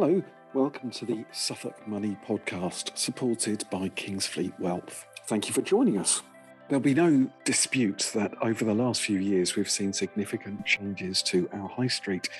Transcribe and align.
Hello, 0.00 0.22
welcome 0.54 0.90
to 0.92 1.04
the 1.04 1.26
Suffolk 1.30 1.86
Money 1.86 2.16
podcast, 2.26 2.96
supported 2.96 3.64
by 3.70 3.90
Kingsfleet 3.90 4.58
Wealth. 4.58 5.04
Thank 5.26 5.46
you 5.46 5.52
for 5.52 5.60
joining 5.60 5.98
us. 5.98 6.22
There'll 6.70 6.80
be 6.80 6.94
no 6.94 7.30
dispute 7.44 8.10
that 8.14 8.32
over 8.40 8.64
the 8.64 8.72
last 8.72 9.02
few 9.02 9.18
years 9.18 9.56
we've 9.56 9.68
seen 9.68 9.92
significant 9.92 10.64
changes 10.64 11.22
to 11.24 11.50
our 11.52 11.68
high 11.68 11.88
street. 11.88 12.30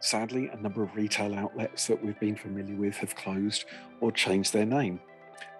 Sadly, 0.00 0.48
a 0.48 0.56
number 0.56 0.82
of 0.82 0.96
retail 0.96 1.32
outlets 1.36 1.86
that 1.86 2.04
we've 2.04 2.18
been 2.18 2.34
familiar 2.34 2.74
with 2.74 2.96
have 2.96 3.14
closed 3.14 3.66
or 4.00 4.10
changed 4.10 4.52
their 4.52 4.66
name. 4.66 4.98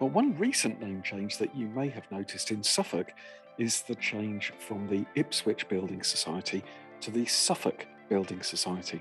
But 0.01 0.07
one 0.07 0.37
recent 0.37 0.81
name 0.81 1.01
change 1.01 1.39
that 1.39 1.55
you 1.55 1.69
may 1.69 1.91
have 1.91 2.11
noticed 2.11 2.51
in 2.51 2.65
Suffolk 2.65 3.13
is 3.57 3.83
the 3.83 3.95
change 3.95 4.53
from 4.59 4.89
the 4.89 5.07
Ipswich 5.15 5.69
Building 5.69 6.03
Society 6.03 6.65
to 7.03 7.13
the 7.13 7.25
Suffolk 7.27 7.87
Building 8.09 8.43
Society. 8.43 9.01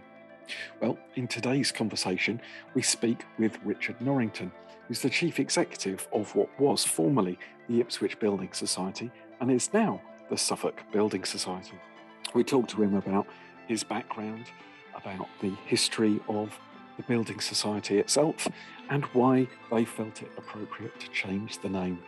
Well, 0.81 0.98
in 1.16 1.27
today's 1.27 1.72
conversation, 1.72 2.41
we 2.73 2.81
speak 2.81 3.23
with 3.38 3.58
Richard 3.63 3.99
Norrington, 4.02 4.52
who's 4.88 5.02
the 5.02 5.09
chief 5.09 5.40
executive 5.40 6.08
of 6.12 6.34
what 6.36 6.49
was 6.59 6.84
formerly 6.84 7.40
the 7.67 7.80
Ipswich 7.81 8.20
Building 8.20 8.50
Society 8.53 9.12
and 9.39 9.52
is 9.52 9.73
now 9.73 10.02
the 10.30 10.38
Suffolk 10.38 10.81
Building 10.91 11.23
Society. 11.23 11.77
We 12.34 12.44
talk 12.44 12.67
to 12.70 12.81
him 12.81 12.95
about 12.95 13.27
his 13.67 13.84
background, 13.84 14.45
about 14.95 15.27
the 15.41 15.53
history 15.66 16.20
of 16.27 16.58
the 16.98 17.03
Building 17.03 17.39
Society 17.39 18.00
itself, 18.00 18.48
and 18.89 19.03
why 19.05 19.48
they 19.72 19.86
felt 19.86 20.22
it 20.22 20.31
appropriate 20.38 21.00
to 21.00 21.09
change 21.09 21.59
the 21.59 21.70
name. 21.70 22.00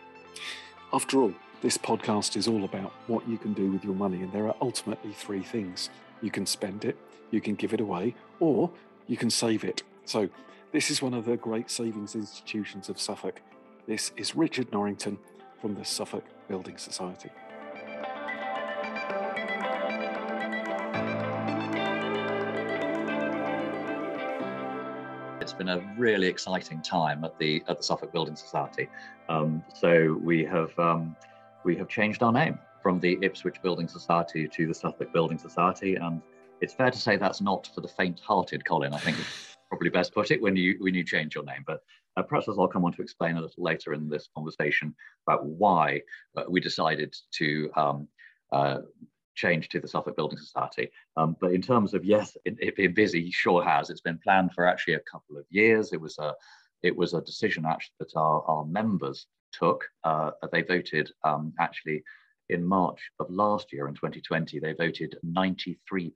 After 0.92 1.20
all, 1.20 1.34
this 1.60 1.76
podcast 1.76 2.36
is 2.36 2.46
all 2.46 2.64
about 2.64 2.92
what 3.08 3.28
you 3.28 3.36
can 3.36 3.52
do 3.52 3.70
with 3.70 3.84
your 3.84 3.94
money, 3.94 4.22
and 4.22 4.32
there 4.32 4.46
are 4.46 4.56
ultimately 4.60 5.12
three 5.12 5.42
things 5.42 5.90
you 6.22 6.30
can 6.30 6.46
spend 6.46 6.84
it, 6.84 6.96
you 7.30 7.40
can 7.40 7.54
give 7.54 7.72
it 7.72 7.80
away, 7.80 8.14
or 8.40 8.70
you 9.06 9.16
can 9.16 9.30
save 9.30 9.64
it. 9.64 9.82
So, 10.04 10.28
this 10.72 10.90
is 10.90 11.00
one 11.00 11.14
of 11.14 11.24
the 11.24 11.36
great 11.36 11.70
savings 11.70 12.14
institutions 12.14 12.88
of 12.88 13.00
Suffolk. 13.00 13.40
This 13.86 14.12
is 14.16 14.36
Richard 14.36 14.70
Norrington 14.70 15.18
from 15.60 15.74
the 15.74 15.84
Suffolk 15.84 16.24
Building 16.46 16.76
Society. 16.76 17.30
It's 25.40 25.54
been 25.54 25.70
a 25.70 25.94
really 25.96 26.26
exciting 26.26 26.82
time 26.82 27.24
at 27.24 27.38
the 27.38 27.62
at 27.66 27.78
the 27.78 27.82
Suffolk 27.82 28.12
Building 28.12 28.36
Society. 28.36 28.88
Um, 29.30 29.64
so 29.74 30.20
we 30.22 30.44
have 30.44 30.78
um, 30.78 31.16
we 31.64 31.74
have 31.76 31.88
changed 31.88 32.22
our 32.22 32.32
name 32.32 32.58
from 32.82 33.00
the 33.00 33.18
Ipswich 33.22 33.62
Building 33.62 33.88
Society 33.88 34.46
to 34.48 34.66
the 34.66 34.74
Suffolk 34.74 35.12
Building 35.14 35.38
Society, 35.38 35.94
and 35.94 36.20
it's 36.60 36.74
fair 36.74 36.90
to 36.90 36.98
say 36.98 37.16
that's 37.16 37.40
not 37.40 37.68
for 37.74 37.80
the 37.80 37.88
faint-hearted, 37.88 38.64
Colin. 38.64 38.94
I 38.94 38.98
think 38.98 39.16
probably 39.68 39.90
best 39.90 40.14
put 40.14 40.30
it 40.30 40.40
when 40.40 40.56
you 40.56 40.76
when 40.80 40.94
you 40.94 41.04
change 41.04 41.34
your 41.34 41.44
name. 41.44 41.64
But 41.66 41.82
uh, 42.16 42.22
perhaps 42.22 42.48
as 42.48 42.58
I'll 42.58 42.68
come 42.68 42.84
on 42.84 42.92
to 42.94 43.02
explain 43.02 43.36
a 43.36 43.40
little 43.40 43.62
later 43.62 43.92
in 43.92 44.08
this 44.08 44.28
conversation 44.34 44.94
about 45.26 45.44
why 45.44 46.02
uh, 46.36 46.44
we 46.48 46.60
decided 46.60 47.14
to 47.32 47.70
um, 47.76 48.08
uh, 48.52 48.78
change 49.34 49.68
to 49.68 49.80
the 49.80 49.88
Suffolk 49.88 50.16
Building 50.16 50.38
Society. 50.38 50.90
Um, 51.16 51.36
but 51.40 51.52
in 51.52 51.62
terms 51.62 51.94
of 51.94 52.04
yes, 52.04 52.36
it, 52.44 52.56
it 52.60 52.76
been 52.76 52.94
busy, 52.94 53.30
sure 53.30 53.62
has. 53.62 53.90
It's 53.90 54.00
been 54.00 54.18
planned 54.18 54.52
for 54.52 54.66
actually 54.66 54.94
a 54.94 55.00
couple 55.00 55.36
of 55.36 55.44
years. 55.50 55.92
It 55.92 56.00
was 56.00 56.18
a 56.18 56.34
it 56.82 56.96
was 56.96 57.14
a 57.14 57.20
decision 57.20 57.64
actually 57.66 57.94
that 57.98 58.16
our, 58.16 58.42
our 58.42 58.64
members 58.64 59.26
took. 59.52 59.84
Uh, 60.04 60.30
they 60.52 60.62
voted 60.62 61.10
um, 61.24 61.52
actually 61.58 62.02
in 62.48 62.64
March 62.64 63.00
of 63.20 63.30
last 63.30 63.72
year 63.72 63.88
in 63.88 63.94
2020, 63.94 64.58
they 64.58 64.72
voted 64.72 65.16
93% 65.24 66.10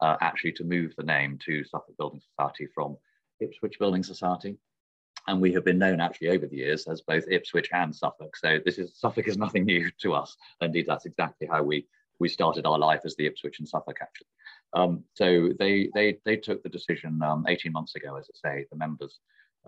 uh, 0.00 0.16
actually 0.20 0.52
to 0.52 0.64
move 0.64 0.94
the 0.96 1.04
name 1.04 1.38
to 1.44 1.64
Suffolk 1.64 1.96
Building 1.98 2.20
Society 2.20 2.66
from 2.74 2.96
Ipswich 3.40 3.78
Building 3.78 4.02
Society. 4.02 4.56
And 5.26 5.40
we 5.40 5.52
have 5.52 5.64
been 5.64 5.78
known 5.78 6.00
actually 6.00 6.28
over 6.28 6.46
the 6.46 6.56
years 6.56 6.86
as 6.86 7.02
both 7.02 7.24
Ipswich 7.28 7.68
and 7.72 7.94
Suffolk. 7.94 8.36
So 8.36 8.58
this 8.64 8.78
is 8.78 8.98
Suffolk 8.98 9.28
is 9.28 9.36
nothing 9.36 9.64
new 9.64 9.90
to 10.00 10.14
us. 10.14 10.36
Indeed, 10.60 10.86
that's 10.88 11.06
exactly 11.06 11.46
how 11.50 11.62
we 11.62 11.86
we 12.20 12.28
started 12.28 12.66
our 12.66 12.78
life 12.78 13.02
as 13.04 13.14
the 13.14 13.26
Ipswich 13.26 13.58
and 13.58 13.68
Suffolk 13.68 13.98
actually. 14.00 14.26
Um, 14.74 15.04
so 15.14 15.50
they 15.58 15.90
they 15.94 16.18
they 16.24 16.36
took 16.36 16.62
the 16.62 16.68
decision 16.68 17.22
um, 17.22 17.44
18 17.48 17.72
months 17.72 17.94
ago, 17.94 18.16
as 18.16 18.28
I 18.44 18.48
say, 18.48 18.66
the 18.70 18.78
members 18.78 19.18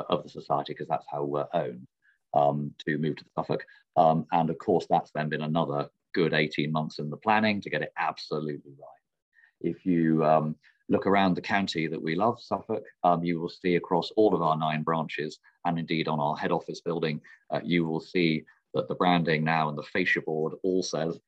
of 0.09 0.23
the 0.23 0.29
society, 0.29 0.73
because 0.73 0.89
that's 0.89 1.07
how 1.11 1.25
we're 1.25 1.47
owned 1.53 1.87
um, 2.35 2.73
to 2.87 2.99
move 2.99 3.17
to 3.17 3.25
Suffolk. 3.35 3.65
Um, 3.97 4.27
and 4.33 4.51
of 4.51 4.59
course, 4.59 4.87
that's 4.89 5.11
then 5.13 5.29
been 5.29 5.43
another 5.43 5.89
good 6.15 6.35
18 6.35 6.73
months 6.73 6.99
in 6.99 7.11
the 7.11 7.17
planning 7.17 7.61
to 7.61 7.71
get 7.71 7.83
it 7.83 7.93
absolutely 7.99 8.73
right. 8.79 9.61
If 9.61 9.85
you 9.85 10.25
um, 10.25 10.57
look 10.89 11.07
around 11.07 11.35
the 11.35 11.41
county 11.41 11.87
that 11.87 12.03
we 12.03 12.15
love, 12.15 12.41
Suffolk, 12.41 12.85
um, 13.05 13.23
you 13.23 13.41
will 13.41 13.49
see 13.49 13.77
across 13.77 14.11
all 14.17 14.35
of 14.35 14.43
our 14.43 14.57
nine 14.57 14.83
branches, 14.83 15.39
and 15.65 15.79
indeed 15.79 16.09
on 16.09 16.21
our 16.21 16.37
head 16.37 16.53
office 16.53 16.81
building, 16.81 17.21
uh, 17.51 17.61
you 17.63 17.85
will 17.85 18.01
see 18.01 18.45
that 18.75 18.89
the 18.89 18.95
branding 18.95 19.45
now 19.45 19.69
and 19.69 19.77
the 19.77 19.83
fascia 19.83 20.21
board 20.21 20.55
all 20.63 20.83
says 20.83 21.19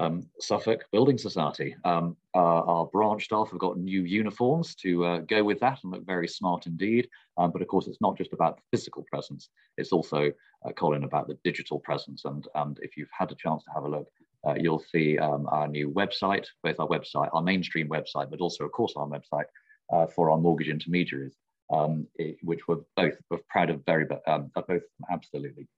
um, 0.00 0.26
Suffolk 0.40 0.86
Building 0.92 1.18
Society. 1.18 1.76
Um, 1.84 2.16
our, 2.34 2.64
our, 2.64 2.86
branch 2.86 3.24
staff 3.24 3.50
have 3.50 3.60
got 3.60 3.76
new 3.76 4.02
uniforms 4.02 4.74
to 4.76 5.04
uh, 5.04 5.18
go 5.18 5.44
with 5.44 5.60
that 5.60 5.78
and 5.82 5.92
look 5.92 6.06
very 6.06 6.26
smart 6.26 6.66
indeed. 6.66 7.08
Um, 7.36 7.50
but 7.52 7.60
of 7.60 7.68
course, 7.68 7.86
it's 7.86 8.00
not 8.00 8.16
just 8.16 8.32
about 8.32 8.56
the 8.56 8.62
physical 8.70 9.04
presence, 9.10 9.50
it's 9.76 9.92
also, 9.92 10.32
uh, 10.64 10.72
Colin, 10.72 11.04
about 11.04 11.28
the 11.28 11.38
digital 11.44 11.78
presence. 11.78 12.24
And, 12.24 12.46
and 12.54 12.78
if 12.82 12.96
you've 12.96 13.10
had 13.16 13.30
a 13.30 13.34
chance 13.34 13.62
to 13.64 13.70
have 13.74 13.84
a 13.84 13.88
look, 13.88 14.08
uh, 14.46 14.54
you'll 14.58 14.82
see 14.90 15.18
um, 15.18 15.46
our 15.50 15.68
new 15.68 15.90
website, 15.90 16.46
both 16.62 16.80
our 16.80 16.88
website, 16.88 17.28
our 17.34 17.42
mainstream 17.42 17.88
website, 17.88 18.30
but 18.30 18.40
also, 18.40 18.64
of 18.64 18.72
course, 18.72 18.94
our 18.96 19.06
website 19.06 19.44
uh, 19.92 20.06
for 20.06 20.30
our 20.30 20.38
mortgage 20.38 20.68
intermediaries, 20.68 21.36
um, 21.70 22.06
it, 22.16 22.38
which 22.42 22.66
we're 22.66 22.80
both 22.96 23.14
we're 23.30 23.38
proud 23.50 23.68
of 23.68 23.84
very, 23.84 24.06
um, 24.26 24.50
both 24.66 24.82
absolutely. 25.12 25.68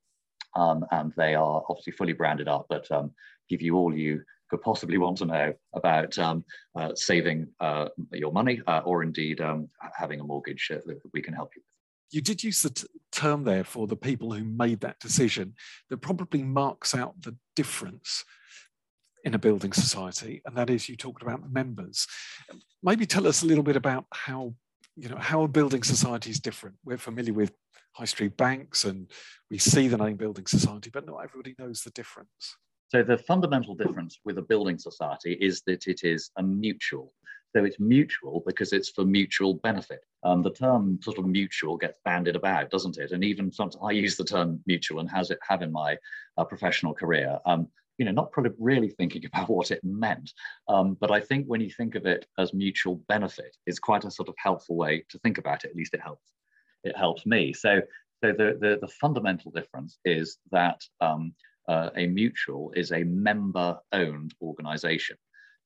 Um, 0.55 0.85
and 0.91 1.13
they 1.17 1.35
are 1.35 1.63
obviously 1.69 1.93
fully 1.93 2.13
branded 2.13 2.49
up, 2.49 2.67
but 2.69 2.91
um, 2.91 3.13
give 3.49 3.63
you 3.63 3.77
all 3.77 3.97
you 3.97 4.23
could 4.53 4.61
possibly 4.61 4.99
want 4.99 5.17
to 5.17 5.25
know 5.25 5.55
about 5.73 6.19
um, 6.19 6.45
uh, 6.77 6.95
saving 6.95 7.49
uh, 7.61 7.89
your 8.13 8.33
money 8.33 8.61
uh, 8.67 8.83
or 8.85 9.03
indeed 9.03 9.41
um, 9.41 9.69
having 9.97 10.21
a 10.21 10.25
mortgage 10.25 10.69
that 10.69 11.01
we 11.15 11.23
can 11.23 11.33
help 11.33 11.51
you 11.57 11.63
with. 11.63 11.75
You 12.11 12.21
did 12.21 12.45
use 12.45 12.61
the 12.61 12.69
t- 12.69 12.87
term 13.11 13.45
there 13.45 13.65
for 13.65 13.87
the 13.87 13.97
people 13.97 14.33
who 14.33 14.45
made 14.45 14.81
that 14.81 15.01
decision 15.01 15.55
that 15.89 16.03
probably 16.03 16.43
marks 16.43 16.95
out 16.95 17.15
the 17.23 17.35
difference 17.57 18.25
in 19.25 19.35
a 19.35 19.39
building 19.39 19.73
society, 19.73 20.43
and 20.45 20.55
that 20.57 20.69
is 20.69 20.89
you 20.89 20.97
talked 20.97 21.23
about 21.23 21.51
members. 21.51 22.07
Maybe 22.83 23.07
tell 23.07 23.27
us 23.27 23.43
a 23.43 23.47
little 23.47 23.65
bit 23.65 23.77
about 23.77 24.05
how 24.13 24.55
you 24.97 25.09
know 25.09 25.17
how 25.17 25.43
a 25.43 25.49
building 25.49 25.83
society 25.83 26.31
is 26.31 26.41
different. 26.41 26.77
We're 26.85 26.99
familiar 26.99 27.33
with 27.33 27.53
high 27.95 28.05
street 28.05 28.37
banks 28.37 28.85
and 28.85 29.11
we 29.51 29.59
see 29.59 29.89
the 29.89 29.99
name 29.99 30.17
building 30.17 30.47
society, 30.47 30.91
but 30.93 31.07
not 31.07 31.23
everybody 31.23 31.55
knows 31.59 31.83
the 31.83 31.91
difference. 31.91 32.57
So 32.89 33.03
the 33.03 33.19
fundamental 33.19 33.75
difference 33.75 34.19
with 34.25 34.39
a 34.39 34.43
building 34.43 34.79
society 34.79 35.39
is 35.41 35.63
that 35.67 35.87
it 35.87 36.01
is 36.03 36.31
a 36.37 36.43
mutual. 36.43 37.13
So 37.55 37.65
it's 37.65 37.79
mutual 37.79 38.43
because 38.47 38.73
it's 38.73 38.91
for 38.91 39.05
mutual 39.05 39.55
benefit. 39.55 40.01
Um, 40.25 40.43
the 40.43 40.53
term 40.53 40.99
sort 41.03 41.19
of 41.19 41.27
mutual 41.27 41.77
gets 41.77 41.99
bandied 42.05 42.37
about, 42.37 42.71
doesn't 42.71 42.99
it? 42.99 43.13
And 43.13 43.23
even 43.23 43.53
sometimes 43.53 43.77
I 43.83 43.91
use 43.93 44.17
the 44.17 44.25
term 44.25 44.61
mutual 44.67 45.01
and 45.01 45.11
has 45.11 45.31
it 45.31 45.39
have 45.47 45.61
in 45.63 45.73
my 45.73 45.97
uh, 46.39 46.45
professional 46.45 46.95
career. 46.95 47.39
Um, 47.45 47.69
you 48.03 48.07
know, 48.07 48.21
not 48.21 48.33
probably 48.33 48.51
really 48.59 48.91
thinking 48.91 49.25
about 49.33 49.49
what 49.49 49.71
it 49.71 49.79
meant. 49.85 50.33
Um, 50.67 50.97
but 51.01 51.13
I 51.13 51.21
think 51.21 51.47
when 51.47 51.61
you 51.61 51.71
think 51.71 51.95
of 51.95 52.05
it 52.05 52.27
as 52.37 52.53
mutual 52.53 52.97
benefit, 53.09 53.57
it's 53.65 53.79
quite 53.79 54.05
a 54.05 54.11
sort 54.11 54.29
of 54.29 54.35
helpful 54.39 54.75
way 54.75 55.05
to 55.11 55.19
think 55.21 55.39
about 55.39 55.65
it. 55.65 55.71
At 55.71 55.77
least 55.77 55.95
it 55.95 56.03
helps. 56.03 56.27
It 56.83 56.97
helps 56.97 57.25
me. 57.25 57.53
So, 57.53 57.81
so 58.25 58.33
the, 58.33 58.59
the, 58.61 58.79
the 58.81 58.93
fundamental 59.01 59.53
difference 59.53 59.99
is 60.05 60.39
that 60.51 60.81
um, 61.01 61.33
uh, 61.69 61.91
a 61.97 62.09
mutual 62.09 62.73
is 62.75 62.91
a 62.91 63.05
member 63.05 63.79
owned 63.93 64.35
organization. 64.43 65.17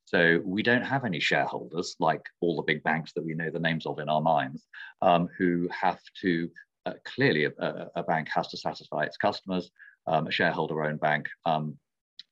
So 0.04 0.42
we 0.44 0.62
don't 0.62 0.84
have 0.84 1.06
any 1.06 1.18
shareholders 1.18 1.96
like 1.98 2.22
all 2.42 2.56
the 2.56 2.70
big 2.70 2.82
banks 2.82 3.12
that 3.14 3.24
we 3.24 3.32
know 3.32 3.50
the 3.50 3.58
names 3.58 3.86
of 3.86 3.98
in 3.98 4.10
our 4.10 4.20
minds 4.20 4.66
um, 5.00 5.30
who 5.38 5.68
have 5.72 6.00
to, 6.20 6.50
uh, 6.84 6.92
clearly, 7.06 7.46
a, 7.46 7.88
a, 7.96 8.02
bank 8.02 8.28
has 8.32 8.48
to 8.48 8.58
satisfy 8.58 9.04
its 9.04 9.16
customers, 9.16 9.70
um, 10.06 10.26
a 10.26 10.30
shareholder 10.30 10.84
owned 10.84 11.00
bank, 11.00 11.26
um, 11.46 11.76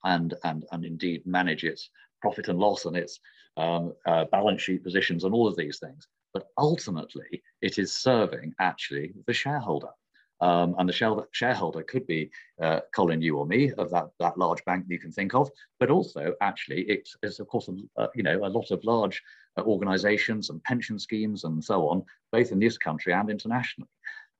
and, 0.04 0.34
and, 0.44 0.64
and 0.72 0.84
indeed 0.84 1.26
manage 1.26 1.64
its 1.64 1.90
profit 2.20 2.48
and 2.48 2.58
loss 2.58 2.84
and 2.84 2.96
its 2.96 3.20
um, 3.56 3.92
uh, 4.06 4.24
balance 4.26 4.62
sheet 4.62 4.82
positions 4.82 5.24
and 5.24 5.34
all 5.34 5.48
of 5.48 5.56
these 5.56 5.78
things. 5.78 6.06
But 6.32 6.48
ultimately, 6.58 7.42
it 7.60 7.78
is 7.78 7.92
serving 7.92 8.54
actually 8.58 9.14
the 9.26 9.32
shareholder. 9.32 9.90
Um, 10.40 10.74
and 10.78 10.88
the 10.88 11.26
shareholder 11.32 11.82
could 11.84 12.06
be 12.06 12.30
uh, 12.60 12.80
Colin, 12.94 13.22
you 13.22 13.38
or 13.38 13.46
me, 13.46 13.72
of 13.78 13.90
that, 13.90 14.08
that 14.18 14.36
large 14.36 14.64
bank 14.64 14.84
you 14.88 14.98
can 14.98 15.12
think 15.12 15.34
of, 15.34 15.48
but 15.78 15.90
also 15.90 16.34
actually 16.40 16.82
it 16.82 17.08
is 17.22 17.38
of 17.38 17.46
course 17.46 17.68
a, 17.68 18.02
uh, 18.02 18.08
you 18.14 18.22
know 18.22 18.44
a 18.44 18.48
lot 18.48 18.70
of 18.70 18.82
large 18.84 19.22
uh, 19.56 19.62
organisations 19.62 20.50
and 20.50 20.62
pension 20.64 20.98
schemes 20.98 21.44
and 21.44 21.64
so 21.64 21.88
on, 21.88 22.04
both 22.32 22.50
in 22.50 22.58
this 22.58 22.76
country 22.76 23.12
and 23.12 23.30
internationally. 23.30 23.88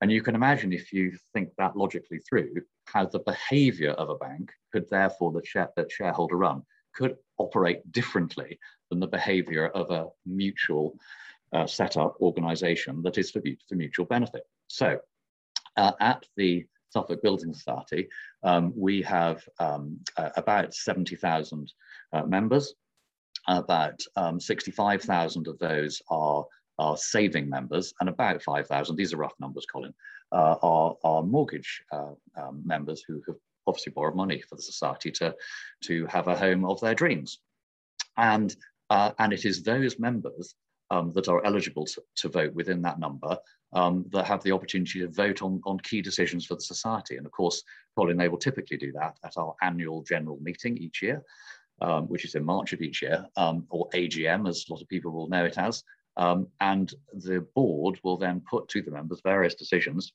And 0.05 0.13
you 0.13 0.21
can 0.21 0.35
imagine 0.35 0.71
if 0.75 0.93
you 0.93 1.17
think 1.33 1.49
that 1.57 1.79
logically 1.79 2.19
through, 2.19 2.57
how 2.85 3.07
the 3.07 3.21
behaviour 3.21 3.93
of 3.93 4.11
a 4.11 4.17
bank 4.17 4.53
could 4.71 4.85
therefore 4.91 5.33
the 5.33 5.41
share, 5.43 5.71
that 5.77 5.91
shareholder 5.91 6.37
run 6.37 6.63
could 6.95 7.17
operate 7.39 7.91
differently 7.91 8.59
than 8.91 9.01
the 9.01 9.07
behaviour 9.07 9.69
of 9.69 9.91
a 9.91 10.09
mutual 10.27 10.99
uh, 11.55 11.67
organisation 12.21 13.01
that 13.01 13.17
is 13.17 13.31
for, 13.31 13.41
for 13.67 13.77
mutual 13.77 14.05
benefit. 14.05 14.43
So 14.67 14.99
uh, 15.79 15.93
at 16.01 16.27
the 16.37 16.67
Suffolk 16.91 17.23
Building 17.23 17.55
Society, 17.55 18.09
um, 18.43 18.75
we 18.77 19.01
have 19.01 19.43
um, 19.59 20.01
uh, 20.19 20.29
about 20.37 20.75
70,000 20.75 21.73
uh, 22.13 22.27
members. 22.27 22.75
About 23.49 24.03
um, 24.17 24.39
65,000 24.39 25.49
of 25.49 25.59
those 25.59 26.03
are, 26.11 26.45
are 26.79 26.97
saving 26.97 27.49
members, 27.49 27.95
and 28.01 28.09
about 28.09 28.43
5,000, 28.43 28.97
these 28.97 29.13
are 29.13 29.19
rough 29.19 29.35
numbers, 29.41 29.67
Colin, 29.67 29.95
uh, 30.33 30.57
are, 30.63 30.97
are 31.05 31.23
mortgage 31.23 31.83
uh, 31.93 32.13
um, 32.37 32.63
members 32.65 33.03
who 33.07 33.23
have 33.27 33.37
obviously 33.67 33.93
borrowed 33.93 34.17
money 34.17 34.43
for 34.49 34.57
the 34.57 34.63
society 34.63 35.11
to, 35.11 35.35
to 35.83 36.07
have 36.07 36.29
a 36.29 36.37
home 36.37 36.65
of 36.65 36.81
their 36.81 36.95
dreams. 36.95 37.39
And, 38.17 38.55
uh, 38.91 39.13
and 39.19 39.33
it 39.33 39.45
is 39.45 39.63
those 39.63 39.99
members 39.99 40.55
um, 40.91 41.13
that 41.13 41.29
are 41.29 41.45
eligible 41.45 41.87
to, 41.87 42.03
to, 42.17 42.29
vote 42.29 42.55
within 42.55 42.83
that 42.83 42.99
number 42.99 43.39
um, 43.73 44.05
that 44.13 44.27
have 44.27 44.43
the 44.43 44.53
opportunity 44.53 45.01
to 45.01 45.09
vote 45.09 45.43
on, 45.43 45.61
on 45.65 45.79
key 45.81 46.03
decisions 46.03 46.45
for 46.45 46.55
the 46.55 46.61
society. 46.61 47.17
And 47.17 47.27
of 47.27 47.33
course, 47.33 47.63
Colin, 47.97 48.17
they 48.17 48.29
will 48.29 48.39
typically 48.39 48.77
do 48.77 48.93
that 48.93 49.17
at 49.25 49.37
our 49.37 49.55
annual 49.63 50.03
general 50.03 50.39
meeting 50.43 50.77
each 50.77 51.03
year, 51.03 51.23
um, 51.81 52.07
which 52.09 52.25
is 52.25 52.35
in 52.35 52.45
March 52.45 52.73
of 52.73 52.83
each 52.83 53.03
year, 53.03 53.27
um, 53.37 53.67
or 53.71 53.89
AGM, 53.91 54.49
as 54.49 54.67
a 54.69 54.73
lot 54.73 54.83
of 54.83 54.89
people 54.89 55.11
will 55.11 55.29
know 55.29 55.45
it 55.45 55.59
as. 55.59 55.83
Um, 56.17 56.49
and 56.61 56.93
the 57.13 57.47
board 57.55 57.99
will 58.05 58.17
then 58.17 58.43
put 58.49 58.69
to 58.69 58.83
the 58.83 58.91
members 58.91 59.21
various 59.25 59.55
decisions 59.55 60.13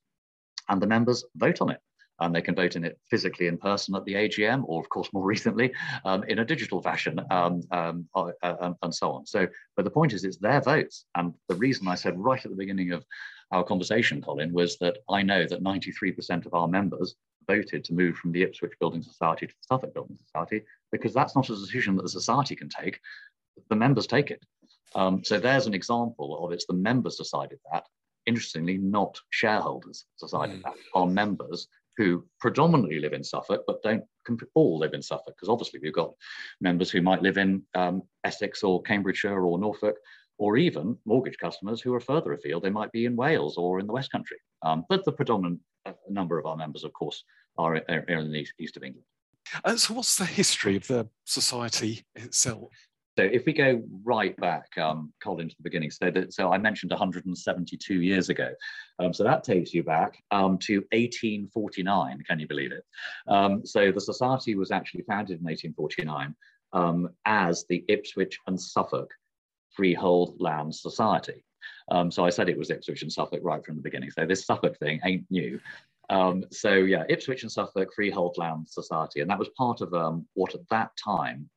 and 0.69 0.81
the 0.81 0.87
members 0.87 1.25
vote 1.35 1.61
on 1.61 1.71
it 1.71 1.81
and 2.19 2.35
they 2.35 2.41
can 2.41 2.55
vote 2.55 2.75
in 2.75 2.83
it 2.83 2.99
physically 3.09 3.47
in 3.47 3.57
person 3.57 3.95
at 3.95 4.05
the 4.05 4.13
AGM, 4.13 4.63
or 4.65 4.81
of 4.81 4.89
course 4.89 5.09
more 5.13 5.23
recently 5.25 5.71
um, 6.05 6.23
in 6.25 6.39
a 6.39 6.45
digital 6.45 6.81
fashion, 6.81 7.19
um, 7.31 7.61
um, 7.71 8.07
uh, 8.15 8.31
uh, 8.43 8.73
and 8.81 8.93
so 8.93 9.11
on. 9.11 9.25
So, 9.25 9.47
but 9.75 9.85
the 9.85 9.91
point 9.91 10.13
is, 10.13 10.23
it's 10.23 10.37
their 10.37 10.61
votes, 10.61 11.05
and 11.15 11.33
the 11.47 11.55
reason 11.55 11.87
I 11.87 11.95
said 11.95 12.19
right 12.19 12.43
at 12.43 12.51
the 12.51 12.57
beginning 12.57 12.91
of 12.91 13.05
our 13.51 13.63
conversation, 13.63 14.21
Colin, 14.21 14.53
was 14.53 14.77
that 14.77 14.97
I 15.09 15.23
know 15.23 15.45
that 15.47 15.63
93% 15.63 16.45
of 16.45 16.53
our 16.53 16.67
members 16.67 17.15
voted 17.47 17.83
to 17.85 17.93
move 17.93 18.15
from 18.15 18.31
the 18.31 18.43
Ipswich 18.43 18.73
Building 18.79 19.01
Society 19.01 19.47
to 19.47 19.53
the 19.53 19.75
Suffolk 19.75 19.93
Building 19.93 20.17
Society 20.17 20.63
because 20.91 21.13
that's 21.13 21.35
not 21.35 21.49
a 21.49 21.55
decision 21.55 21.95
that 21.95 22.03
the 22.03 22.09
society 22.09 22.55
can 22.55 22.69
take. 22.69 22.99
The 23.69 23.75
members 23.75 24.05
take 24.05 24.29
it. 24.29 24.43
Um, 24.95 25.23
so 25.23 25.39
there's 25.39 25.67
an 25.67 25.73
example 25.73 26.43
of 26.43 26.51
it's 26.51 26.65
the 26.65 26.73
members 26.73 27.15
decided 27.15 27.59
that. 27.71 27.83
Interestingly, 28.25 28.77
not 28.77 29.19
shareholders 29.31 30.05
decided 30.19 30.59
mm. 30.59 30.63
that. 30.63 30.75
Our 30.93 31.07
members 31.07 31.67
who 31.97 32.25
predominantly 32.39 32.99
live 32.99 33.13
in 33.13 33.23
Suffolk, 33.23 33.63
but 33.67 33.83
don't 33.83 34.03
all 34.55 34.79
live 34.79 34.93
in 34.93 35.01
Suffolk, 35.01 35.35
because 35.35 35.49
obviously 35.49 35.79
we've 35.81 35.93
got 35.93 36.13
members 36.61 36.89
who 36.89 37.01
might 37.01 37.21
live 37.21 37.37
in 37.37 37.61
um, 37.75 38.03
Essex 38.23 38.63
or 38.63 38.81
Cambridgeshire 38.83 39.45
or 39.45 39.59
Norfolk, 39.59 39.97
or 40.37 40.55
even 40.55 40.97
mortgage 41.05 41.37
customers 41.37 41.81
who 41.81 41.93
are 41.93 41.99
further 41.99 42.31
afield. 42.31 42.63
They 42.63 42.69
might 42.69 42.91
be 42.93 43.05
in 43.05 43.15
Wales 43.15 43.57
or 43.57 43.79
in 43.79 43.87
the 43.87 43.93
West 43.93 44.11
Country. 44.11 44.37
Um, 44.61 44.85
but 44.87 45.03
the 45.03 45.11
predominant 45.11 45.59
uh, 45.85 45.91
number 46.09 46.39
of 46.39 46.45
our 46.45 46.55
members, 46.55 46.85
of 46.85 46.93
course, 46.93 47.23
are, 47.57 47.75
in 47.75 48.31
the 48.31 48.47
east, 48.59 48.77
of 48.77 48.83
England. 48.83 49.05
So, 49.77 49.93
what's 49.95 50.15
the 50.15 50.25
history 50.25 50.77
of 50.77 50.87
the 50.87 51.09
society 51.25 52.05
itself? 52.15 52.71
So 53.19 53.25
if 53.25 53.45
we 53.45 53.51
go 53.51 53.83
right 54.05 54.33
back, 54.37 54.69
um, 54.77 55.11
Colin, 55.21 55.49
to 55.49 55.55
the 55.57 55.63
beginning, 55.63 55.91
so 55.91 56.09
that 56.09 56.31
so 56.31 56.53
I 56.53 56.57
mentioned 56.57 56.91
172 56.91 57.95
years 57.95 58.29
ago. 58.29 58.53
Um, 58.97 59.13
so 59.13 59.25
that 59.25 59.43
takes 59.43 59.73
you 59.73 59.83
back 59.83 60.23
um, 60.31 60.57
to 60.59 60.75
1849. 60.93 62.23
Can 62.25 62.39
you 62.39 62.47
believe 62.47 62.71
it? 62.71 62.85
Um, 63.27 63.65
so 63.65 63.91
the 63.91 63.99
society 63.99 64.55
was 64.55 64.71
actually 64.71 65.01
founded 65.01 65.41
in 65.41 65.43
1849 65.43 66.33
um, 66.71 67.09
as 67.25 67.65
the 67.67 67.83
Ipswich 67.89 68.39
and 68.47 68.57
Suffolk 68.57 69.11
Freehold 69.71 70.37
Land 70.39 70.73
Society. 70.73 71.43
Um, 71.91 72.11
so 72.11 72.23
I 72.23 72.29
said 72.29 72.47
it 72.47 72.57
was 72.57 72.71
Ipswich 72.71 73.01
and 73.01 73.11
Suffolk 73.11 73.41
right 73.43 73.65
from 73.65 73.75
the 73.75 73.81
beginning. 73.81 74.11
So 74.11 74.25
this 74.25 74.45
Suffolk 74.45 74.77
thing 74.77 75.01
ain't 75.03 75.25
new. 75.29 75.59
Um, 76.09 76.45
so 76.51 76.73
yeah, 76.73 77.03
Ipswich 77.09 77.43
and 77.43 77.51
Suffolk 77.51 77.89
Freehold 77.93 78.37
Land 78.37 78.69
Society, 78.69 79.19
and 79.19 79.29
that 79.29 79.39
was 79.39 79.49
part 79.57 79.81
of 79.81 79.93
um, 79.93 80.25
what 80.35 80.55
at 80.55 80.61
that 80.69 80.91
time 80.95 81.49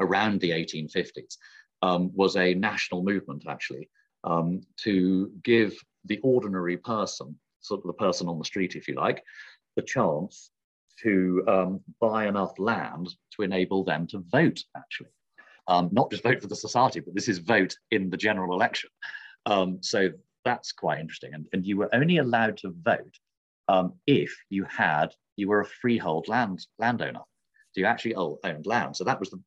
around 0.00 0.40
the 0.40 0.50
1850s 0.50 1.36
um, 1.82 2.10
was 2.14 2.36
a 2.36 2.54
national 2.54 3.02
movement 3.02 3.44
actually 3.48 3.88
um, 4.24 4.60
to 4.78 5.30
give 5.44 5.78
the 6.04 6.18
ordinary 6.22 6.76
person, 6.76 7.38
sort 7.60 7.80
of 7.80 7.86
the 7.86 7.92
person 7.92 8.28
on 8.28 8.38
the 8.38 8.44
street, 8.44 8.74
if 8.74 8.88
you 8.88 8.94
like, 8.94 9.22
the 9.76 9.82
chance 9.82 10.50
to 11.02 11.44
um, 11.46 11.80
buy 12.00 12.26
enough 12.26 12.58
land 12.58 13.08
to 13.36 13.42
enable 13.42 13.84
them 13.84 14.06
to 14.08 14.18
vote 14.30 14.60
actually. 14.76 15.10
Um, 15.68 15.90
not 15.92 16.10
just 16.10 16.22
vote 16.22 16.40
for 16.40 16.48
the 16.48 16.56
society, 16.56 17.00
but 17.00 17.14
this 17.14 17.28
is 17.28 17.38
vote 17.38 17.76
in 17.90 18.08
the 18.08 18.16
general 18.16 18.54
election. 18.54 18.90
Um, 19.44 19.78
so 19.82 20.08
that's 20.44 20.72
quite 20.72 20.98
interesting. 20.98 21.34
And, 21.34 21.46
and 21.52 21.66
you 21.66 21.76
were 21.76 21.94
only 21.94 22.16
allowed 22.18 22.56
to 22.58 22.74
vote 22.82 23.18
um, 23.68 23.92
if 24.06 24.34
you 24.48 24.64
had 24.64 25.14
you 25.38 25.48
were 25.48 25.60
a 25.60 25.66
freehold 25.66 26.28
land 26.28 26.66
landowner. 26.78 27.20
So 27.72 27.80
you 27.80 27.86
actually 27.86 28.14
owned 28.16 28.66
land. 28.66 28.96
So 28.96 29.04
that 29.04 29.20
was 29.20 29.30
the 29.30 29.40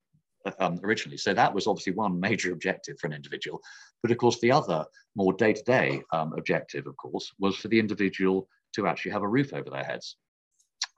um, 0.60 0.80
originally. 0.84 1.18
So 1.18 1.34
that 1.34 1.54
was 1.54 1.68
obviously 1.68 1.94
one 1.94 2.20
major 2.20 2.52
objective 2.52 3.00
for 3.00 3.08
an 3.08 3.14
individual. 3.14 3.62
But 4.02 4.12
of 4.12 4.18
course, 4.18 4.40
the 4.40 4.52
other 4.52 4.86
more 5.16 5.34
day-to-day 5.34 6.02
um, 6.12 6.34
objective, 6.38 6.88
of 6.88 6.98
course, 6.98 7.32
was 7.40 7.56
for 7.56 7.68
the 7.68 7.80
individual 7.80 8.48
to 8.76 8.88
actually 8.88 9.12
have 9.12 9.24
a 9.24 9.28
roof 9.28 9.54
over 9.54 9.70
their 9.70 9.84
heads. 9.84 10.18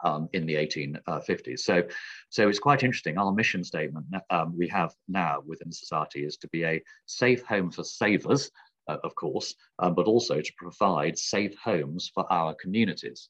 Um, 0.03 0.27
in 0.33 0.45
the 0.45 0.55
1850s. 0.55 1.59
So, 1.59 1.83
so 2.29 2.49
it's 2.49 2.59
quite 2.59 2.83
interesting. 2.83 3.17
Our 3.17 3.31
mission 3.31 3.63
statement 3.63 4.05
um, 4.31 4.53
we 4.57 4.67
have 4.67 4.93
now 5.07 5.41
within 5.45 5.71
society 5.71 6.25
is 6.25 6.35
to 6.37 6.49
be 6.49 6.65
a 6.65 6.83
safe 7.05 7.41
home 7.45 7.71
for 7.71 7.85
savers, 7.85 8.51
uh, 8.89 8.97
of 9.05 9.15
course, 9.15 9.55
um, 9.79 9.95
but 9.95 10.07
also 10.07 10.41
to 10.41 10.53
provide 10.57 11.17
safe 11.17 11.55
homes 11.63 12.11
for 12.13 12.25
our 12.31 12.53
communities. 12.55 13.29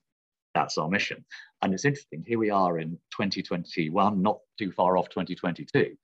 That's 0.54 0.78
our 0.78 0.90
mission. 0.90 1.26
And 1.62 1.74
it's 1.74 1.86
interesting, 1.86 2.24
here 2.28 2.40
we 2.40 2.50
are 2.50 2.80
in 2.80 2.92
2021, 3.12 4.22
not 4.22 4.40
too 4.58 4.72
far 4.72 4.98
off 4.98 5.10
2022, 5.10 5.96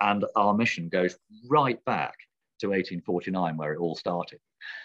and 0.00 0.24
our 0.36 0.54
mission 0.54 0.88
goes 0.88 1.16
right 1.48 1.82
back 1.84 2.14
to 2.60 2.68
1849, 2.68 3.56
where 3.56 3.72
it 3.72 3.78
all 3.78 3.94
started. 3.94 4.40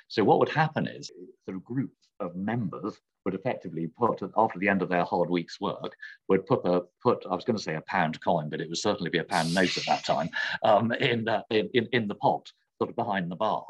So 0.07 0.23
what 0.23 0.39
would 0.39 0.49
happen 0.49 0.87
is 0.87 1.11
sort 1.45 1.57
of 1.57 1.63
group 1.63 1.91
of 2.19 2.35
members 2.35 2.99
would 3.25 3.33
effectively 3.33 3.87
put, 3.87 4.21
after 4.37 4.59
the 4.59 4.67
end 4.67 4.81
of 4.81 4.89
their 4.89 5.05
hard 5.05 5.29
week's 5.29 5.59
work, 5.61 5.95
would 6.27 6.45
put 6.45 6.61
a 6.65 6.83
put 7.01 7.25
I 7.29 7.35
was 7.35 7.45
going 7.45 7.57
to 7.57 7.63
say 7.63 7.75
a 7.75 7.81
pound 7.81 8.21
coin, 8.21 8.49
but 8.49 8.59
it 8.61 8.67
would 8.67 8.77
certainly 8.77 9.09
be 9.09 9.19
a 9.19 9.23
pound 9.23 9.53
note 9.53 9.77
at 9.77 9.85
that 9.85 10.05
time 10.05 10.29
um, 10.63 10.91
in, 10.91 11.27
uh, 11.27 11.41
in, 11.49 11.69
in 11.73 11.87
in 11.93 12.07
the 12.07 12.15
pot, 12.15 12.51
sort 12.77 12.89
of 12.89 12.95
behind 12.95 13.31
the 13.31 13.35
bar, 13.35 13.65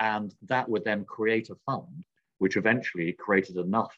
and 0.00 0.34
that 0.48 0.68
would 0.68 0.84
then 0.84 1.04
create 1.04 1.50
a 1.50 1.56
fund, 1.64 2.04
which 2.38 2.56
eventually 2.56 3.12
created 3.12 3.56
enough 3.56 3.96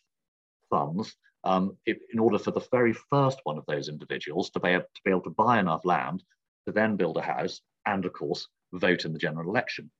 funds 0.70 1.14
um, 1.44 1.76
if, 1.86 1.98
in 2.12 2.18
order 2.18 2.38
for 2.38 2.50
the 2.50 2.66
very 2.70 2.92
first 2.92 3.40
one 3.44 3.58
of 3.58 3.64
those 3.66 3.88
individuals 3.88 4.50
to 4.50 4.60
be, 4.60 4.70
able, 4.70 4.84
to 4.94 5.00
be 5.04 5.10
able 5.10 5.22
to 5.22 5.30
buy 5.30 5.58
enough 5.58 5.84
land 5.84 6.22
to 6.66 6.72
then 6.72 6.96
build 6.96 7.16
a 7.16 7.22
house 7.22 7.60
and, 7.86 8.04
of 8.04 8.12
course, 8.12 8.46
vote 8.72 9.04
in 9.04 9.12
the 9.12 9.18
general 9.18 9.48
election. 9.48 9.90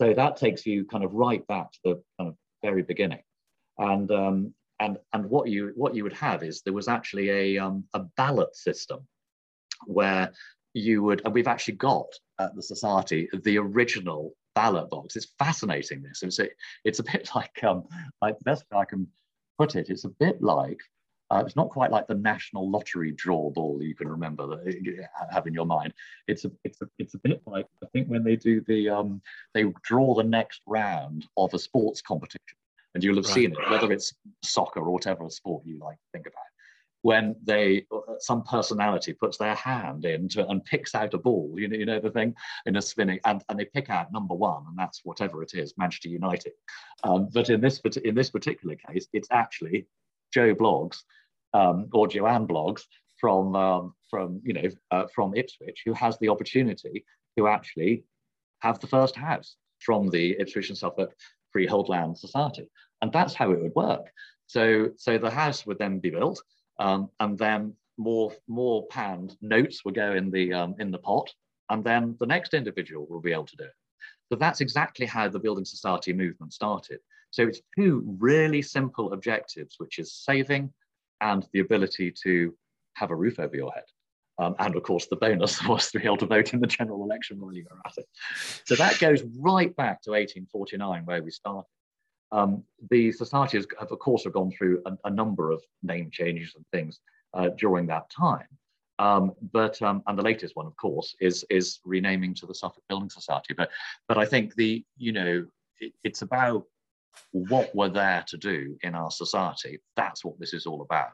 So 0.00 0.14
that 0.14 0.36
takes 0.36 0.64
you 0.66 0.84
kind 0.86 1.04
of 1.04 1.12
right 1.12 1.46
back 1.46 1.72
to 1.72 1.78
the 1.84 2.02
kind 2.18 2.30
of 2.30 2.36
very 2.62 2.82
beginning. 2.82 3.22
And, 3.78 4.10
um, 4.10 4.54
and, 4.80 4.98
and 5.12 5.26
what, 5.26 5.48
you, 5.48 5.72
what 5.76 5.94
you 5.94 6.04
would 6.04 6.14
have 6.14 6.42
is 6.42 6.62
there 6.62 6.72
was 6.72 6.88
actually 6.88 7.30
a, 7.30 7.58
um, 7.58 7.84
a 7.94 8.00
ballot 8.16 8.56
system 8.56 9.06
where 9.86 10.32
you 10.74 11.02
would, 11.02 11.22
and 11.24 11.34
we've 11.34 11.46
actually 11.46 11.74
got 11.74 12.06
at 12.40 12.54
the 12.56 12.62
Society 12.62 13.28
the 13.44 13.58
original 13.58 14.32
ballot 14.54 14.88
box. 14.88 15.16
It's 15.16 15.32
fascinating, 15.38 16.02
this. 16.02 16.22
It's 16.22 16.38
a, 16.38 16.48
it's 16.84 16.98
a 16.98 17.04
bit 17.04 17.30
like, 17.34 17.62
um, 17.62 17.84
like 18.22 18.36
best 18.40 18.64
I 18.72 18.86
can 18.86 19.06
put 19.62 19.76
it, 19.76 19.90
it's 19.90 20.04
a 20.04 20.08
bit 20.08 20.42
like, 20.42 20.80
uh, 21.30 21.42
it's 21.46 21.54
not 21.54 21.70
quite 21.70 21.92
like 21.92 22.08
the 22.08 22.14
national 22.14 22.68
lottery 22.68 23.12
draw 23.12 23.48
ball 23.50 23.80
you 23.80 23.94
can 23.94 24.08
remember 24.08 24.44
that 24.46 24.80
you 24.82 25.04
have 25.30 25.46
in 25.46 25.54
your 25.54 25.66
mind. 25.66 25.94
It's 26.26 26.44
a, 26.44 26.50
it's 26.64 26.82
a, 26.82 26.88
it's 26.98 27.14
a 27.14 27.18
bit 27.18 27.40
like, 27.46 27.66
I 27.82 27.86
think 27.92 28.08
when 28.08 28.24
they 28.24 28.34
do 28.34 28.60
the, 28.66 28.90
um, 28.90 29.22
they 29.54 29.64
draw 29.82 30.14
the 30.14 30.24
next 30.24 30.62
round 30.66 31.26
of 31.36 31.54
a 31.54 31.60
sports 31.60 32.02
competition 32.02 32.58
and 32.94 33.04
you'll 33.04 33.16
have 33.16 33.24
right. 33.26 33.34
seen 33.34 33.52
it, 33.52 33.70
whether 33.70 33.92
it's 33.92 34.12
soccer 34.42 34.80
or 34.80 34.92
whatever 34.92 35.30
sport 35.30 35.62
you 35.64 35.78
like 35.78 35.98
think 36.12 36.26
about 36.26 36.51
when 37.02 37.34
they 37.42 37.84
some 38.18 38.42
personality 38.42 39.12
puts 39.12 39.36
their 39.36 39.54
hand 39.54 40.04
into 40.04 40.46
and 40.48 40.64
picks 40.64 40.94
out 40.94 41.14
a 41.14 41.18
ball 41.18 41.54
you 41.56 41.68
know, 41.68 41.76
you 41.76 41.86
know 41.86 42.00
the 42.00 42.10
thing 42.10 42.34
in 42.66 42.76
a 42.76 42.82
spinning 42.82 43.18
and, 43.24 43.42
and 43.48 43.58
they 43.58 43.64
pick 43.64 43.90
out 43.90 44.12
number 44.12 44.34
one 44.34 44.64
and 44.68 44.78
that's 44.78 45.00
whatever 45.04 45.42
it 45.42 45.52
is 45.54 45.74
manchester 45.76 46.08
united. 46.08 46.52
Um, 47.04 47.28
but 47.32 47.50
in 47.50 47.60
this 47.60 47.80
in 48.04 48.14
this 48.14 48.30
particular 48.30 48.76
case 48.76 49.06
it's 49.12 49.28
actually 49.30 49.86
joe 50.32 50.54
bloggs 50.54 50.98
um, 51.54 51.88
or 51.92 52.08
joanne 52.08 52.46
bloggs 52.46 52.82
from 53.18 53.54
um, 53.54 53.94
from 54.08 54.40
you 54.44 54.54
know 54.54 54.68
uh, 54.90 55.06
from 55.14 55.34
ipswich 55.34 55.82
who 55.84 55.92
has 55.92 56.18
the 56.18 56.28
opportunity 56.28 57.04
to 57.36 57.48
actually 57.48 58.04
have 58.60 58.78
the 58.78 58.86
first 58.86 59.16
house 59.16 59.56
from 59.80 60.08
the 60.08 60.36
ipswich 60.38 60.68
and 60.68 60.78
suffolk 60.78 61.12
freehold 61.52 61.88
land 61.88 62.16
society. 62.16 62.68
And 63.00 63.12
that's 63.12 63.34
how 63.34 63.50
it 63.50 63.60
would 63.60 63.74
work. 63.74 64.10
So 64.46 64.90
so 64.96 65.18
the 65.18 65.30
house 65.30 65.66
would 65.66 65.78
then 65.78 65.98
be 65.98 66.10
built 66.10 66.42
um, 66.82 67.08
and 67.20 67.38
then 67.38 67.74
more 67.96 68.32
more 68.48 68.86
pound 68.88 69.36
notes 69.40 69.84
will 69.84 69.92
go 69.92 70.14
in 70.14 70.30
the 70.30 70.52
um, 70.52 70.74
in 70.78 70.90
the 70.90 70.98
pot, 70.98 71.32
and 71.70 71.84
then 71.84 72.16
the 72.18 72.26
next 72.26 72.54
individual 72.54 73.06
will 73.08 73.20
be 73.20 73.32
able 73.32 73.46
to 73.46 73.56
do 73.56 73.64
it. 73.64 73.76
So 74.30 74.36
that's 74.36 74.60
exactly 74.60 75.06
how 75.06 75.28
the 75.28 75.38
building 75.38 75.64
society 75.64 76.12
movement 76.12 76.52
started. 76.52 76.98
So 77.30 77.46
it's 77.46 77.60
two 77.78 78.02
really 78.18 78.62
simple 78.62 79.12
objectives, 79.12 79.76
which 79.78 79.98
is 79.98 80.12
saving 80.12 80.72
and 81.20 81.46
the 81.52 81.60
ability 81.60 82.12
to 82.24 82.54
have 82.94 83.10
a 83.10 83.16
roof 83.16 83.38
over 83.38 83.56
your 83.56 83.72
head. 83.72 83.84
Um, 84.38 84.56
and 84.58 84.74
of 84.74 84.82
course, 84.82 85.06
the 85.06 85.16
bonus 85.16 85.62
was 85.68 85.90
to 85.92 86.00
be 86.00 86.06
able 86.06 86.16
to 86.18 86.26
vote 86.26 86.52
in 86.52 86.60
the 86.60 86.66
general 86.66 87.04
election 87.04 87.40
while 87.40 87.52
you 87.52 87.64
were 87.70 87.78
at 87.86 87.92
it. 87.96 88.06
So 88.64 88.74
that 88.74 88.98
goes 88.98 89.22
right 89.38 89.74
back 89.76 90.02
to 90.02 90.10
1849, 90.10 91.04
where 91.04 91.22
we 91.22 91.30
started. 91.30 91.68
Um, 92.32 92.64
the 92.90 93.12
societies 93.12 93.66
have, 93.78 93.92
of 93.92 93.98
course, 93.98 94.24
have 94.24 94.32
gone 94.32 94.50
through 94.50 94.82
a, 94.86 94.96
a 95.04 95.10
number 95.10 95.50
of 95.50 95.62
name 95.82 96.10
changes 96.10 96.54
and 96.56 96.64
things 96.72 97.00
uh, 97.34 97.50
during 97.58 97.86
that 97.86 98.10
time. 98.10 98.46
Um, 98.98 99.32
but 99.52 99.80
um, 99.82 100.02
and 100.06 100.18
the 100.18 100.22
latest 100.22 100.56
one, 100.56 100.66
of 100.66 100.76
course, 100.76 101.14
is 101.20 101.44
is 101.50 101.80
renaming 101.84 102.34
to 102.34 102.46
the 102.46 102.54
Suffolk 102.54 102.84
Building 102.88 103.10
Society. 103.10 103.54
But 103.54 103.70
but 104.08 104.18
I 104.18 104.24
think 104.24 104.54
the 104.54 104.84
you 104.96 105.12
know 105.12 105.46
it, 105.80 105.92
it's 106.04 106.22
about 106.22 106.64
what 107.32 107.74
we're 107.74 107.88
there 107.88 108.24
to 108.28 108.36
do 108.36 108.76
in 108.82 108.94
our 108.94 109.10
society. 109.10 109.78
That's 109.96 110.24
what 110.24 110.38
this 110.38 110.54
is 110.54 110.66
all 110.66 110.82
about. 110.82 111.10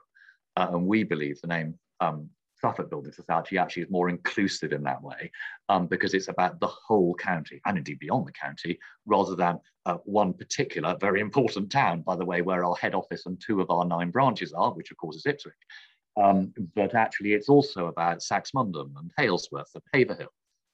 Uh, 0.57 0.69
and 0.73 0.87
we 0.87 1.03
believe 1.05 1.41
the 1.41 1.49
name 1.49 1.79
um, 2.01 2.29
Suffolk 2.61 2.91
Building 2.91 3.13
Society 3.13 3.59
actually 3.59 3.83
is 3.83 3.91
more 3.91 4.09
inclusive 4.09 4.73
in 4.73 4.83
that 4.83 5.03
way 5.03 5.31
um, 5.69 5.87
because 5.87 6.15
it's 6.15 6.29
about 6.29 6.59
the 6.61 6.67
whole 6.67 7.15
county 7.15 7.61
and 7.67 7.79
indeed 7.79 7.99
beyond 7.99 8.27
the 8.27 8.33
county 8.33 8.79
rather 9.07 9.35
than 9.35 9.61
uh, 9.87 9.99
one 10.05 10.33
particular 10.33 10.97
very 11.01 11.21
important 11.21 11.71
town, 11.71 12.03
by 12.03 12.17
the 12.17 12.25
way, 12.25 12.43
where 12.43 12.65
our 12.65 12.77
head 12.77 12.95
office 12.95 13.27
and 13.27 13.41
two 13.41 13.61
of 13.61 13.71
our 13.71 13.85
nine 13.85 14.11
branches 14.11 14.53
are, 14.53 14.73
which 14.73 14.91
of 14.91 14.97
course 14.97 15.17
is 15.17 15.27
Ipswich. 15.27 15.55
Um, 16.17 16.53
but 16.75 16.95
actually 16.95 17.33
it's 17.35 17.49
also 17.49 17.87
about 17.87 18.19
Saxmundham 18.19 18.93
and 18.99 19.13
Halesworth 19.19 19.75
and 19.75 19.85
Haverhill. 19.93 20.33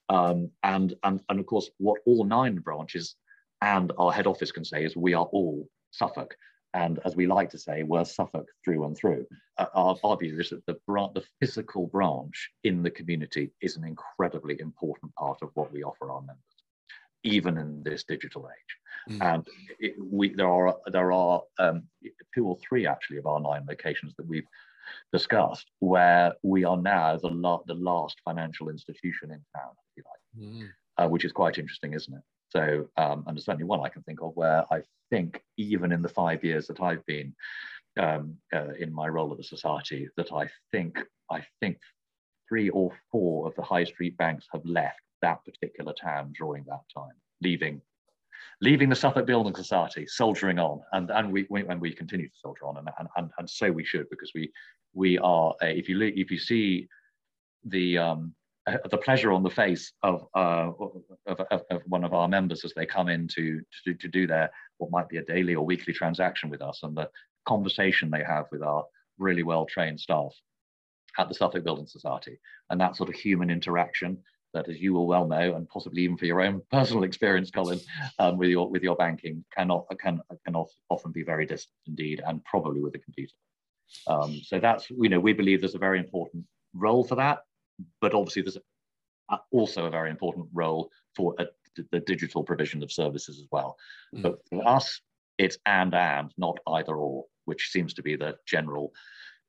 Um, 0.09 0.51
and, 0.63 0.95
and, 1.03 1.21
and 1.29 1.41
of 1.41 1.47
course, 1.47 1.71
what 1.79 2.01
all 2.07 2.25
nine 2.25 2.57
branches 2.57 3.17
and 3.61 3.93
our 3.99 4.13
head 4.13 4.27
office 4.27 4.53
can 4.53 4.65
say 4.65 4.85
is 4.85 4.97
we 4.97 5.15
are 5.15 5.27
all 5.27 5.67
Suffolk 5.91 6.35
and 6.75 6.99
as 7.05 7.15
we 7.15 7.27
like 7.27 7.51
to 7.51 7.59
say, 7.59 7.85
we're 7.85 8.05
Suffolk 8.05 8.49
through 8.65 8.85
and 8.85 8.97
through. 8.97 9.27
Uh, 9.59 9.67
our, 9.75 9.97
our, 10.03 10.17
view 10.17 10.39
is 10.41 10.51
that 10.51 10.67
the, 10.67 10.77
the 10.87 11.25
physical 11.41 11.87
branch 11.87 12.51
in 12.65 12.83
the 12.83 12.91
community 12.91 13.53
is 13.63 13.77
an 13.77 13.85
incredibly 13.85 14.61
important 14.61 15.15
part 15.15 15.39
of 15.41 15.51
what 15.55 15.73
we 15.73 15.85
offer 15.85 16.11
our 16.11 16.21
members, 16.21 16.43
even 17.23 17.59
in 17.59 17.83
this 17.85 18.03
digital 18.03 18.49
age. 18.49 19.17
Mm. 19.17 19.35
And 19.35 19.49
it, 19.79 19.95
we, 19.99 20.35
there 20.35 20.49
are 20.49 20.77
there 20.87 21.13
are 21.13 21.43
um, 21.61 21.85
two 22.35 22.47
or 22.47 22.57
three 22.57 22.87
actually 22.87 23.19
of 23.19 23.27
our 23.27 23.41
nine 23.41 23.65
locations 23.69 24.13
that 24.17 24.27
we've 24.27 24.47
discussed 25.13 25.71
where 25.79 26.35
we 26.43 26.65
are 26.65 26.77
now 26.77 27.17
the, 27.17 27.29
la- 27.29 27.63
the 27.67 27.75
last 27.75 28.21
financial 28.25 28.69
institution 28.69 29.31
in 29.31 29.41
town, 29.55 29.73
if 29.79 29.97
you 29.97 30.03
like, 30.11 30.49
mm. 30.51 30.69
uh, 30.99 31.09
which 31.09 31.25
is 31.25 31.33
quite 31.33 31.59
interesting, 31.59 31.93
isn't 31.93 32.15
it? 32.15 32.23
So, 32.55 32.89
um, 32.97 33.25
and 33.27 33.37
there's 33.37 33.47
certainly 33.47 33.65
one 33.65 33.81
I 33.81 33.89
can 33.89 34.03
think 34.03 34.21
of 34.23 34.37
where 34.37 34.65
I 34.71 34.83
think 35.11 35.43
even 35.57 35.93
in 35.93 36.03
the 36.03 36.09
five 36.09 36.45
years 36.45 36.67
that 36.69 36.81
I've 36.81 37.05
been 37.07 37.35
um, 37.99 38.37
uh, 38.55 38.75
in 38.79 38.93
my 38.93 39.09
role 39.09 39.33
at 39.33 39.39
the 39.39 39.45
society, 39.45 40.09
that 40.17 40.33
I 40.33 40.49
think 40.71 40.99
I 41.31 41.45
think 41.61 41.79
three 42.49 42.69
or 42.71 42.93
four 43.11 43.47
of 43.47 43.55
the 43.57 43.63
high 43.63 43.85
street 43.85 44.17
banks 44.19 44.47
have 44.53 44.65
left 44.65 45.01
that 45.23 45.45
particular 45.45 45.93
town 45.93 46.33
during 46.39 46.65
that 46.65 46.83
time, 46.95 47.15
leaving 47.43 47.81
leaving 48.61 48.89
the 48.89 48.97
Suffolk 48.97 49.27
Building 49.27 49.55
Society, 49.55 50.07
soldiering 50.07 50.59
on, 50.59 50.81
and 50.93 51.11
and 51.11 51.33
we, 51.33 51.47
we 51.51 51.67
and 51.67 51.81
we 51.81 51.93
continue 51.93 52.29
to 52.29 52.35
soldier 52.37 52.67
on, 52.67 52.77
and 52.77 52.89
and, 53.17 53.31
and, 53.39 53.51
so 53.51 53.71
we 53.71 53.85
should 53.85 54.09
because 54.11 54.31
we 54.35 54.53
we 54.93 55.19
are 55.19 55.55
if 55.61 55.89
you 55.89 56.01
if 56.01 56.31
you 56.31 56.39
see 56.39 56.87
the 57.65 57.99
um, 57.99 58.35
the 58.67 58.99
pleasure 58.99 59.33
on 59.33 59.43
the 59.43 59.51
face 59.51 59.93
of, 60.03 60.27
uh, 60.35 60.71
of, 61.27 61.41
of, 61.51 61.63
of, 61.71 61.83
one 61.87 62.05
of 62.05 62.15
our 62.15 62.29
members 62.29 62.65
as 62.65 62.73
they 62.75 62.87
come 62.87 63.09
in 63.09 63.29
to, 63.29 63.61
to, 63.85 63.95
to 63.95 64.09
do 64.09 64.27
their 64.27 64.51
what 64.79 64.91
might 64.91 65.09
be 65.09 65.19
a 65.19 65.25
daily 65.25 65.55
or 65.55 65.65
weekly 65.65 65.93
transaction 65.93 66.49
with 66.49 66.63
us 66.63 66.81
and 66.83 66.97
the 66.97 67.09
conversation 67.47 68.11
they 68.11 68.25
have 68.25 68.47
with 68.51 68.63
our 68.63 68.85
really 69.19 69.43
well 69.43 69.67
trained 69.67 70.01
staff 70.01 70.33
at 71.19 71.29
the 71.29 71.35
Suffolk 71.35 71.63
Building 71.63 71.87
Society. 71.87 72.39
And 72.71 72.81
that 72.81 72.97
sort 72.97 73.11
of 73.11 73.15
human 73.15 73.51
interaction 73.51 74.19
that 74.55 74.69
as 74.69 74.81
you 74.81 74.93
will 74.93 75.07
well 75.07 75.27
know 75.27 75.57
and 75.57 75.69
possibly 75.69 76.03
even 76.03 76.17
for 76.17 76.27
your 76.27 76.41
own 76.41 76.63
personal 76.73 77.05
experience 77.05 77.51
Colin 77.51 77.81
um, 78.19 78.39
with 78.39 78.49
your 78.49 78.71
with 78.71 78.83
your 78.83 78.97
banking 78.97 79.45
cannot 79.55 79.85
can 80.01 80.21
can 80.47 80.55
often 80.89 81.13
be 81.13 81.25
very 81.25 81.45
distant 81.45 81.75
indeed 81.87 82.23
and 82.25 82.43
probably 82.45 82.81
with 82.81 82.95
a 82.95 82.99
computer. 82.99 83.35
Um, 84.07 84.41
so 84.43 84.59
that's 84.59 84.89
you 84.91 85.09
know 85.09 85.21
we 85.21 85.33
believe 85.33 85.61
there's 85.61 85.75
a 85.75 85.79
very 85.79 85.99
important 85.99 86.45
role 86.73 87.05
for 87.05 87.17
that 87.17 87.41
but 88.01 88.15
obviously 88.15 88.43
there's 88.43 88.59
also 89.51 89.87
a 89.87 89.91
very 89.91 90.11
important 90.11 90.47
role 90.53 90.91
for 91.17 91.35
a, 91.39 91.47
the 91.91 92.01
digital 92.01 92.45
provision 92.45 92.83
of 92.83 92.93
services 92.93 93.39
as 93.39 93.47
well. 93.51 93.77
Mm. 94.15 94.23
But 94.23 94.39
for 94.49 94.67
us, 94.67 95.01
it's 95.39 95.59
and 95.67 95.95
and, 95.95 96.33
not 96.37 96.59
either 96.69 96.97
or, 96.97 97.25
which 97.47 97.71
seems 97.71 97.95
to 97.95 98.03
be 98.03 98.17
the 98.17 98.37
general 98.47 98.93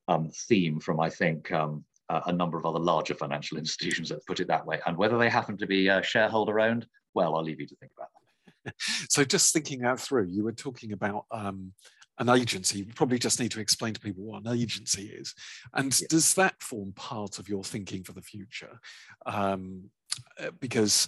um, 0.07 0.29
theme 0.47 0.79
from 0.79 0.99
I 0.99 1.09
think 1.09 1.51
um, 1.51 1.83
uh, 2.09 2.21
a 2.27 2.31
number 2.31 2.57
of 2.57 2.65
other 2.65 2.79
larger 2.79 3.13
financial 3.13 3.57
institutions 3.63 4.09
that 4.09 4.25
put 4.25 4.39
it 4.39 4.47
that 4.47 4.65
way. 4.65 4.79
And 4.85 4.97
whether 4.97 5.17
they 5.17 5.29
happen 5.29 5.57
to 5.57 5.67
be 5.67 5.89
uh, 5.89 6.01
shareholder 6.01 6.59
owned, 6.59 6.87
well, 7.13 7.35
I'll 7.35 7.43
leave 7.43 7.59
you 7.59 7.67
to 7.67 7.75
think 7.75 7.91
about 7.97 8.09
that. 8.65 8.73
so 9.09 9.23
just 9.23 9.53
thinking 9.53 9.81
that 9.81 9.99
through, 9.99 10.27
you 10.27 10.43
were 10.43 10.51
talking 10.51 10.91
about 10.91 11.25
um, 11.31 11.73
an 12.19 12.29
agency. 12.29 12.79
You 12.79 12.85
probably 12.93 13.19
just 13.19 13.39
need 13.39 13.51
to 13.51 13.59
explain 13.59 13.93
to 13.93 13.99
people 13.99 14.23
what 14.23 14.45
an 14.45 14.57
agency 14.57 15.07
is. 15.07 15.33
And 15.73 15.99
yeah. 15.99 16.07
does 16.09 16.33
that 16.35 16.61
form 16.61 16.93
part 16.93 17.39
of 17.39 17.49
your 17.49 17.63
thinking 17.63 18.03
for 18.03 18.13
the 18.13 18.21
future? 18.21 18.79
Um, 19.25 19.89
uh, 20.39 20.51
because 20.59 21.07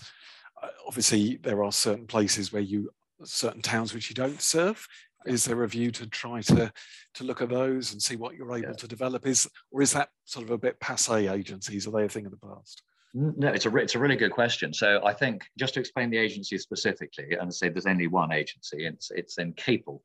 uh, 0.61 0.67
obviously 0.85 1.37
there 1.37 1.63
are 1.63 1.71
certain 1.71 2.07
places 2.07 2.51
where 2.51 2.61
you, 2.61 2.89
certain 3.23 3.61
towns 3.61 3.93
which 3.93 4.09
you 4.09 4.15
don't 4.15 4.41
serve. 4.41 4.85
Is 5.25 5.45
there 5.45 5.63
a 5.63 5.67
view 5.67 5.91
to 5.91 6.07
try 6.07 6.41
to 6.41 6.71
to 7.15 7.23
look 7.23 7.41
at 7.41 7.49
those 7.49 7.91
and 7.91 8.01
see 8.01 8.15
what 8.15 8.35
you're 8.35 8.55
able 8.55 8.69
yeah. 8.69 8.73
to 8.73 8.87
develop? 8.87 9.25
Is 9.27 9.49
or 9.71 9.81
is 9.81 9.91
that 9.93 10.09
sort 10.25 10.45
of 10.45 10.51
a 10.51 10.57
bit 10.57 10.79
passe 10.79 11.27
agencies? 11.27 11.87
Are 11.87 11.91
they 11.91 12.05
a 12.05 12.09
thing 12.09 12.25
of 12.25 12.31
the 12.31 12.37
past? 12.37 12.83
No, 13.13 13.47
it's 13.47 13.65
a 13.65 13.75
it's 13.77 13.95
a 13.95 13.99
really 13.99 14.15
good 14.15 14.31
question. 14.31 14.73
So 14.73 15.01
I 15.03 15.13
think 15.13 15.43
just 15.57 15.73
to 15.73 15.79
explain 15.79 16.09
the 16.11 16.17
agency 16.17 16.57
specifically 16.57 17.35
and 17.39 17.53
say 17.53 17.67
there's 17.67 17.87
only 17.87 18.07
one 18.07 18.31
agency, 18.31 18.85
it's 18.85 19.11
it's 19.11 19.37
in 19.37 19.53
Capel, 19.53 20.03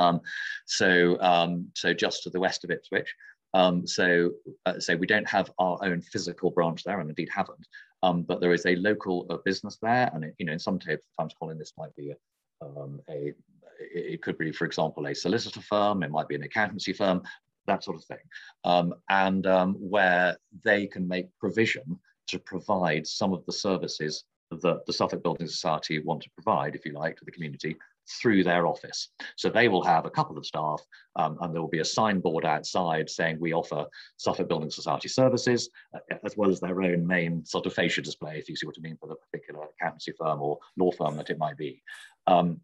um, 0.00 0.20
so, 0.66 1.20
um, 1.20 1.68
so 1.74 1.94
just 1.94 2.24
to 2.24 2.30
the 2.30 2.40
west 2.40 2.64
of 2.64 2.70
Ipswich. 2.70 3.14
Um, 3.52 3.86
so, 3.86 4.30
uh, 4.66 4.78
so 4.78 4.96
we 4.96 5.06
don't 5.06 5.28
have 5.28 5.50
our 5.58 5.78
own 5.82 6.00
physical 6.00 6.50
branch 6.50 6.84
there, 6.84 7.00
and 7.00 7.08
indeed 7.08 7.28
haven't. 7.34 7.66
Um, 8.02 8.22
but 8.22 8.40
there 8.40 8.52
is 8.52 8.66
a 8.66 8.76
local 8.76 9.26
uh, 9.28 9.38
business 9.44 9.78
there, 9.82 10.10
and 10.14 10.24
it, 10.24 10.34
you 10.38 10.46
know, 10.46 10.52
in 10.52 10.58
some 10.58 10.78
times, 10.78 11.34
Colin, 11.38 11.58
this 11.58 11.72
might 11.76 11.94
be 11.96 12.12
a, 12.12 12.64
um, 12.64 13.00
a, 13.10 13.34
it 13.80 14.22
could 14.22 14.38
be, 14.38 14.52
for 14.52 14.66
example, 14.66 15.06
a 15.06 15.14
solicitor 15.14 15.60
firm, 15.60 16.02
it 16.02 16.10
might 16.10 16.28
be 16.28 16.34
an 16.34 16.44
accountancy 16.44 16.92
firm, 16.92 17.22
that 17.66 17.84
sort 17.84 17.96
of 17.96 18.04
thing, 18.04 18.18
um, 18.64 18.94
and 19.10 19.46
where 19.78 20.36
they 20.64 20.86
can 20.86 21.06
make 21.06 21.26
provision 21.38 21.98
to 22.28 22.38
provide 22.38 23.06
some 23.06 23.32
of 23.32 23.44
the 23.46 23.52
services 23.52 24.24
that 24.50 24.84
the 24.86 24.92
Suffolk 24.92 25.22
Building 25.22 25.46
Society 25.46 25.98
want 26.00 26.22
to 26.22 26.30
provide, 26.30 26.74
if 26.74 26.84
you 26.84 26.92
like, 26.92 27.16
to 27.16 27.24
the 27.24 27.30
community 27.30 27.76
through 28.20 28.44
their 28.44 28.66
office. 28.66 29.08
So 29.36 29.48
they 29.48 29.68
will 29.68 29.84
have 29.84 30.06
a 30.06 30.10
couple 30.10 30.36
of 30.36 30.46
staff 30.46 30.82
um, 31.16 31.38
and 31.40 31.54
there 31.54 31.60
will 31.60 31.68
be 31.68 31.80
a 31.80 31.84
signboard 31.84 32.44
outside 32.44 33.08
saying 33.08 33.38
we 33.40 33.52
offer 33.52 33.86
Suffolk 34.16 34.48
Building 34.48 34.70
Society 34.70 35.08
services, 35.08 35.70
uh, 35.94 36.16
as 36.24 36.36
well 36.36 36.50
as 36.50 36.60
their 36.60 36.82
own 36.82 37.06
main 37.06 37.44
sort 37.44 37.66
of 37.66 37.74
fascia 37.74 38.02
display, 38.02 38.38
if 38.38 38.48
you 38.48 38.56
see 38.56 38.66
what 38.66 38.76
I 38.78 38.82
mean, 38.82 38.96
for 39.00 39.08
the 39.08 39.16
particular 39.16 39.66
accountancy 39.80 40.12
firm 40.18 40.40
or 40.40 40.58
law 40.76 40.90
firm 40.90 41.16
that 41.16 41.30
it 41.30 41.38
might 41.38 41.56
be. 41.56 41.82
Um, 42.26 42.60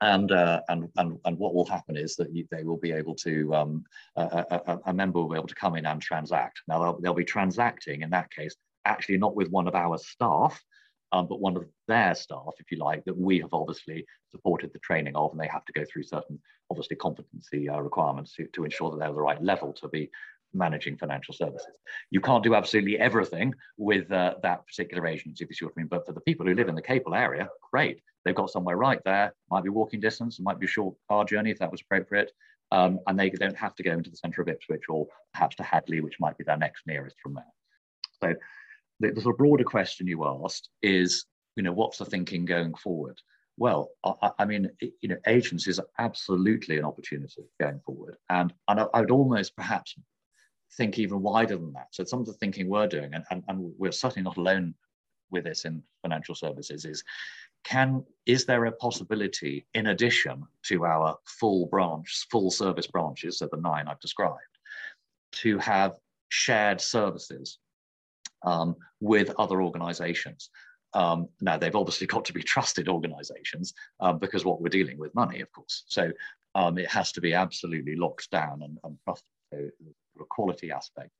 and, 0.00 0.32
uh, 0.32 0.60
and, 0.68 0.88
and, 0.96 1.18
and 1.24 1.38
what 1.38 1.54
will 1.54 1.64
happen 1.64 1.96
is 1.96 2.16
that 2.16 2.34
you, 2.34 2.46
they 2.50 2.64
will 2.64 2.76
be 2.76 2.92
able 2.92 3.14
to, 3.16 3.54
um, 3.54 3.84
a, 4.16 4.44
a, 4.50 4.78
a, 4.86 4.92
member 4.92 5.20
will 5.20 5.28
be 5.28 5.36
able 5.36 5.48
to 5.48 5.54
come 5.54 5.76
in 5.76 5.86
and 5.86 6.02
transact. 6.02 6.60
Now 6.68 6.80
they'll, 6.80 7.00
they'll 7.00 7.14
be 7.14 7.24
transacting 7.24 8.02
in 8.02 8.10
that 8.10 8.30
case, 8.30 8.54
actually 8.84 9.18
not 9.18 9.36
with 9.36 9.48
one 9.48 9.68
of 9.68 9.74
our 9.74 9.96
staff, 9.96 10.62
um, 11.14 11.28
but 11.28 11.40
one 11.40 11.56
of 11.56 11.64
their 11.86 12.12
staff, 12.16 12.54
if 12.58 12.72
you 12.72 12.78
like, 12.78 13.04
that 13.04 13.16
we 13.16 13.38
have 13.38 13.54
obviously 13.54 14.04
supported 14.32 14.72
the 14.72 14.80
training 14.80 15.14
of, 15.14 15.30
and 15.30 15.40
they 15.40 15.46
have 15.46 15.64
to 15.66 15.72
go 15.72 15.84
through 15.84 16.02
certain, 16.02 16.40
obviously, 16.70 16.96
competency 16.96 17.68
uh, 17.68 17.78
requirements 17.78 18.34
to, 18.34 18.48
to 18.48 18.64
ensure 18.64 18.90
that 18.90 18.98
they're 18.98 19.12
the 19.12 19.20
right 19.20 19.40
level 19.40 19.72
to 19.74 19.86
be 19.86 20.10
managing 20.52 20.96
financial 20.96 21.32
services. 21.32 21.70
You 22.10 22.20
can't 22.20 22.42
do 22.42 22.56
absolutely 22.56 22.98
everything 22.98 23.54
with 23.76 24.10
uh, 24.10 24.34
that 24.42 24.66
particular 24.66 25.06
agency, 25.06 25.44
if 25.44 25.50
you 25.50 25.54
see 25.54 25.64
what 25.64 25.74
I 25.76 25.82
mean. 25.82 25.86
But 25.86 26.04
for 26.04 26.12
the 26.12 26.20
people 26.22 26.46
who 26.46 26.54
live 26.54 26.68
in 26.68 26.74
the 26.74 26.82
Capel 26.82 27.14
area, 27.14 27.48
great. 27.70 28.00
They've 28.24 28.34
got 28.34 28.50
somewhere 28.50 28.76
right 28.76 29.00
there. 29.04 29.32
Might 29.52 29.62
be 29.62 29.70
walking 29.70 30.00
distance. 30.00 30.40
Might 30.40 30.58
be 30.58 30.66
a 30.66 30.68
short 30.68 30.96
car 31.08 31.24
journey 31.24 31.52
if 31.52 31.60
that 31.60 31.70
was 31.70 31.82
appropriate. 31.82 32.32
Um, 32.72 32.98
and 33.06 33.16
they 33.16 33.30
don't 33.30 33.56
have 33.56 33.76
to 33.76 33.84
go 33.84 33.92
into 33.92 34.10
the 34.10 34.16
centre 34.16 34.42
of 34.42 34.48
Ipswich 34.48 34.82
or 34.88 35.06
perhaps 35.32 35.54
to 35.56 35.62
Hadleigh, 35.62 36.02
which 36.02 36.18
might 36.18 36.36
be 36.36 36.42
their 36.42 36.56
next 36.56 36.88
nearest 36.88 37.14
from 37.22 37.34
there. 37.34 37.44
So 38.20 38.34
the, 39.00 39.10
the 39.10 39.20
sort 39.20 39.34
of 39.34 39.38
broader 39.38 39.64
question 39.64 40.06
you 40.06 40.24
asked 40.24 40.68
is, 40.82 41.26
you 41.56 41.62
know, 41.62 41.72
what's 41.72 41.98
the 41.98 42.04
thinking 42.04 42.44
going 42.44 42.74
forward? 42.74 43.20
Well, 43.56 43.90
I, 44.04 44.30
I, 44.40 44.44
mean, 44.44 44.70
you 44.80 45.08
know, 45.08 45.16
agencies 45.26 45.78
are 45.78 45.86
absolutely 45.98 46.78
an 46.78 46.84
opportunity 46.84 47.44
going 47.60 47.80
forward, 47.86 48.16
and 48.28 48.52
and 48.68 48.80
I, 48.80 48.86
I, 48.92 49.00
would 49.00 49.12
almost 49.12 49.54
perhaps 49.56 49.94
think 50.76 50.98
even 50.98 51.22
wider 51.22 51.56
than 51.56 51.72
that. 51.74 51.88
So 51.92 52.02
some 52.02 52.18
of 52.18 52.26
the 52.26 52.32
thinking 52.32 52.68
we're 52.68 52.88
doing, 52.88 53.14
and, 53.14 53.24
and, 53.30 53.44
and 53.46 53.72
we're 53.78 53.92
certainly 53.92 54.24
not 54.24 54.38
alone 54.38 54.74
with 55.30 55.44
this 55.44 55.64
in 55.64 55.82
financial 56.02 56.34
services 56.34 56.84
is 56.84 57.04
can 57.64 58.04
is 58.26 58.44
there 58.44 58.64
a 58.66 58.72
possibility 58.72 59.66
in 59.74 59.88
addition 59.88 60.44
to 60.62 60.84
our 60.84 61.16
full 61.24 61.66
branch 61.66 62.26
full 62.30 62.50
service 62.50 62.86
branches 62.86 63.38
so 63.38 63.48
the 63.50 63.56
nine 63.56 63.88
i've 63.88 64.00
described 64.00 64.58
to 65.32 65.58
have 65.58 65.96
shared 66.28 66.80
services 66.80 67.58
um, 68.44 68.76
with 69.00 69.32
other 69.38 69.62
organizations. 69.62 70.50
Um, 70.92 71.28
now 71.40 71.56
they've 71.56 71.74
obviously 71.74 72.06
got 72.06 72.24
to 72.26 72.32
be 72.32 72.42
trusted 72.54 72.88
organizations 72.88 73.74
um, 74.00 74.18
because 74.18 74.44
what 74.44 74.60
we're 74.60 74.68
dealing 74.68 74.98
with 74.98 75.14
money 75.14 75.40
of 75.40 75.50
course. 75.52 75.84
So 75.88 76.12
um, 76.54 76.78
it 76.78 76.88
has 76.88 77.10
to 77.12 77.20
be 77.20 77.34
absolutely 77.34 77.96
locked 77.96 78.30
down 78.30 78.62
and, 78.62 78.78
and 78.84 78.98
so 79.06 79.58
a 80.20 80.24
quality 80.28 80.70
aspect. 80.70 81.10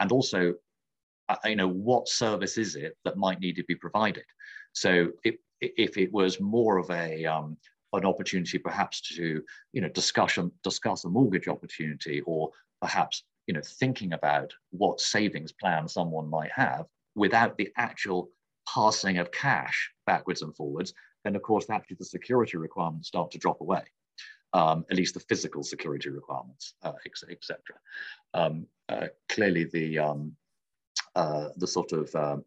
And 0.00 0.10
also 0.12 0.54
you 1.44 1.56
know 1.56 1.68
what 1.68 2.08
service 2.08 2.56
is 2.56 2.76
it 2.76 2.96
that 3.04 3.16
might 3.16 3.40
need 3.40 3.56
to 3.56 3.64
be 3.64 3.74
provided? 3.74 4.24
So 4.72 5.08
if, 5.24 5.36
if 5.60 5.98
it 5.98 6.12
was 6.12 6.40
more 6.40 6.78
of 6.78 6.90
a 6.90 7.24
um, 7.24 7.56
an 7.92 8.04
opportunity 8.04 8.58
perhaps 8.58 9.00
to 9.16 9.42
you 9.72 9.80
know 9.80 9.88
discussion 9.88 10.50
discuss 10.62 11.04
a 11.04 11.08
mortgage 11.08 11.48
opportunity 11.48 12.20
or 12.22 12.50
perhaps 12.80 13.24
you 13.46 13.54
know 13.54 13.60
thinking 13.64 14.12
about 14.12 14.52
what 14.70 15.00
savings 15.00 15.52
plan 15.52 15.88
someone 15.88 16.28
might 16.28 16.52
have 16.52 16.86
without 17.14 17.56
the 17.56 17.70
actual 17.76 18.28
passing 18.68 19.18
of 19.18 19.30
cash 19.32 19.90
backwards 20.06 20.42
and 20.42 20.54
forwards 20.56 20.92
then 21.24 21.36
of 21.36 21.42
course 21.42 21.70
actually 21.70 21.96
the 21.98 22.04
security 22.04 22.56
requirements 22.56 23.08
start 23.08 23.30
to 23.30 23.38
drop 23.38 23.60
away. 23.60 23.82
Um, 24.52 24.84
at 24.90 24.96
least 24.96 25.14
the 25.14 25.20
physical 25.20 25.62
security 25.62 26.08
requirements 26.08 26.74
uh, 26.82 26.92
etc 27.06 27.58
um, 28.32 28.66
uh, 28.88 29.08
clearly 29.28 29.64
the 29.64 29.98
um, 29.98 30.36
uh, 31.14 31.48
the 31.56 31.66
sort 31.66 31.92
of 31.92 32.14
um, 32.14 32.44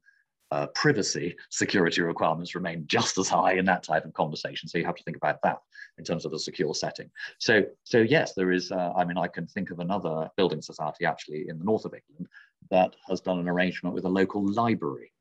uh, 0.52 0.68
privacy 0.68 1.36
security 1.50 2.02
requirements 2.02 2.56
remain 2.56 2.84
just 2.88 3.18
as 3.18 3.30
high 3.30 3.54
in 3.54 3.66
that 3.66 3.84
type 3.84 4.06
of 4.06 4.14
conversation. 4.14 4.68
So 4.68 4.78
you 4.78 4.86
have 4.86 4.96
to 4.96 5.04
think 5.04 5.18
about 5.18 5.42
that 5.44 5.60
in 5.98 6.04
terms 6.04 6.26
of 6.26 6.34
a 6.34 6.40
secure 6.40 6.74
setting. 6.74 7.10
So, 7.38 7.64
so 7.84 8.00
yes, 8.00 8.34
there 8.34 8.52
is, 8.52 8.72
uh, 8.72 8.94
I 8.96 9.06
mean, 9.06 9.18
I 9.18 9.28
can 9.28 9.46
think 9.48 9.70
of 9.70 9.80
another 9.80 10.30
building 10.38 10.62
society 10.62 11.06
actually 11.06 11.50
in 11.50 11.60
the 11.60 11.66
north 11.66 11.86
of 11.86 11.94
England 11.94 12.28
that 12.72 12.96
has 13.08 13.22
done 13.22 13.40
an 13.40 13.50
arrangement 13.50 13.94
with 13.94 14.06
a 14.06 14.10
local 14.10 14.46
library. 14.52 15.12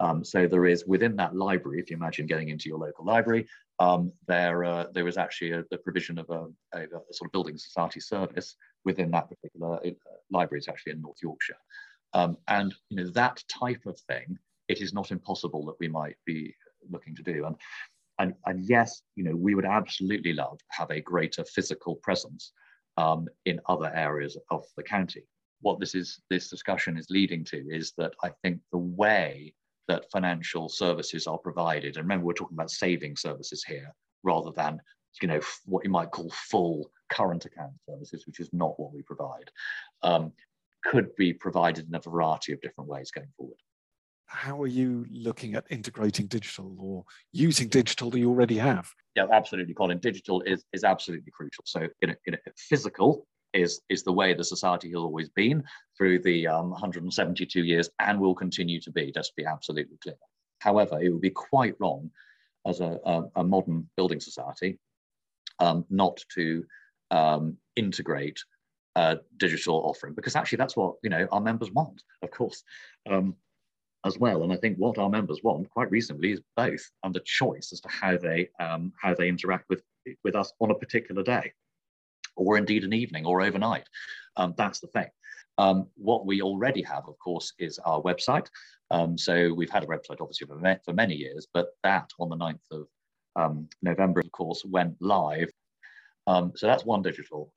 Um, 0.00 0.24
so 0.24 0.46
there 0.46 0.66
is 0.66 0.86
within 0.86 1.16
that 1.16 1.34
library, 1.34 1.80
if 1.80 1.90
you 1.90 1.96
imagine 1.96 2.26
getting 2.26 2.50
into 2.50 2.68
your 2.68 2.78
local 2.78 3.04
library, 3.04 3.48
um, 3.80 4.12
there, 4.28 4.64
uh, 4.64 4.86
there 4.92 5.08
is 5.08 5.16
actually 5.16 5.52
a, 5.52 5.64
the 5.70 5.78
provision 5.78 6.18
of 6.18 6.30
a, 6.30 6.46
a, 6.72 6.82
a, 6.82 7.12
sort 7.12 7.26
of 7.26 7.32
building 7.32 7.56
society 7.58 7.98
service 7.98 8.54
within 8.84 9.10
that 9.10 9.28
particular 9.28 9.78
uh, 9.84 9.90
library. 10.30 10.58
It's 10.58 10.68
actually 10.68 10.92
in 10.92 11.00
North 11.00 11.18
Yorkshire. 11.20 11.56
Um, 12.14 12.38
and 12.48 12.74
you 12.88 12.96
know 12.96 13.10
that 13.10 13.42
type 13.48 13.84
of 13.86 13.98
thing 14.00 14.38
it 14.68 14.80
is 14.80 14.92
not 14.92 15.10
impossible 15.10 15.64
that 15.66 15.80
we 15.80 15.88
might 15.88 16.16
be 16.24 16.54
looking 16.90 17.14
to 17.16 17.22
do. 17.22 17.46
And, 17.46 17.56
and, 18.18 18.34
and 18.46 18.64
yes, 18.64 19.02
you 19.16 19.24
know, 19.24 19.34
we 19.34 19.54
would 19.54 19.64
absolutely 19.64 20.32
love 20.32 20.58
to 20.58 20.64
have 20.70 20.90
a 20.90 21.00
greater 21.00 21.44
physical 21.44 21.96
presence 21.96 22.52
um, 22.96 23.26
in 23.46 23.60
other 23.68 23.92
areas 23.94 24.36
of 24.50 24.64
the 24.76 24.82
county. 24.82 25.22
What 25.60 25.80
this 25.80 25.94
is, 25.94 26.20
this 26.30 26.48
discussion 26.48 26.96
is 26.96 27.10
leading 27.10 27.44
to 27.46 27.58
is 27.68 27.92
that 27.98 28.12
I 28.22 28.30
think 28.42 28.60
the 28.70 28.78
way 28.78 29.54
that 29.88 30.10
financial 30.12 30.68
services 30.68 31.26
are 31.26 31.38
provided, 31.38 31.96
and 31.96 32.04
remember 32.04 32.26
we're 32.26 32.34
talking 32.34 32.56
about 32.56 32.70
saving 32.70 33.16
services 33.16 33.64
here 33.64 33.92
rather 34.22 34.50
than 34.54 34.78
you 35.22 35.28
know 35.28 35.40
what 35.64 35.84
you 35.84 35.90
might 35.90 36.10
call 36.10 36.30
full 36.30 36.90
current 37.10 37.46
account 37.46 37.72
services, 37.88 38.26
which 38.26 38.38
is 38.38 38.50
not 38.52 38.78
what 38.78 38.92
we 38.92 39.02
provide, 39.02 39.50
um, 40.02 40.30
could 40.84 41.14
be 41.16 41.32
provided 41.32 41.88
in 41.88 41.94
a 41.94 42.00
variety 42.00 42.52
of 42.52 42.60
different 42.60 42.88
ways 42.88 43.10
going 43.10 43.32
forward 43.36 43.56
how 44.28 44.60
are 44.62 44.68
you 44.68 45.06
looking 45.10 45.54
at 45.54 45.64
integrating 45.70 46.26
digital 46.26 46.76
or 46.78 47.04
using 47.32 47.68
digital 47.68 48.10
that 48.10 48.18
you 48.18 48.28
already 48.28 48.58
have? 48.58 48.90
Yeah, 49.16 49.26
absolutely, 49.32 49.74
Colin. 49.74 49.98
Digital 49.98 50.42
is, 50.42 50.64
is 50.72 50.84
absolutely 50.84 51.32
crucial. 51.32 51.64
So, 51.66 51.88
in 52.02 52.10
a, 52.10 52.16
in 52.26 52.34
a 52.34 52.38
physical 52.56 53.26
is 53.54 53.80
is 53.88 54.02
the 54.02 54.12
way 54.12 54.34
the 54.34 54.44
society 54.44 54.88
has 54.88 54.96
always 54.96 55.30
been 55.30 55.64
through 55.96 56.18
the 56.18 56.46
um, 56.46 56.70
172 56.70 57.64
years 57.64 57.88
and 57.98 58.20
will 58.20 58.34
continue 58.34 58.80
to 58.80 58.90
be. 58.90 59.10
Just 59.10 59.30
to 59.30 59.34
be 59.36 59.46
absolutely 59.46 59.96
clear. 60.02 60.16
However, 60.60 61.00
it 61.00 61.08
would 61.08 61.22
be 61.22 61.30
quite 61.30 61.74
wrong 61.80 62.10
as 62.66 62.80
a, 62.80 62.98
a, 63.06 63.22
a 63.36 63.44
modern 63.44 63.88
building 63.96 64.20
society 64.20 64.78
um, 65.58 65.84
not 65.88 66.22
to 66.34 66.64
um, 67.10 67.56
integrate 67.76 68.38
a 68.96 69.18
digital 69.36 69.76
offering 69.86 70.14
because 70.14 70.34
actually 70.36 70.56
that's 70.56 70.76
what 70.76 70.96
you 71.02 71.10
know 71.10 71.26
our 71.32 71.40
members 71.40 71.70
want. 71.72 72.02
Of 72.22 72.30
course, 72.30 72.62
um, 73.08 73.36
as 74.04 74.18
well. 74.18 74.42
And 74.42 74.52
I 74.52 74.56
think 74.56 74.76
what 74.76 74.98
our 74.98 75.10
members 75.10 75.40
want 75.42 75.68
quite 75.70 75.90
reasonably 75.90 76.32
is 76.32 76.40
both 76.56 76.84
and 77.02 77.16
a 77.16 77.20
choice 77.24 77.72
as 77.72 77.80
to 77.80 77.88
how 77.88 78.16
they 78.16 78.48
um, 78.60 78.92
how 79.00 79.14
they 79.14 79.28
interact 79.28 79.68
with 79.68 79.82
with 80.24 80.34
us 80.34 80.52
on 80.60 80.70
a 80.70 80.74
particular 80.74 81.22
day, 81.22 81.52
or 82.36 82.56
indeed 82.56 82.84
an 82.84 82.92
evening 82.92 83.26
or 83.26 83.42
overnight. 83.42 83.88
Um, 84.36 84.54
that's 84.56 84.80
the 84.80 84.86
thing. 84.88 85.08
Um, 85.58 85.88
what 85.96 86.24
we 86.24 86.40
already 86.40 86.82
have, 86.82 87.08
of 87.08 87.18
course, 87.18 87.52
is 87.58 87.78
our 87.80 88.00
website. 88.02 88.46
Um, 88.90 89.18
so 89.18 89.52
we've 89.52 89.70
had 89.70 89.82
a 89.82 89.88
website 89.88 90.20
obviously 90.20 90.46
for, 90.46 90.80
for 90.84 90.92
many 90.92 91.14
years, 91.14 91.48
but 91.52 91.70
that 91.82 92.10
on 92.20 92.28
the 92.28 92.36
9th 92.36 92.60
of 92.70 92.86
um, 93.34 93.68
November, 93.82 94.20
of 94.20 94.30
course, 94.30 94.64
went 94.64 94.94
live. 95.00 95.50
Um, 96.28 96.52
so 96.54 96.66
that's 96.66 96.84
one 96.84 97.02
digital 97.02 97.52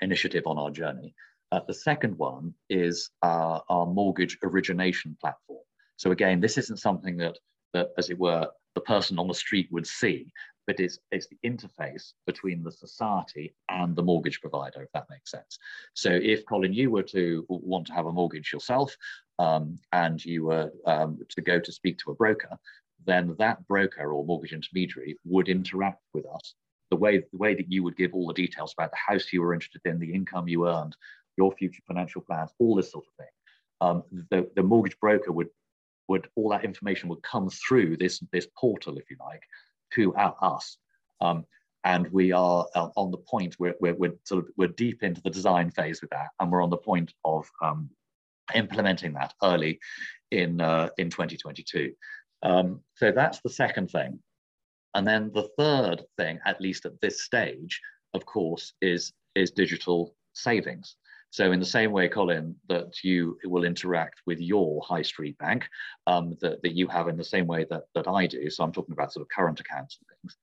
initiative 0.00 0.46
on 0.46 0.58
our 0.58 0.70
journey. 0.70 1.14
Uh, 1.52 1.60
the 1.66 1.74
second 1.74 2.16
one 2.16 2.54
is 2.68 3.10
uh, 3.22 3.58
our 3.68 3.86
mortgage 3.86 4.38
origination 4.42 5.16
platform. 5.20 5.58
So 5.96 6.12
again, 6.12 6.40
this 6.40 6.56
isn't 6.58 6.78
something 6.78 7.16
that, 7.18 7.38
that, 7.74 7.88
as 7.98 8.10
it 8.10 8.18
were, 8.18 8.48
the 8.74 8.80
person 8.80 9.18
on 9.18 9.26
the 9.26 9.34
street 9.34 9.68
would 9.72 9.86
see, 9.86 10.32
but 10.66 10.78
it's, 10.78 10.98
it's 11.10 11.26
the 11.26 11.38
interface 11.44 12.12
between 12.26 12.62
the 12.62 12.70
society 12.70 13.52
and 13.68 13.96
the 13.96 14.02
mortgage 14.02 14.40
provider, 14.40 14.82
if 14.82 14.92
that 14.92 15.10
makes 15.10 15.32
sense. 15.32 15.58
So 15.94 16.10
if, 16.10 16.46
Colin, 16.46 16.72
you 16.72 16.90
were 16.90 17.02
to 17.02 17.44
want 17.48 17.88
to 17.88 17.92
have 17.94 18.06
a 18.06 18.12
mortgage 18.12 18.52
yourself 18.52 18.96
um, 19.40 19.78
and 19.92 20.24
you 20.24 20.44
were 20.44 20.70
um, 20.86 21.18
to 21.30 21.40
go 21.40 21.58
to 21.58 21.72
speak 21.72 21.98
to 21.98 22.12
a 22.12 22.14
broker, 22.14 22.56
then 23.06 23.34
that 23.38 23.66
broker 23.66 24.12
or 24.12 24.24
mortgage 24.24 24.52
intermediary 24.52 25.16
would 25.24 25.48
interact 25.48 26.00
with 26.14 26.26
us 26.26 26.54
the 26.90 26.96
way, 26.96 27.18
the 27.18 27.38
way 27.38 27.54
that 27.54 27.70
you 27.70 27.82
would 27.82 27.96
give 27.96 28.14
all 28.14 28.26
the 28.26 28.34
details 28.34 28.74
about 28.76 28.90
the 28.90 28.96
house 28.96 29.32
you 29.32 29.40
were 29.40 29.54
interested 29.54 29.82
in, 29.84 29.98
the 29.98 30.12
income 30.12 30.48
you 30.48 30.68
earned, 30.68 30.96
your 31.36 31.52
future 31.52 31.82
financial 31.86 32.22
plans, 32.22 32.50
all 32.58 32.74
this 32.74 32.92
sort 32.92 33.06
of 33.06 33.14
thing. 33.14 33.32
Um, 33.80 34.02
the, 34.30 34.48
the 34.56 34.62
mortgage 34.62 34.98
broker 35.00 35.32
would 35.32 35.48
would 36.08 36.28
all 36.34 36.50
that 36.50 36.64
information 36.64 37.08
would 37.08 37.22
come 37.22 37.48
through 37.48 37.96
this 37.96 38.22
this 38.32 38.48
portal, 38.58 38.98
if 38.98 39.10
you 39.10 39.16
like, 39.20 39.42
to 39.94 40.14
our, 40.14 40.36
us. 40.42 40.76
Um, 41.20 41.44
and 41.84 42.08
we 42.08 42.32
are 42.32 42.66
uh, 42.74 42.88
on 42.96 43.10
the 43.10 43.16
point 43.16 43.54
where 43.56 43.74
we're, 43.80 43.94
we're, 43.94 44.12
sort 44.24 44.44
of 44.44 44.50
we're 44.58 44.68
deep 44.68 45.02
into 45.02 45.22
the 45.22 45.30
design 45.30 45.70
phase 45.70 46.02
with 46.02 46.10
that, 46.10 46.28
and 46.38 46.50
we're 46.50 46.62
on 46.62 46.70
the 46.70 46.76
point 46.76 47.12
of 47.24 47.48
um, 47.62 47.88
implementing 48.54 49.14
that 49.14 49.32
early 49.42 49.78
in 50.30 50.60
uh, 50.60 50.88
in 50.98 51.10
2022. 51.10 51.92
Um, 52.42 52.80
so 52.96 53.12
that's 53.12 53.40
the 53.40 53.50
second 53.50 53.90
thing. 53.90 54.18
And 54.94 55.06
then 55.06 55.30
the 55.32 55.48
third 55.56 56.02
thing, 56.16 56.40
at 56.44 56.60
least 56.60 56.84
at 56.84 57.00
this 57.00 57.22
stage, 57.22 57.80
of 58.14 58.26
course, 58.26 58.72
is 58.82 59.12
is 59.34 59.50
digital 59.52 60.14
savings. 60.34 60.96
So 61.30 61.52
in 61.52 61.60
the 61.60 61.66
same 61.66 61.92
way, 61.92 62.08
Colin, 62.08 62.56
that 62.68 63.04
you 63.04 63.38
will 63.44 63.64
interact 63.64 64.20
with 64.26 64.40
your 64.40 64.82
high 64.82 65.02
street 65.02 65.38
bank, 65.38 65.68
um, 66.06 66.36
that, 66.40 66.60
that 66.62 66.74
you 66.74 66.88
have 66.88 67.08
in 67.08 67.16
the 67.16 67.24
same 67.24 67.46
way 67.46 67.64
that, 67.70 67.84
that 67.94 68.08
I 68.08 68.26
do. 68.26 68.50
So 68.50 68.64
I'm 68.64 68.72
talking 68.72 68.92
about 68.92 69.12
sort 69.12 69.22
of 69.22 69.28
current 69.28 69.60
accounts 69.60 69.98
and 69.98 70.08
things. 70.08 70.36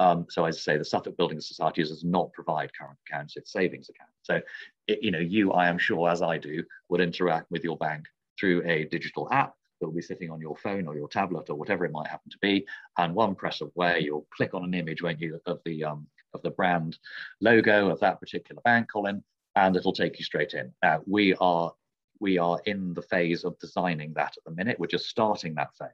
Um, 0.00 0.26
so 0.28 0.44
as 0.44 0.56
I 0.56 0.60
say, 0.60 0.78
the 0.78 0.84
Suffolk 0.84 1.16
Building 1.16 1.40
Society 1.40 1.82
does 1.82 2.04
not 2.04 2.32
provide 2.32 2.76
current 2.76 2.98
accounts, 3.08 3.36
it's 3.36 3.52
savings 3.52 3.88
accounts. 3.88 4.12
So, 4.22 4.40
it, 4.86 4.98
you 5.02 5.10
know, 5.10 5.18
you, 5.18 5.52
I 5.52 5.68
am 5.68 5.78
sure, 5.78 6.10
as 6.10 6.20
I 6.20 6.36
do, 6.36 6.64
would 6.88 7.00
interact 7.00 7.50
with 7.50 7.64
your 7.64 7.78
bank 7.78 8.04
through 8.38 8.62
a 8.66 8.84
digital 8.84 9.28
app 9.30 9.54
that 9.80 9.86
will 9.86 9.94
be 9.94 10.02
sitting 10.02 10.30
on 10.30 10.40
your 10.40 10.56
phone 10.56 10.86
or 10.88 10.96
your 10.96 11.08
tablet 11.08 11.48
or 11.48 11.56
whatever 11.56 11.84
it 11.84 11.92
might 11.92 12.08
happen 12.08 12.30
to 12.30 12.38
be. 12.42 12.66
And 12.98 13.14
one 13.14 13.34
press 13.34 13.60
away, 13.60 14.00
you'll 14.00 14.26
click 14.36 14.52
on 14.52 14.64
an 14.64 14.74
image, 14.74 15.00
when 15.00 15.18
you, 15.18 15.40
of 15.46 15.60
the 15.64 15.84
um, 15.84 16.06
of 16.34 16.42
the 16.42 16.50
brand 16.50 16.98
logo 17.40 17.88
of 17.88 18.00
that 18.00 18.20
particular 18.20 18.60
bank, 18.62 18.88
Colin, 18.92 19.22
and 19.56 19.76
it'll 19.76 19.92
take 19.92 20.18
you 20.18 20.24
straight 20.24 20.54
in. 20.54 20.72
Now 20.82 21.02
we 21.06 21.34
are 21.40 21.72
we 22.20 22.38
are 22.38 22.60
in 22.64 22.94
the 22.94 23.02
phase 23.02 23.44
of 23.44 23.58
designing 23.58 24.12
that 24.14 24.34
at 24.36 24.44
the 24.44 24.52
minute. 24.52 24.78
We're 24.78 24.86
just 24.86 25.08
starting 25.08 25.54
that 25.54 25.74
phase. 25.76 25.88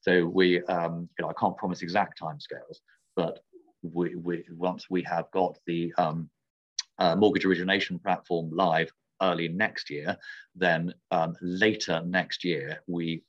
So 0.00 0.26
we, 0.26 0.62
um, 0.64 1.08
you 1.16 1.24
know, 1.24 1.30
I 1.30 1.34
can't 1.34 1.56
promise 1.56 1.82
exact 1.82 2.20
timescales, 2.20 2.78
but 3.14 3.38
we, 3.82 4.16
we 4.16 4.44
once 4.50 4.90
we 4.90 5.02
have 5.04 5.30
got 5.32 5.58
the 5.66 5.92
um, 5.96 6.28
uh, 6.98 7.16
mortgage 7.16 7.44
origination 7.44 7.98
platform 7.98 8.50
live 8.52 8.90
early 9.22 9.48
next 9.48 9.90
year, 9.90 10.16
then 10.56 10.92
um, 11.12 11.34
later 11.40 12.02
next 12.04 12.44
year 12.44 12.80
we 12.88 13.22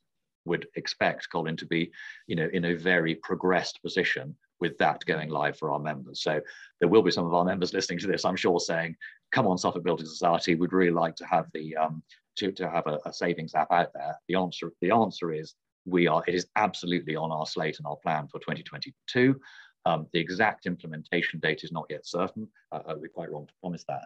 would 0.45 0.67
expect 0.75 1.29
Colin 1.31 1.55
to 1.57 1.65
be, 1.65 1.91
you 2.27 2.35
know, 2.35 2.49
in 2.51 2.65
a 2.65 2.73
very 2.73 3.15
progressed 3.15 3.81
position 3.81 4.35
with 4.59 4.77
that 4.77 5.03
going 5.05 5.29
live 5.29 5.57
for 5.57 5.71
our 5.71 5.79
members. 5.79 6.21
So 6.21 6.39
there 6.79 6.89
will 6.89 7.01
be 7.01 7.11
some 7.11 7.25
of 7.25 7.33
our 7.33 7.43
members 7.43 7.73
listening 7.73 7.99
to 7.99 8.07
this, 8.07 8.25
I'm 8.25 8.35
sure, 8.35 8.59
saying, 8.59 8.95
come 9.31 9.47
on, 9.47 9.57
Suffolk 9.57 9.83
Building 9.83 10.05
Society, 10.05 10.55
we'd 10.55 10.73
really 10.73 10.91
like 10.91 11.15
to 11.17 11.25
have 11.25 11.47
the, 11.53 11.75
um, 11.75 12.03
to, 12.37 12.51
to 12.51 12.69
have 12.69 12.87
a, 12.87 12.99
a 13.05 13.13
savings 13.13 13.55
app 13.55 13.71
out 13.71 13.93
there? 13.93 14.17
The 14.27 14.35
answer 14.35 14.71
the 14.81 14.91
answer 14.91 15.31
is 15.31 15.55
we 15.85 16.07
are. 16.07 16.23
It 16.27 16.35
is 16.35 16.47
absolutely 16.55 17.15
on 17.15 17.31
our 17.31 17.45
slate 17.45 17.77
and 17.77 17.87
our 17.87 17.97
plan 17.97 18.27
for 18.27 18.39
2022. 18.39 19.39
Um, 19.85 20.07
the 20.13 20.19
exact 20.19 20.65
implementation 20.65 21.39
date 21.39 21.63
is 21.63 21.71
not 21.71 21.87
yet 21.89 22.05
certain. 22.05 22.47
Uh, 22.71 22.79
I'd 22.87 23.01
be 23.01 23.09
quite 23.09 23.31
wrong 23.31 23.47
to 23.47 23.53
promise 23.61 23.83
that. 23.87 24.05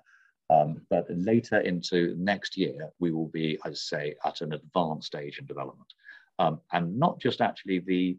Um, 0.50 0.82
but 0.90 1.06
later 1.10 1.60
into 1.60 2.16
next 2.18 2.58
year, 2.58 2.90
we 3.00 3.12
will 3.12 3.28
be, 3.28 3.60
I 3.64 3.74
say, 3.74 4.16
at 4.26 4.42
an 4.42 4.54
advanced 4.54 5.08
stage 5.08 5.40
in 5.40 5.46
development. 5.46 5.94
Um, 6.40 6.62
and 6.72 6.98
not 6.98 7.20
just 7.20 7.42
actually 7.42 7.80
the, 7.80 8.18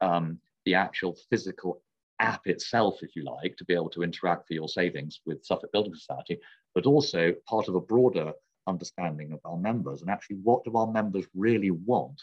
um, 0.00 0.38
the 0.68 0.74
actual 0.74 1.16
physical 1.30 1.80
app 2.20 2.46
itself, 2.46 2.98
if 3.02 3.16
you 3.16 3.24
like, 3.24 3.56
to 3.56 3.64
be 3.64 3.72
able 3.72 3.88
to 3.88 4.02
interact 4.02 4.46
for 4.46 4.52
your 4.52 4.68
savings 4.68 5.18
with 5.24 5.42
Suffolk 5.42 5.72
Building 5.72 5.94
Society, 5.94 6.38
but 6.74 6.84
also 6.84 7.32
part 7.48 7.68
of 7.68 7.74
a 7.74 7.80
broader 7.80 8.32
understanding 8.66 9.32
of 9.32 9.40
our 9.46 9.56
members 9.56 10.02
and 10.02 10.10
actually 10.10 10.36
what 10.42 10.62
do 10.64 10.76
our 10.76 10.92
members 10.92 11.24
really 11.34 11.70
want 11.70 12.20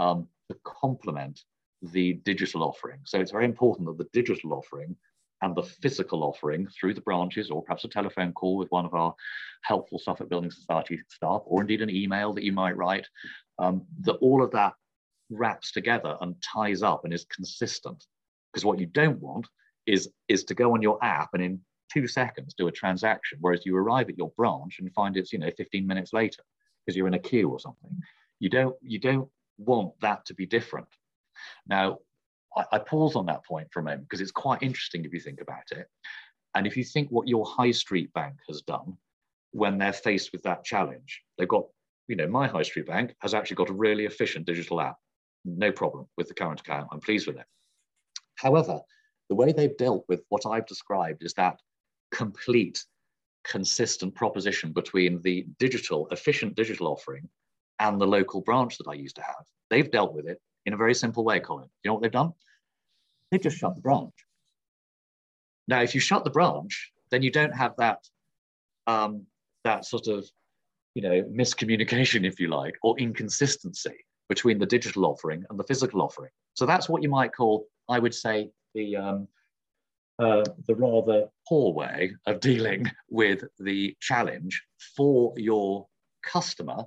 um, 0.00 0.26
to 0.50 0.56
complement 0.64 1.40
the 1.80 2.14
digital 2.24 2.64
offering. 2.64 2.98
So 3.04 3.20
it's 3.20 3.30
very 3.30 3.44
important 3.44 3.86
that 3.86 3.98
the 3.98 4.10
digital 4.12 4.52
offering 4.52 4.96
and 5.42 5.54
the 5.54 5.62
physical 5.62 6.24
offering 6.24 6.66
through 6.66 6.94
the 6.94 7.02
branches 7.02 7.52
or 7.52 7.62
perhaps 7.62 7.84
a 7.84 7.88
telephone 7.88 8.32
call 8.32 8.56
with 8.56 8.72
one 8.72 8.84
of 8.84 8.94
our 8.94 9.14
helpful 9.62 10.00
Suffolk 10.00 10.28
Building 10.28 10.50
Society 10.50 10.98
staff 11.08 11.42
or 11.44 11.60
indeed 11.60 11.82
an 11.82 11.90
email 11.90 12.32
that 12.32 12.42
you 12.42 12.52
might 12.52 12.76
write, 12.76 13.06
um, 13.60 13.82
that 14.00 14.14
all 14.14 14.42
of 14.42 14.50
that 14.50 14.72
wraps 15.30 15.72
together 15.72 16.16
and 16.20 16.34
ties 16.42 16.82
up 16.82 17.04
and 17.04 17.12
is 17.12 17.24
consistent. 17.24 18.04
Because 18.52 18.64
what 18.64 18.78
you 18.78 18.86
don't 18.86 19.20
want 19.20 19.46
is, 19.86 20.10
is 20.28 20.44
to 20.44 20.54
go 20.54 20.74
on 20.74 20.82
your 20.82 21.02
app 21.04 21.30
and 21.34 21.42
in 21.42 21.60
two 21.92 22.06
seconds 22.06 22.54
do 22.54 22.68
a 22.68 22.72
transaction, 22.72 23.38
whereas 23.40 23.64
you 23.64 23.76
arrive 23.76 24.08
at 24.08 24.18
your 24.18 24.32
branch 24.36 24.78
and 24.78 24.92
find 24.94 25.16
it's 25.16 25.32
you 25.32 25.38
know 25.38 25.50
15 25.56 25.86
minutes 25.86 26.12
later 26.12 26.42
because 26.84 26.96
you're 26.96 27.06
in 27.06 27.14
a 27.14 27.18
queue 27.18 27.48
or 27.48 27.60
something. 27.60 27.90
You 28.38 28.48
don't 28.48 28.76
you 28.82 28.98
don't 28.98 29.28
want 29.58 29.92
that 30.00 30.24
to 30.26 30.34
be 30.34 30.46
different. 30.46 30.88
Now, 31.66 31.98
I, 32.56 32.64
I 32.72 32.78
pause 32.78 33.16
on 33.16 33.26
that 33.26 33.44
point 33.44 33.68
for 33.72 33.80
a 33.80 33.82
moment 33.82 34.02
because 34.02 34.20
it's 34.20 34.30
quite 34.32 34.62
interesting 34.62 35.04
if 35.04 35.12
you 35.12 35.20
think 35.20 35.40
about 35.40 35.70
it. 35.72 35.86
And 36.54 36.66
if 36.66 36.76
you 36.76 36.84
think 36.84 37.10
what 37.10 37.28
your 37.28 37.44
high 37.44 37.70
street 37.70 38.12
bank 38.14 38.36
has 38.48 38.62
done 38.62 38.96
when 39.52 39.78
they're 39.78 39.92
faced 39.92 40.32
with 40.32 40.42
that 40.42 40.64
challenge, 40.64 41.22
they've 41.36 41.48
got, 41.48 41.66
you 42.08 42.16
know, 42.16 42.26
my 42.26 42.46
high 42.46 42.62
street 42.62 42.86
bank 42.86 43.14
has 43.20 43.34
actually 43.34 43.56
got 43.56 43.68
a 43.68 43.74
really 43.74 44.06
efficient 44.06 44.46
digital 44.46 44.80
app. 44.80 44.96
No 45.46 45.70
problem 45.70 46.06
with 46.16 46.26
the 46.26 46.34
current 46.34 46.60
account. 46.60 46.88
I'm 46.90 47.00
pleased 47.00 47.28
with 47.28 47.36
it. 47.36 47.46
However, 48.34 48.80
the 49.28 49.36
way 49.36 49.52
they've 49.52 49.76
dealt 49.76 50.04
with 50.08 50.24
what 50.28 50.44
I've 50.44 50.66
described 50.66 51.22
is 51.22 51.34
that 51.34 51.60
complete, 52.10 52.84
consistent 53.44 54.14
proposition 54.14 54.72
between 54.72 55.22
the 55.22 55.46
digital, 55.60 56.08
efficient 56.10 56.56
digital 56.56 56.88
offering 56.88 57.28
and 57.78 58.00
the 58.00 58.06
local 58.06 58.40
branch 58.40 58.76
that 58.78 58.88
I 58.88 58.94
used 58.94 59.16
to 59.16 59.22
have. 59.22 59.44
They've 59.70 59.90
dealt 59.90 60.14
with 60.14 60.26
it 60.26 60.40
in 60.66 60.72
a 60.72 60.76
very 60.76 60.94
simple 60.94 61.24
way, 61.24 61.38
Colin. 61.38 61.68
You 61.84 61.90
know 61.90 61.94
what 61.94 62.02
they've 62.02 62.10
done? 62.10 62.32
They've 63.30 63.42
just 63.42 63.58
shut 63.58 63.76
the 63.76 63.80
branch. 63.80 64.14
Now, 65.68 65.82
if 65.82 65.94
you 65.94 66.00
shut 66.00 66.24
the 66.24 66.30
branch, 66.30 66.92
then 67.10 67.22
you 67.22 67.30
don't 67.30 67.54
have 67.54 67.74
that 67.78 67.98
um, 68.88 69.26
that 69.64 69.84
sort 69.84 70.08
of 70.08 70.28
you 70.94 71.02
know 71.02 71.22
miscommunication, 71.24 72.26
if 72.26 72.40
you 72.40 72.48
like, 72.48 72.76
or 72.82 72.98
inconsistency 72.98 74.05
between 74.28 74.58
the 74.58 74.66
digital 74.66 75.06
offering 75.06 75.44
and 75.50 75.58
the 75.58 75.64
physical 75.64 76.02
offering. 76.02 76.30
So 76.54 76.66
that's 76.66 76.88
what 76.88 77.02
you 77.02 77.08
might 77.08 77.34
call, 77.34 77.66
I 77.88 77.98
would 77.98 78.14
say, 78.14 78.50
the 78.74 78.96
um, 78.96 79.28
uh, 80.18 80.44
the 80.66 80.74
rather 80.74 81.28
poor 81.48 81.72
way 81.72 82.12
of 82.26 82.40
dealing 82.50 82.90
with 83.10 83.44
the 83.58 83.94
challenge 84.00 84.62
for 84.96 85.34
your 85.36 85.86
customer 86.22 86.84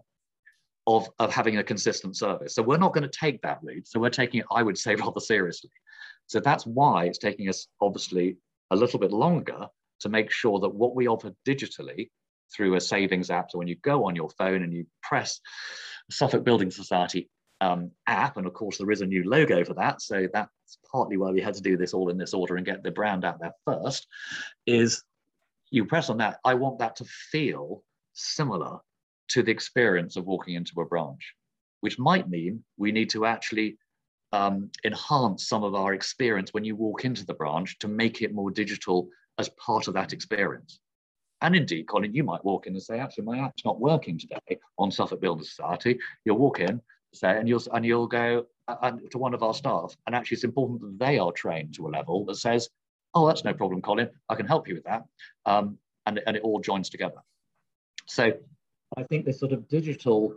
of, 0.88 1.08
of 1.20 1.32
having 1.32 1.58
a 1.58 1.64
consistent 1.64 2.18
service. 2.18 2.56
So 2.56 2.64
we're 2.64 2.78
not 2.78 2.94
going 2.94 3.08
to 3.08 3.20
take 3.20 3.42
that 3.44 3.60
route. 3.62 3.88
So 3.88 4.00
we're 4.00 4.10
taking 4.10 4.40
it, 4.40 4.48
I 4.52 4.64
would 4.64 4.78
say, 4.78 4.96
rather 4.96 5.20
seriously. 5.20 5.70
So 6.28 6.40
that's 6.40 6.66
why 6.66 7.06
it's 7.06 7.20
taking 7.20 7.50
us 7.50 7.68
obviously 7.82 8.38
a 8.72 8.76
little 8.76 9.00
bit 9.00 9.12
longer 9.12 9.68
to 10.02 10.10
make 10.10 10.32
sure 10.32 10.60
that 10.60 10.70
what 10.70 10.96
we 10.96 11.08
offer 11.08 11.32
digitally 11.48 12.10
through 12.56 12.76
a 12.76 12.82
savings 12.82 13.30
app. 13.30 13.52
So 13.52 13.58
when 13.58 13.68
you 13.68 13.76
go 13.76 14.06
on 14.06 14.16
your 14.16 14.30
phone 14.32 14.64
and 14.64 14.74
you 14.74 14.86
press 15.02 15.40
Suffolk 16.10 16.44
Building 16.44 16.72
Society 16.72 17.30
um, 17.62 17.92
app, 18.08 18.38
and 18.38 18.48
of 18.48 18.54
course 18.54 18.78
there 18.78 18.92
is 18.92 19.02
a 19.02 19.06
new 19.06 19.30
logo 19.30 19.64
for 19.64 19.74
that. 19.76 20.02
So 20.02 20.28
that's 20.32 20.50
partly 20.92 21.18
why 21.18 21.32
we 21.32 21.42
had 21.42 21.56
to 21.56 21.62
do 21.62 21.78
this 21.78 21.94
all 21.94 22.10
in 22.10 22.18
this 22.18 22.34
order 22.34 22.56
and 22.56 22.66
get 22.66 22.84
the 22.84 22.92
brand 22.92 23.26
out 23.26 23.40
there 23.40 23.54
first. 23.66 24.08
Is 24.66 25.04
you 25.72 25.86
press 25.86 26.10
on 26.10 26.18
that. 26.18 26.40
I 26.44 26.56
want 26.56 26.80
that 26.80 26.96
to 26.98 27.06
feel 27.06 27.84
similar 28.14 28.80
to 29.30 29.44
the 29.44 29.52
experience 29.52 30.16
of 30.16 30.26
walking 30.26 30.56
into 30.56 30.82
a 30.82 30.86
branch, 30.86 31.36
which 31.82 32.00
might 32.00 32.30
mean 32.30 32.64
we 32.78 32.92
need 32.92 33.12
to 33.12 33.26
actually 33.26 33.78
um, 34.32 34.70
enhance 34.84 35.48
some 35.48 35.64
of 35.64 35.76
our 35.76 35.94
experience 35.94 36.54
when 36.54 36.64
you 36.64 36.76
walk 36.76 37.06
into 37.06 37.26
the 37.26 37.34
branch 37.34 37.78
to 37.80 37.88
make 37.88 38.22
it 38.22 38.34
more 38.34 38.52
digital 38.52 39.10
as 39.38 39.50
part 39.50 39.88
of 39.88 39.94
that 39.94 40.14
experience. 40.14 40.80
And 41.42 41.56
indeed, 41.56 41.88
Colin, 41.88 42.14
you 42.14 42.24
might 42.24 42.44
walk 42.44 42.68
in 42.68 42.74
and 42.74 42.84
say, 42.84 43.00
actually, 43.00 43.24
my 43.24 43.40
app's 43.40 43.64
not 43.64 43.80
working 43.80 44.18
today 44.18 44.60
on 44.78 44.92
Suffolk 44.92 45.22
Building 45.22 45.46
Society. 45.46 45.98
You'll 46.26 46.38
walk 46.38 46.60
in, 46.60 46.82
say, 47.14 47.38
and 47.38 47.48
you'll 47.48 47.64
and 47.74 47.86
you'll 47.86 48.08
go 48.08 48.46
uh, 48.68 48.92
to 49.12 49.18
one 49.18 49.34
of 49.34 49.42
our 49.42 49.54
staff, 49.54 49.96
and 50.06 50.16
actually, 50.16 50.36
it's 50.36 50.44
important 50.44 50.82
that 50.82 51.00
they 51.00 51.18
are 51.18 51.32
trained 51.32 51.74
to 51.76 51.88
a 51.88 51.90
level 51.90 52.26
that 52.26 52.36
says, 52.36 52.70
"Oh, 53.14 53.26
that's 53.26 53.46
no 53.46 53.54
problem, 53.54 53.82
Colin. 53.82 54.10
I 54.28 54.36
can 54.36 54.46
help 54.46 54.68
you 54.68 54.76
with 54.76 54.84
that," 54.84 55.04
um, 55.46 55.78
and 56.06 56.20
and 56.28 56.36
it 56.36 56.44
all 56.44 56.60
joins 56.60 56.90
together. 56.90 57.22
So 58.06 58.34
I 58.98 59.04
think 59.04 59.26
this 59.26 59.40
sort 59.40 59.54
of 59.54 59.68
digital 59.70 60.36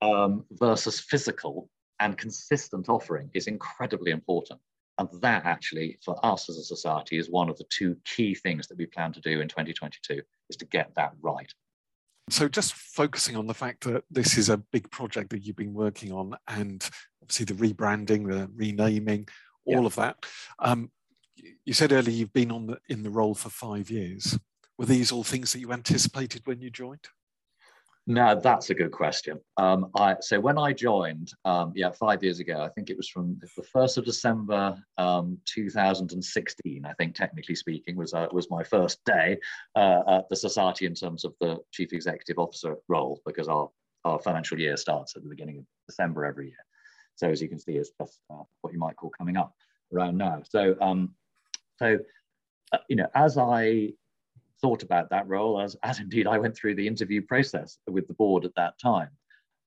um, 0.00 0.44
versus 0.52 1.00
physical 1.00 1.68
and 2.00 2.16
consistent 2.16 2.88
offering 2.88 3.30
is 3.34 3.48
incredibly 3.48 4.12
important. 4.12 4.60
And 4.98 5.08
that 5.20 5.44
actually, 5.44 5.98
for 6.04 6.18
us 6.24 6.48
as 6.48 6.58
a 6.58 6.64
society, 6.64 7.18
is 7.18 7.30
one 7.30 7.48
of 7.48 7.56
the 7.56 7.66
two 7.70 7.96
key 8.04 8.34
things 8.34 8.66
that 8.66 8.76
we 8.76 8.86
plan 8.86 9.12
to 9.12 9.20
do 9.20 9.40
in 9.40 9.48
2022, 9.48 10.20
is 10.50 10.56
to 10.56 10.66
get 10.66 10.94
that 10.96 11.12
right. 11.22 11.52
So, 12.30 12.48
just 12.48 12.74
focusing 12.74 13.36
on 13.36 13.46
the 13.46 13.54
fact 13.54 13.84
that 13.84 14.04
this 14.10 14.36
is 14.36 14.48
a 14.48 14.58
big 14.72 14.90
project 14.90 15.30
that 15.30 15.46
you've 15.46 15.56
been 15.56 15.72
working 15.72 16.12
on, 16.12 16.36
and 16.48 16.88
obviously 17.22 17.46
the 17.46 17.54
rebranding, 17.54 18.28
the 18.28 18.50
renaming, 18.54 19.28
all 19.64 19.80
yeah. 19.80 19.86
of 19.86 19.94
that. 19.96 20.16
Um, 20.58 20.90
you 21.64 21.72
said 21.72 21.92
earlier 21.92 22.14
you've 22.14 22.32
been 22.32 22.50
on 22.50 22.66
the, 22.66 22.78
in 22.88 23.02
the 23.02 23.10
role 23.10 23.34
for 23.34 23.50
five 23.50 23.90
years. 23.90 24.38
Were 24.76 24.86
these 24.86 25.12
all 25.12 25.24
things 25.24 25.52
that 25.52 25.60
you 25.60 25.72
anticipated 25.72 26.42
when 26.44 26.60
you 26.60 26.70
joined? 26.70 27.08
No, 28.10 28.40
that's 28.42 28.70
a 28.70 28.74
good 28.74 28.90
question. 28.90 29.38
Um, 29.58 29.90
I, 29.94 30.16
so 30.22 30.40
when 30.40 30.56
I 30.56 30.72
joined, 30.72 31.30
um, 31.44 31.74
yeah, 31.76 31.90
five 31.90 32.22
years 32.22 32.40
ago, 32.40 32.62
I 32.62 32.70
think 32.70 32.88
it 32.88 32.96
was 32.96 33.06
from 33.06 33.38
the 33.38 33.62
first 33.64 33.98
of 33.98 34.06
December, 34.06 34.82
um, 34.96 35.36
2016. 35.44 36.86
I 36.86 36.92
think, 36.94 37.14
technically 37.14 37.54
speaking, 37.54 37.96
was 37.96 38.14
uh, 38.14 38.26
was 38.32 38.50
my 38.50 38.64
first 38.64 39.04
day 39.04 39.38
uh, 39.76 40.00
at 40.08 40.28
the 40.30 40.36
society 40.36 40.86
in 40.86 40.94
terms 40.94 41.26
of 41.26 41.34
the 41.38 41.58
chief 41.70 41.92
executive 41.92 42.38
officer 42.38 42.76
role, 42.88 43.20
because 43.26 43.46
our 43.46 43.68
our 44.06 44.18
financial 44.18 44.58
year 44.58 44.78
starts 44.78 45.14
at 45.14 45.22
the 45.22 45.28
beginning 45.28 45.58
of 45.58 45.64
December 45.86 46.24
every 46.24 46.46
year. 46.46 46.64
So 47.16 47.28
as 47.28 47.42
you 47.42 47.48
can 47.48 47.58
see, 47.58 47.72
it's 47.72 47.90
just 48.00 48.20
uh, 48.30 48.42
what 48.62 48.72
you 48.72 48.78
might 48.78 48.96
call 48.96 49.10
coming 49.10 49.36
up 49.36 49.52
around 49.92 50.16
now. 50.16 50.40
So 50.48 50.76
um, 50.80 51.14
so 51.78 51.98
uh, 52.72 52.78
you 52.88 52.96
know, 52.96 53.08
as 53.14 53.36
I 53.36 53.90
thought 54.60 54.82
about 54.82 55.10
that 55.10 55.28
role, 55.28 55.60
as, 55.60 55.76
as 55.82 56.00
indeed 56.00 56.26
I 56.26 56.38
went 56.38 56.56
through 56.56 56.74
the 56.74 56.86
interview 56.86 57.22
process 57.22 57.78
with 57.86 58.06
the 58.08 58.14
board 58.14 58.44
at 58.44 58.54
that 58.56 58.74
time. 58.80 59.10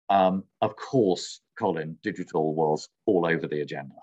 Um, 0.09 0.43
of 0.61 0.75
course, 0.75 1.41
Colin, 1.57 1.97
digital 2.03 2.53
was 2.53 2.89
all 3.05 3.25
over 3.25 3.47
the 3.47 3.61
agenda. 3.61 3.95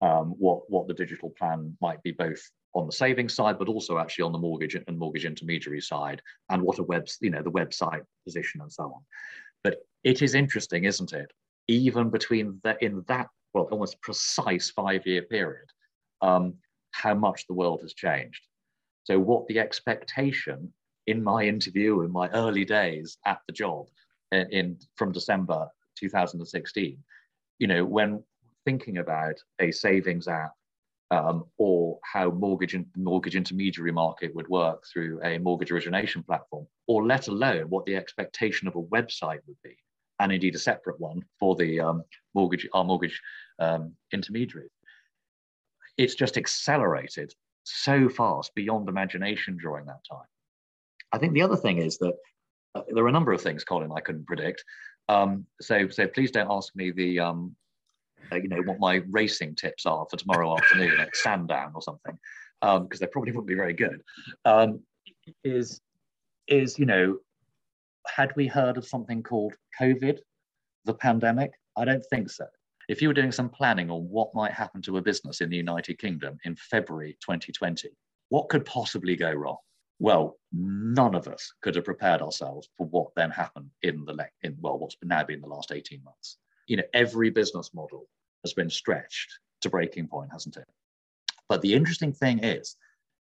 Um, 0.00 0.34
what, 0.38 0.70
what 0.70 0.88
the 0.88 0.94
digital 0.94 1.30
plan 1.38 1.76
might 1.82 2.02
be 2.02 2.12
both 2.12 2.40
on 2.74 2.86
the 2.86 2.92
savings 2.92 3.34
side, 3.34 3.58
but 3.58 3.68
also 3.68 3.98
actually 3.98 4.24
on 4.24 4.32
the 4.32 4.38
mortgage 4.38 4.74
and 4.74 4.98
mortgage 4.98 5.26
intermediary 5.26 5.80
side, 5.80 6.22
and 6.48 6.62
what 6.62 6.78
a 6.78 6.82
web, 6.82 7.06
you 7.20 7.30
know, 7.30 7.42
the 7.42 7.50
website 7.50 8.02
position 8.24 8.60
and 8.62 8.72
so 8.72 8.84
on. 8.84 9.02
But 9.62 9.78
it 10.04 10.22
is 10.22 10.34
interesting, 10.34 10.84
isn't 10.84 11.12
it? 11.12 11.30
Even 11.68 12.08
between 12.08 12.60
that 12.64 12.82
in 12.82 13.04
that 13.08 13.28
well, 13.52 13.64
almost 13.64 14.00
precise 14.00 14.70
five-year 14.70 15.22
period, 15.22 15.66
um, 16.22 16.54
how 16.92 17.14
much 17.14 17.46
the 17.46 17.54
world 17.54 17.80
has 17.82 17.94
changed. 17.94 18.42
So, 19.04 19.18
what 19.18 19.46
the 19.46 19.58
expectation 19.58 20.72
in 21.06 21.22
my 21.22 21.44
interview 21.44 22.02
in 22.02 22.12
my 22.12 22.28
early 22.30 22.64
days 22.64 23.18
at 23.26 23.40
the 23.46 23.52
job 23.52 23.86
in, 24.32 24.48
in 24.50 24.78
from 24.96 25.12
December 25.12 25.68
2016, 25.98 26.98
you 27.58 27.66
know, 27.66 27.84
when 27.84 28.22
thinking 28.64 28.98
about 28.98 29.34
a 29.58 29.70
savings 29.70 30.28
app 30.28 30.52
um, 31.10 31.44
or 31.58 31.98
how 32.04 32.30
mortgage 32.30 32.74
and 32.74 32.86
mortgage 32.96 33.34
intermediary 33.34 33.90
market 33.90 34.34
would 34.34 34.48
work 34.48 34.84
through 34.86 35.20
a 35.24 35.38
mortgage 35.38 35.72
origination 35.72 36.22
platform, 36.22 36.66
or 36.86 37.04
let 37.04 37.28
alone 37.28 37.68
what 37.68 37.84
the 37.84 37.96
expectation 37.96 38.68
of 38.68 38.76
a 38.76 38.82
website 38.82 39.40
would 39.46 39.60
be, 39.64 39.76
and 40.20 40.30
indeed 40.30 40.54
a 40.54 40.58
separate 40.58 41.00
one 41.00 41.24
for 41.38 41.56
the 41.56 41.80
um, 41.80 42.04
mortgage 42.34 42.66
our 42.74 42.84
mortgage 42.84 43.20
um, 43.58 43.92
intermediaries. 44.12 44.70
It's 45.96 46.14
just 46.14 46.36
accelerated 46.36 47.34
so 47.70 48.08
fast 48.08 48.54
beyond 48.54 48.88
imagination 48.88 49.56
during 49.56 49.86
that 49.86 50.04
time. 50.10 50.26
I 51.12 51.18
think 51.18 51.32
the 51.32 51.42
other 51.42 51.56
thing 51.56 51.78
is 51.78 51.98
that 51.98 52.14
uh, 52.74 52.82
there 52.92 53.04
are 53.04 53.08
a 53.08 53.12
number 53.12 53.32
of 53.32 53.40
things, 53.40 53.64
Colin, 53.64 53.90
I 53.94 54.00
couldn't 54.00 54.26
predict. 54.26 54.64
Um, 55.08 55.46
so, 55.60 55.88
so 55.88 56.06
please 56.06 56.30
don't 56.30 56.50
ask 56.50 56.74
me 56.76 56.92
the, 56.92 57.18
um, 57.18 57.56
uh, 58.30 58.36
you 58.36 58.48
know, 58.48 58.62
what 58.62 58.78
my 58.78 59.02
racing 59.10 59.56
tips 59.56 59.86
are 59.86 60.06
for 60.08 60.16
tomorrow 60.16 60.54
afternoon 60.56 61.00
at 61.00 61.16
Sandown 61.16 61.72
or 61.74 61.82
something, 61.82 62.16
because 62.60 62.80
um, 62.80 62.88
they 63.00 63.06
probably 63.06 63.32
wouldn't 63.32 63.48
be 63.48 63.54
very 63.54 63.72
good. 63.72 64.02
Um, 64.44 64.80
is, 65.42 65.80
is 66.46 66.78
you 66.78 66.86
know, 66.86 67.18
had 68.06 68.32
we 68.36 68.46
heard 68.46 68.76
of 68.76 68.86
something 68.86 69.22
called 69.22 69.54
COVID, 69.80 70.18
the 70.84 70.94
pandemic? 70.94 71.52
I 71.76 71.84
don't 71.84 72.04
think 72.10 72.30
so. 72.30 72.46
If 72.90 73.00
you 73.00 73.06
were 73.06 73.14
doing 73.14 73.30
some 73.30 73.48
planning 73.48 73.88
on 73.88 74.10
what 74.10 74.34
might 74.34 74.50
happen 74.50 74.82
to 74.82 74.96
a 74.96 75.00
business 75.00 75.40
in 75.40 75.48
the 75.48 75.56
United 75.56 76.00
Kingdom 76.00 76.38
in 76.44 76.56
February 76.56 77.16
2020, 77.20 77.88
what 78.30 78.48
could 78.48 78.64
possibly 78.64 79.14
go 79.14 79.30
wrong? 79.30 79.58
Well, 80.00 80.40
none 80.52 81.14
of 81.14 81.28
us 81.28 81.52
could 81.62 81.76
have 81.76 81.84
prepared 81.84 82.20
ourselves 82.20 82.68
for 82.76 82.88
what 82.88 83.14
then 83.14 83.30
happened 83.30 83.70
in 83.82 84.04
the 84.06 84.26
in 84.42 84.56
well, 84.60 84.76
what's 84.76 84.96
now 85.04 85.22
been 85.22 85.40
the 85.40 85.46
last 85.46 85.70
18 85.70 86.02
months. 86.02 86.38
You 86.66 86.78
know, 86.78 86.82
every 86.92 87.30
business 87.30 87.72
model 87.72 88.08
has 88.44 88.54
been 88.54 88.68
stretched 88.68 89.38
to 89.60 89.70
breaking 89.70 90.08
point, 90.08 90.30
hasn't 90.32 90.56
it? 90.56 90.66
But 91.48 91.62
the 91.62 91.74
interesting 91.74 92.12
thing 92.12 92.42
is, 92.42 92.74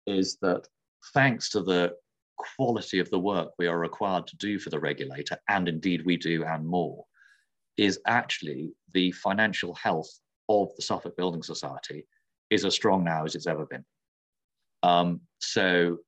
is 0.07 0.37
that 0.43 0.69
thanks 1.15 1.49
to 1.51 1.63
the 1.63 1.95
quality 2.37 2.99
of 2.99 3.09
the 3.09 3.19
work 3.19 3.53
we 3.59 3.67
are 3.67 3.79
required 3.79 4.27
to 4.27 4.37
do 4.37 4.59
for 4.59 4.69
the 4.69 4.79
regulator, 4.79 5.39
and 5.49 5.71
indeed 5.71 6.05
we 6.05 6.19
do 6.19 6.45
and 6.45 6.67
more, 6.67 7.07
is 7.79 7.99
actually 8.07 8.75
the 8.95 9.13
financial 9.13 9.75
health 9.75 10.09
of 10.49 10.69
the 10.77 10.83
Suffolk 10.83 11.17
Building 11.17 11.43
Society 11.43 12.07
is 12.51 12.65
as 12.65 12.75
strong 12.75 13.05
now 13.05 13.25
as 13.25 13.35
it's 13.35 13.47
ever 13.47 13.67
been. 13.67 13.85
Um, 14.83 15.21
so, 15.39 15.99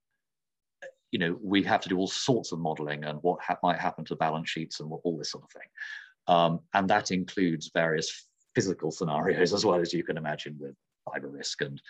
you 1.10 1.18
know, 1.18 1.38
we 1.42 1.62
have 1.64 1.80
to 1.82 1.88
do 1.88 1.98
all 1.98 2.06
sorts 2.06 2.52
of 2.52 2.58
modeling 2.58 3.04
and 3.04 3.18
what 3.22 3.40
ha 3.40 3.56
might 3.62 3.78
happen 3.78 4.04
to 4.06 4.16
balance 4.16 4.50
sheets 4.50 4.80
and 4.80 4.90
all 5.04 5.18
this 5.18 5.30
sort 5.30 5.44
of 5.44 5.50
thing. 5.50 5.68
Um, 6.28 6.60
and 6.74 6.88
that 6.88 7.10
includes 7.10 7.70
various 7.74 8.28
physical 8.54 8.90
scenarios 8.90 9.52
as 9.52 9.64
well 9.64 9.80
as 9.80 9.92
you 9.92 10.02
can 10.02 10.16
imagine 10.16 10.56
with 10.58 10.74
cyber 11.08 11.32
risk 11.32 11.62
and, 11.62 11.80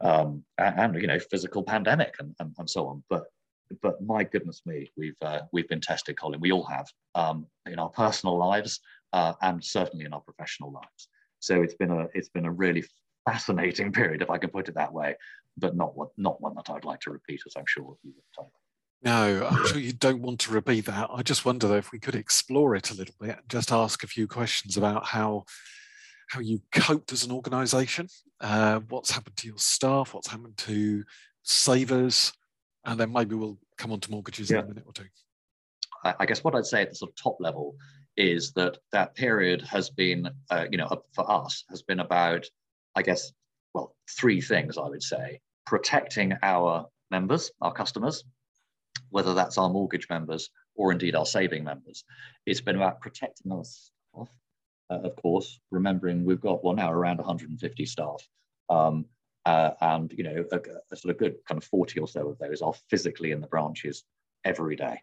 um, 0.00 0.44
and, 0.58 0.78
and, 0.78 1.02
you 1.02 1.06
know, 1.06 1.18
physical 1.18 1.62
pandemic 1.62 2.14
and, 2.18 2.34
and, 2.40 2.54
and 2.58 2.68
so 2.68 2.86
on. 2.86 3.02
But 3.08 3.24
but 3.82 4.00
my 4.02 4.24
goodness 4.24 4.62
me, 4.64 4.90
we've 4.96 5.16
uh, 5.22 5.40
we've 5.52 5.68
been 5.68 5.80
tested, 5.80 6.18
Colin. 6.18 6.40
We 6.40 6.52
all 6.52 6.64
have 6.64 6.86
um, 7.14 7.46
in 7.66 7.78
our 7.78 7.88
personal 7.88 8.38
lives 8.38 8.80
uh, 9.16 9.32
and 9.40 9.64
certainly 9.64 10.04
in 10.04 10.12
our 10.12 10.20
professional 10.20 10.70
lives. 10.70 11.08
So 11.40 11.62
it's 11.62 11.74
been 11.74 11.90
a 11.90 12.06
it's 12.12 12.28
been 12.28 12.44
a 12.44 12.52
really 12.52 12.84
fascinating 13.24 13.90
period, 14.00 14.20
if 14.22 14.30
I 14.30 14.38
can 14.38 14.50
put 14.50 14.68
it 14.68 14.74
that 14.74 14.92
way, 14.92 15.16
but 15.56 15.74
not 15.74 15.96
one 15.96 16.08
not 16.18 16.40
one 16.40 16.54
that 16.56 16.68
I'd 16.70 16.84
like 16.84 17.00
to 17.00 17.10
repeat, 17.10 17.40
as 17.46 17.54
I'm 17.56 17.64
sure 17.66 17.96
you 18.02 18.12
would. 18.14 18.46
No, 19.02 19.46
I'm 19.50 19.66
sure 19.66 19.78
you 19.78 19.92
don't 19.92 20.20
want 20.20 20.40
to 20.40 20.52
repeat 20.52 20.86
that. 20.86 21.08
I 21.12 21.22
just 21.22 21.44
wonder 21.44 21.68
though 21.68 21.76
if 21.76 21.92
we 21.92 21.98
could 21.98 22.14
explore 22.14 22.74
it 22.74 22.90
a 22.90 22.94
little 22.94 23.14
bit, 23.18 23.36
and 23.38 23.48
just 23.48 23.72
ask 23.72 24.04
a 24.04 24.06
few 24.06 24.26
questions 24.26 24.76
about 24.76 25.06
how 25.06 25.44
how 26.28 26.40
you 26.40 26.60
coped 26.72 27.12
as 27.12 27.24
an 27.24 27.32
organisation, 27.32 28.08
uh, 28.40 28.80
what's 28.88 29.12
happened 29.12 29.36
to 29.36 29.46
your 29.46 29.58
staff, 29.58 30.12
what's 30.12 30.28
happened 30.28 30.56
to 30.58 31.04
savers, 31.42 32.32
and 32.84 33.00
then 33.00 33.12
maybe 33.12 33.34
we'll 33.34 33.58
come 33.78 33.92
on 33.92 34.00
to 34.00 34.10
mortgages 34.10 34.50
yeah. 34.50 34.58
in 34.58 34.64
a 34.64 34.68
minute 34.68 34.84
or 34.86 34.92
two. 34.92 35.06
I 36.18 36.26
guess 36.26 36.44
what 36.44 36.54
I'd 36.54 36.66
say 36.66 36.82
at 36.82 36.90
the 36.90 36.94
sort 36.94 37.10
of 37.10 37.16
top 37.16 37.36
level 37.40 37.74
is 38.16 38.52
that 38.52 38.78
that 38.92 39.14
period 39.14 39.62
has 39.62 39.90
been, 39.90 40.30
uh, 40.50 40.66
you 40.70 40.78
know, 40.78 41.02
for 41.14 41.30
us 41.30 41.64
has 41.70 41.82
been 41.82 42.00
about, 42.00 42.46
I 42.94 43.02
guess, 43.02 43.32
well, 43.74 43.94
three 44.18 44.40
things 44.40 44.78
I 44.78 44.88
would 44.88 45.02
say: 45.02 45.40
protecting 45.66 46.34
our 46.42 46.86
members, 47.10 47.50
our 47.60 47.72
customers, 47.72 48.24
whether 49.10 49.34
that's 49.34 49.58
our 49.58 49.68
mortgage 49.68 50.08
members 50.08 50.50
or 50.74 50.92
indeed 50.92 51.14
our 51.14 51.26
saving 51.26 51.64
members. 51.64 52.04
It's 52.46 52.60
been 52.60 52.76
about 52.76 53.00
protecting 53.00 53.52
our 53.52 53.64
staff, 53.64 54.28
uh, 54.90 55.00
of 55.02 55.16
course, 55.16 55.60
remembering 55.70 56.24
we've 56.24 56.40
got 56.40 56.64
well 56.64 56.74
now 56.74 56.92
around 56.92 57.18
150 57.18 57.86
staff. 57.86 58.26
Um, 58.68 59.06
uh, 59.44 59.70
and 59.80 60.12
you 60.12 60.24
know 60.24 60.44
a, 60.50 60.56
a, 60.90 60.96
sort 60.96 61.14
of 61.14 61.18
good 61.18 61.36
kind 61.46 61.56
of 61.56 61.64
40 61.64 62.00
or 62.00 62.08
so 62.08 62.28
of 62.28 62.38
those 62.38 62.62
are 62.62 62.74
physically 62.90 63.30
in 63.30 63.40
the 63.40 63.46
branches 63.46 64.02
every 64.44 64.74
day 64.74 65.00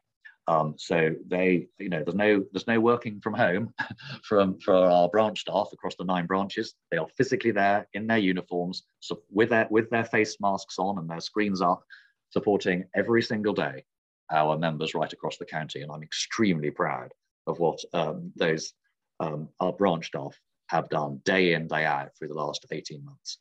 um, 0.48 0.76
so 0.78 1.16
they 1.28 1.68
you 1.80 1.90
know 1.90 2.04
there's 2.04 2.16
no 2.16 2.44
there's 2.52 2.68
no 2.68 2.80
working 2.80 3.22
from 3.22 3.34
home 3.34 3.74
from 4.24 4.60
for 4.60 4.76
our 4.76 5.08
branch 5.10 5.42
staff 5.42 5.70
across 5.72 5.96
the 5.96 6.04
nine 6.04 6.26
branches. 6.26 6.74
They 6.92 6.98
are 6.98 7.08
physically 7.18 7.52
there 7.52 7.88
in 7.94 8.08
their 8.08 8.18
uniforms 8.18 8.84
so 9.00 9.22
with 9.32 9.50
their 9.50 9.68
with 9.70 9.90
their 9.90 10.06
face 10.06 10.38
masks 10.42 10.80
on 10.80 10.98
and 10.98 11.10
their 11.10 11.22
screens 11.22 11.62
up 11.62 11.84
supporting 12.32 12.86
every 12.96 13.22
single 13.22 13.54
day 13.54 13.86
our 14.32 14.58
members 14.58 14.94
right 14.96 15.14
across 15.14 15.38
the 15.38 15.46
county. 15.46 15.82
And 15.82 15.92
i'm 15.92 16.04
extremely 16.04 16.72
proud 16.72 17.14
of 17.48 17.60
what 17.60 17.80
um, 17.94 18.32
those 18.36 18.74
um, 19.20 19.50
our 19.60 19.72
branch 19.72 20.08
staff 20.08 20.38
have 20.68 20.90
done 20.90 21.22
day 21.24 21.54
in 21.54 21.68
day 21.68 21.86
out 21.86 22.10
through 22.18 22.30
the 22.30 22.34
last 22.34 22.66
18 22.72 23.04
months 23.06 23.38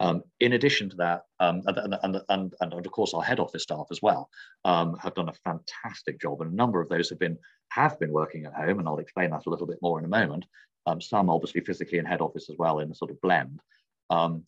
um, 0.00 0.22
in 0.40 0.52
addition 0.52 0.90
to 0.90 0.96
that, 0.96 1.22
um, 1.40 1.62
and, 1.66 1.96
and, 2.02 2.22
and, 2.28 2.54
and, 2.60 2.86
of 2.86 2.92
course 2.92 3.14
our 3.14 3.22
head 3.22 3.40
office 3.40 3.62
staff 3.62 3.86
as 3.90 4.02
well 4.02 4.28
um, 4.64 4.96
have 4.96 5.14
done 5.14 5.28
a 5.28 5.32
fantastic 5.32 6.20
job, 6.20 6.40
and 6.40 6.52
a 6.52 6.56
number 6.56 6.80
of 6.80 6.88
those 6.88 7.08
have 7.08 7.18
been 7.18 7.38
have 7.70 7.98
been 7.98 8.12
working 8.12 8.44
at 8.44 8.54
home, 8.54 8.78
and 8.78 8.86
I'll 8.86 8.98
explain 8.98 9.30
that 9.30 9.46
a 9.46 9.50
little 9.50 9.66
bit 9.66 9.78
more 9.80 9.98
in 9.98 10.04
a 10.04 10.08
moment. 10.08 10.44
Um, 10.86 11.00
some 11.00 11.30
obviously 11.30 11.62
physically 11.62 11.98
in 11.98 12.04
head 12.04 12.20
office 12.20 12.48
as 12.50 12.56
well 12.58 12.78
in 12.80 12.90
a 12.90 12.94
sort 12.94 13.10
of 13.10 13.20
blend, 13.20 13.60
um, 14.10 14.44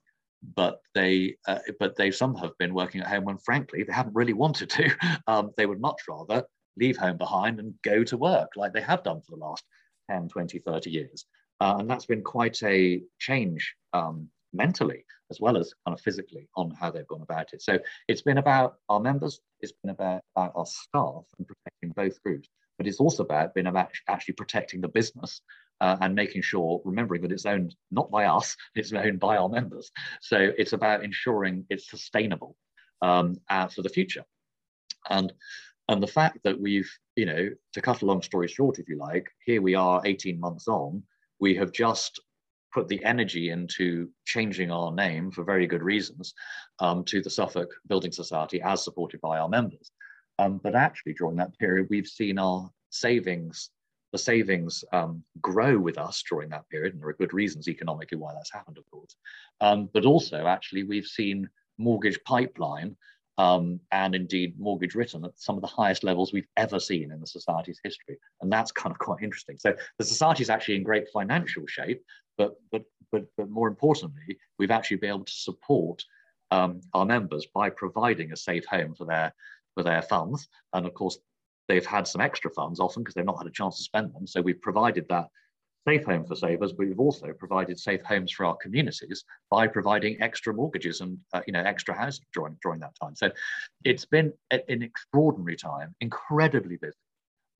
but 0.54 0.80
they 0.94 1.36
uh, 1.46 1.58
but 1.80 1.96
they 1.96 2.10
some 2.10 2.34
have 2.36 2.56
been 2.58 2.74
working 2.74 3.00
at 3.00 3.08
home 3.08 3.24
when 3.24 3.38
frankly 3.38 3.82
they 3.82 3.92
haven't 3.92 4.14
really 4.14 4.34
wanted 4.34 4.70
to. 4.70 4.90
Um, 5.26 5.50
they 5.56 5.66
would 5.66 5.80
much 5.80 6.02
rather 6.08 6.44
leave 6.78 6.96
home 6.96 7.18
behind 7.18 7.58
and 7.58 7.74
go 7.82 8.02
to 8.04 8.16
work 8.16 8.50
like 8.56 8.72
they 8.72 8.80
have 8.80 9.02
done 9.02 9.20
for 9.20 9.32
the 9.32 9.44
last 9.44 9.64
10, 10.10 10.28
20, 10.28 10.58
30 10.58 10.90
years. 10.90 11.26
Uh, 11.60 11.76
and 11.78 11.90
that's 11.90 12.06
been 12.06 12.22
quite 12.22 12.62
a 12.62 13.02
change 13.18 13.74
um, 13.92 14.28
mentally 14.52 15.04
as 15.30 15.40
well 15.40 15.56
as 15.56 15.74
kind 15.86 15.96
of 15.96 16.00
physically 16.00 16.48
on 16.56 16.70
how 16.70 16.90
they've 16.90 17.06
gone 17.06 17.22
about 17.22 17.52
it. 17.52 17.62
So 17.62 17.78
it's 18.08 18.22
been 18.22 18.38
about 18.38 18.76
our 18.88 19.00
members, 19.00 19.40
it's 19.60 19.72
been 19.82 19.90
about, 19.90 20.22
about 20.34 20.52
our 20.54 20.66
staff 20.66 21.24
and 21.38 21.46
protecting 21.46 21.90
both 21.94 22.22
groups, 22.22 22.48
but 22.78 22.86
it's 22.86 23.00
also 23.00 23.24
about 23.24 23.54
being 23.54 23.66
about 23.66 23.90
actually 24.08 24.34
protecting 24.34 24.80
the 24.80 24.88
business 24.88 25.42
uh, 25.80 25.96
and 26.00 26.14
making 26.14 26.42
sure, 26.42 26.80
remembering 26.84 27.22
that 27.22 27.32
it's 27.32 27.46
owned 27.46 27.74
not 27.90 28.10
by 28.10 28.24
us, 28.24 28.56
it's 28.74 28.92
owned 28.92 29.20
by 29.20 29.36
our 29.36 29.48
members. 29.48 29.90
So 30.20 30.36
it's 30.56 30.72
about 30.72 31.04
ensuring 31.04 31.66
it's 31.68 31.90
sustainable 31.90 32.56
um, 33.02 33.36
uh, 33.50 33.68
for 33.68 33.82
the 33.82 33.88
future. 33.88 34.24
And 35.10 35.32
and 35.90 36.02
the 36.02 36.06
fact 36.06 36.40
that 36.44 36.60
we've, 36.60 36.90
you 37.16 37.24
know, 37.24 37.48
to 37.72 37.80
cut 37.80 38.02
a 38.02 38.06
long 38.06 38.20
story 38.20 38.46
short, 38.46 38.78
if 38.78 38.90
you 38.90 38.98
like, 38.98 39.26
here 39.46 39.62
we 39.62 39.74
are 39.74 40.02
18 40.04 40.38
months 40.38 40.68
on, 40.68 41.02
we 41.40 41.54
have 41.54 41.72
just 41.72 42.20
put 42.72 42.88
the 42.88 43.02
energy 43.04 43.50
into 43.50 44.10
changing 44.24 44.70
our 44.70 44.92
name 44.92 45.30
for 45.30 45.44
very 45.44 45.66
good 45.66 45.82
reasons 45.82 46.34
um, 46.80 47.04
to 47.04 47.22
the 47.22 47.30
Suffolk 47.30 47.70
Building 47.86 48.12
Society 48.12 48.60
as 48.62 48.84
supported 48.84 49.20
by 49.20 49.38
our 49.38 49.48
members. 49.48 49.90
Um, 50.38 50.60
but 50.62 50.74
actually 50.74 51.14
during 51.14 51.36
that 51.36 51.58
period, 51.58 51.88
we've 51.90 52.06
seen 52.06 52.38
our 52.38 52.70
savings, 52.90 53.70
the 54.12 54.18
savings 54.18 54.84
um, 54.92 55.22
grow 55.40 55.78
with 55.78 55.98
us 55.98 56.22
during 56.28 56.48
that 56.50 56.68
period. 56.68 56.92
And 56.92 57.02
there 57.02 57.08
are 57.08 57.14
good 57.14 57.34
reasons 57.34 57.68
economically 57.68 58.18
why 58.18 58.32
that's 58.34 58.52
happened, 58.52 58.78
of 58.78 58.88
course. 58.90 59.16
Um, 59.60 59.88
but 59.92 60.04
also 60.04 60.46
actually 60.46 60.84
we've 60.84 61.06
seen 61.06 61.48
mortgage 61.78 62.18
pipeline 62.24 62.96
um, 63.38 63.80
and 63.92 64.14
indeed 64.14 64.58
mortgage 64.58 64.96
written 64.96 65.24
at 65.24 65.38
some 65.38 65.54
of 65.54 65.62
the 65.62 65.68
highest 65.68 66.02
levels 66.02 66.32
we've 66.32 66.48
ever 66.56 66.80
seen 66.80 67.12
in 67.12 67.20
the 67.20 67.26
society's 67.26 67.80
history. 67.82 68.18
And 68.42 68.52
that's 68.52 68.72
kind 68.72 68.92
of 68.92 68.98
quite 68.98 69.22
interesting. 69.22 69.56
So 69.58 69.74
the 69.98 70.04
society 70.04 70.42
is 70.42 70.50
actually 70.50 70.76
in 70.76 70.82
great 70.82 71.08
financial 71.08 71.64
shape, 71.66 72.02
but, 72.36 72.56
but, 72.72 72.82
but, 73.12 73.24
but 73.36 73.48
more 73.48 73.68
importantly, 73.68 74.38
we've 74.58 74.72
actually 74.72 74.98
been 74.98 75.10
able 75.10 75.24
to 75.24 75.32
support 75.32 76.04
um, 76.50 76.80
our 76.94 77.06
members 77.06 77.46
by 77.54 77.70
providing 77.70 78.32
a 78.32 78.36
safe 78.36 78.66
home 78.66 78.94
for 78.94 79.04
their, 79.04 79.32
for 79.74 79.84
their 79.84 80.02
funds. 80.02 80.48
And 80.72 80.84
of 80.84 80.94
course, 80.94 81.18
they've 81.68 81.86
had 81.86 82.08
some 82.08 82.20
extra 82.20 82.50
funds 82.50 82.80
often 82.80 83.02
because 83.02 83.14
they've 83.14 83.24
not 83.24 83.38
had 83.38 83.46
a 83.46 83.52
chance 83.52 83.76
to 83.76 83.84
spend 83.84 84.12
them. 84.14 84.26
So 84.26 84.40
we've 84.40 84.60
provided 84.60 85.06
that 85.10 85.28
safe 85.86 86.04
home 86.04 86.24
for 86.24 86.34
savers, 86.34 86.72
but 86.72 86.86
we've 86.86 87.00
also 87.00 87.32
provided 87.32 87.78
safe 87.78 88.02
homes 88.02 88.32
for 88.32 88.46
our 88.46 88.56
communities 88.56 89.24
by 89.50 89.66
providing 89.66 90.20
extra 90.20 90.52
mortgages 90.52 91.00
and 91.00 91.18
uh, 91.32 91.40
you 91.46 91.52
know 91.52 91.62
extra 91.62 91.94
housing 91.94 92.24
during 92.34 92.56
during 92.62 92.80
that 92.80 92.94
time. 93.00 93.14
So 93.14 93.30
it's 93.84 94.04
been 94.04 94.32
an 94.50 94.82
extraordinary 94.82 95.56
time, 95.56 95.94
incredibly 96.00 96.76
busy, 96.76 96.96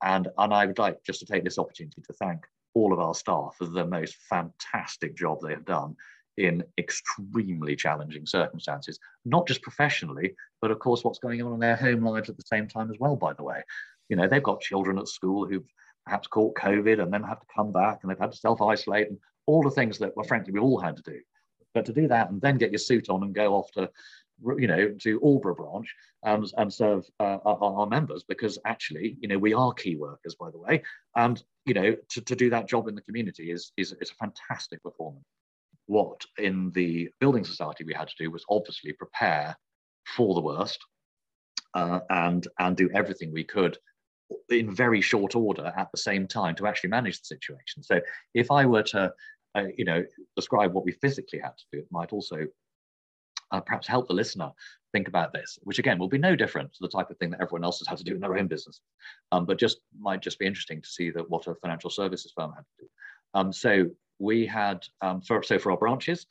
and 0.02 0.28
and 0.38 0.52
I 0.52 0.66
would 0.66 0.78
like 0.78 1.02
just 1.04 1.20
to 1.20 1.26
take 1.26 1.44
this 1.44 1.59
opportunity 1.59 2.02
to 2.02 2.12
thank 2.14 2.40
all 2.74 2.92
of 2.92 2.98
our 2.98 3.14
staff 3.14 3.57
for 3.59 3.66
the 3.66 3.85
most 3.85 4.16
fantastic 4.28 5.16
job 5.16 5.38
they 5.42 5.50
have 5.50 5.64
done 5.64 5.96
in 6.37 6.62
extremely 6.78 7.74
challenging 7.74 8.24
circumstances, 8.24 8.98
not 9.24 9.48
just 9.48 9.61
professionally, 9.62 10.35
but 10.62 10.70
of 10.70 10.78
course 10.78 11.02
what's 11.02 11.18
going 11.18 11.42
on 11.42 11.52
in 11.52 11.59
their 11.59 11.74
home 11.74 12.04
lives 12.04 12.28
at 12.28 12.37
the 12.37 12.44
same 12.46 12.68
time 12.68 12.90
as 12.90 12.96
well. 13.00 13.16
By 13.16 13.33
the 13.33 13.42
way, 13.42 13.62
you 14.09 14.16
know 14.16 14.28
they've 14.28 14.42
got 14.42 14.61
children 14.61 14.98
at 14.98 15.09
school 15.09 15.46
who've 15.46 15.66
perhaps 16.09 16.27
caught 16.27 16.55
COVID 16.55 17.03
and 17.03 17.12
then 17.12 17.23
have 17.23 17.40
to 17.40 17.47
come 17.55 17.71
back 17.71 18.01
and 18.03 18.11
they've 18.11 18.18
had 18.18 18.33
to 18.33 18.38
self 18.38 18.62
isolate 18.62 19.09
and 19.09 19.18
all 19.47 19.62
the 19.62 19.71
things 19.71 19.99
that, 19.99 20.16
well, 20.16 20.27
frankly, 20.27 20.53
we 20.53 20.61
all 20.61 20.81
had 20.81 20.97
to 20.97 21.03
do. 21.03 21.21
But 21.75 21.85
to 21.87 21.92
do 21.92 22.09
that 22.09 22.31
and 22.31 22.40
then 22.40 22.57
get 22.57 22.73
your 22.73 22.79
suit 22.79 23.11
on 23.11 23.23
and 23.23 23.35
go 23.35 23.55
off 23.55 23.71
to 23.73 23.90
you 24.57 24.68
know, 24.68 24.94
to 25.01 25.18
Aldeburgh 25.21 25.57
branch 25.57 25.92
and, 26.23 26.47
and 26.57 26.73
serve 26.73 27.05
uh, 27.18 27.38
our, 27.44 27.59
our, 27.81 27.87
members 27.88 28.23
because 28.23 28.57
actually, 28.64 29.16
you 29.21 29.27
know, 29.27 29.37
we 29.37 29.53
are 29.53 29.73
key 29.73 29.97
workers, 29.97 30.37
by 30.37 30.49
the 30.51 30.59
way. 30.59 30.81
And, 31.16 31.42
you 31.66 31.75
know, 31.75 31.97
to, 32.11 32.21
to 32.21 32.37
do 32.37 32.49
that 32.51 32.68
job 32.68 32.87
in 32.87 32.94
the 32.94 33.01
community 33.01 33.51
is, 33.51 33.73
is, 33.77 33.92
is 34.01 34.12
a 34.12 34.14
fantastic 34.14 34.81
performance. 34.85 35.25
What 35.87 36.25
in 36.38 36.71
the 36.71 37.09
building 37.18 37.44
society 37.44 37.83
we 37.83 37.94
had 37.94 38.09
to 38.09 38.14
do 38.16 38.31
was 38.31 38.44
obviously 38.49 38.92
prepare 38.92 39.57
for 40.07 40.35
the 40.35 40.40
worst 40.40 40.79
uh, 41.75 42.01
and, 42.09 42.47
and 42.61 42.77
do 42.77 42.88
everything 42.94 43.33
we 43.33 43.44
could 43.44 43.77
in 44.51 44.75
very 44.75 45.01
short 45.01 45.35
order 45.35 45.73
at 45.77 45.91
the 45.91 45.99
same 45.99 46.27
time 46.27 46.55
to 46.57 46.67
actually 46.67 46.91
manage 46.91 47.19
the 47.21 47.27
situation. 47.27 47.83
So 47.83 48.01
if 48.35 48.51
I 48.51 48.67
were 48.67 48.83
to, 48.85 49.12
uh, 49.55 49.64
you 49.77 49.85
know, 49.85 50.05
describe 50.37 50.73
what 50.73 50.85
we 50.85 50.93
physically 50.93 51.38
had 51.38 51.57
to 51.57 51.64
do, 51.73 51.79
it 51.79 51.88
might 51.91 52.12
also 52.12 52.47
uh, 53.51 53.61
perhaps 53.61 53.87
help 53.87 54.09
the 54.09 54.14
listener 54.14 54.51
think 54.93 55.09
about 55.09 55.33
this, 55.33 55.59
which 55.62 55.79
again 55.79 55.99
will 55.99 56.09
be 56.09 56.19
no 56.19 56.35
different 56.35 56.73
to 56.73 56.79
the 56.81 56.88
type 56.88 57.11
of 57.11 57.17
thing 57.19 57.31
that 57.31 57.41
everyone 57.41 57.64
else 57.64 57.79
has 57.79 57.88
had 57.88 57.99
to 57.99 58.05
do 58.05 58.14
in 58.14 58.21
their 58.21 58.38
own 58.38 58.47
business, 58.47 58.81
um, 59.33 59.45
but 59.45 59.59
just 59.59 59.81
might 59.99 60.21
just 60.21 60.38
be 60.38 60.47
interesting 60.47 60.81
to 60.81 60.88
see 60.88 61.11
that 61.11 61.29
what 61.29 61.47
a 61.47 61.55
financial 61.57 61.91
services 61.91 62.33
firm 62.35 62.53
had 62.53 62.62
to 62.62 62.85
do. 62.85 62.88
Um, 63.35 63.53
so 63.53 63.87
we 64.19 64.47
had, 64.47 64.85
um, 65.01 65.21
for, 65.21 65.43
so 65.43 65.59
for 65.59 65.71
our 65.71 65.79
branches, 65.79 66.27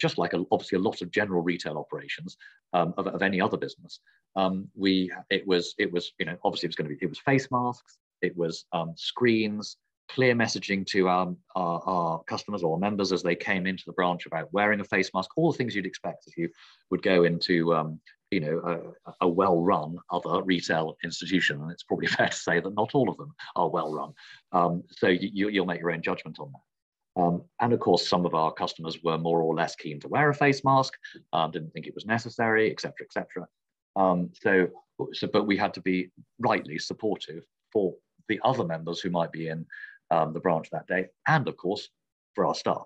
just 0.00 0.18
like 0.18 0.32
a, 0.32 0.44
obviously 0.50 0.76
a 0.76 0.82
lot 0.82 1.00
of 1.00 1.10
general 1.10 1.42
retail 1.42 1.78
operations 1.78 2.36
um, 2.72 2.92
of, 2.98 3.06
of, 3.06 3.22
any 3.22 3.40
other 3.40 3.56
business, 3.56 4.00
um, 4.36 4.68
we 4.74 5.10
it 5.30 5.46
was 5.46 5.74
it 5.78 5.92
was 5.92 6.12
you 6.18 6.26
know 6.26 6.36
obviously 6.44 6.66
it 6.66 6.70
was 6.70 6.76
going 6.76 6.88
to 6.88 6.94
be 6.94 7.04
it 7.04 7.08
was 7.08 7.18
face 7.18 7.48
masks, 7.50 7.98
it 8.22 8.36
was 8.36 8.64
um, 8.72 8.94
screens, 8.96 9.76
clear 10.08 10.34
messaging 10.34 10.86
to 10.86 11.08
our, 11.08 11.34
our, 11.54 11.82
our, 11.86 12.22
customers 12.24 12.62
or 12.62 12.78
members 12.78 13.12
as 13.12 13.22
they 13.22 13.34
came 13.34 13.66
into 13.66 13.84
the 13.86 13.92
branch 13.92 14.26
about 14.26 14.52
wearing 14.52 14.80
a 14.80 14.84
face 14.84 15.10
mask, 15.14 15.30
all 15.36 15.52
the 15.52 15.58
things 15.58 15.74
you'd 15.74 15.86
expect 15.86 16.24
if 16.26 16.36
you 16.36 16.48
would 16.90 17.02
go 17.02 17.24
into 17.24 17.74
um, 17.74 18.00
you 18.30 18.40
know 18.40 18.94
a, 19.06 19.26
a 19.26 19.28
well-run 19.28 19.96
other 20.10 20.42
retail 20.42 20.96
institution, 21.04 21.60
and 21.60 21.70
it's 21.70 21.82
probably 21.82 22.06
fair 22.18 22.28
to 22.28 22.36
say 22.36 22.60
that 22.60 22.74
not 22.74 22.94
all 22.94 23.08
of 23.08 23.16
them 23.16 23.34
are 23.56 23.68
well-run. 23.68 24.12
Um, 24.52 24.82
so 24.90 25.08
you, 25.08 25.46
will 25.60 25.66
make 25.66 25.80
your 25.80 25.92
own 25.92 26.02
judgment 26.02 26.38
on 26.38 26.52
that. 26.52 27.22
Um, 27.22 27.42
and 27.60 27.74
of 27.74 27.80
course, 27.80 28.08
some 28.08 28.24
of 28.24 28.34
our 28.34 28.52
customers 28.52 29.02
were 29.02 29.18
more 29.18 29.42
or 29.42 29.54
less 29.54 29.76
keen 29.76 30.00
to 30.00 30.08
wear 30.08 30.30
a 30.30 30.34
face 30.34 30.64
mask, 30.64 30.94
um, 31.34 31.50
didn't 31.50 31.70
think 31.72 31.86
it 31.86 31.94
was 31.94 32.06
necessary, 32.06 32.70
etc., 32.70 32.94
etc. 33.04 33.46
Um, 33.96 34.30
so, 34.40 34.68
so, 35.12 35.28
but 35.32 35.46
we 35.46 35.56
had 35.56 35.74
to 35.74 35.80
be 35.80 36.10
rightly 36.38 36.78
supportive 36.78 37.44
for 37.72 37.94
the 38.28 38.40
other 38.44 38.64
members 38.64 39.00
who 39.00 39.10
might 39.10 39.32
be 39.32 39.48
in 39.48 39.66
um, 40.10 40.32
the 40.32 40.40
branch 40.40 40.68
that 40.70 40.86
day, 40.86 41.06
and 41.26 41.48
of 41.48 41.56
course 41.56 41.88
for 42.34 42.46
our 42.46 42.54
staff. 42.54 42.84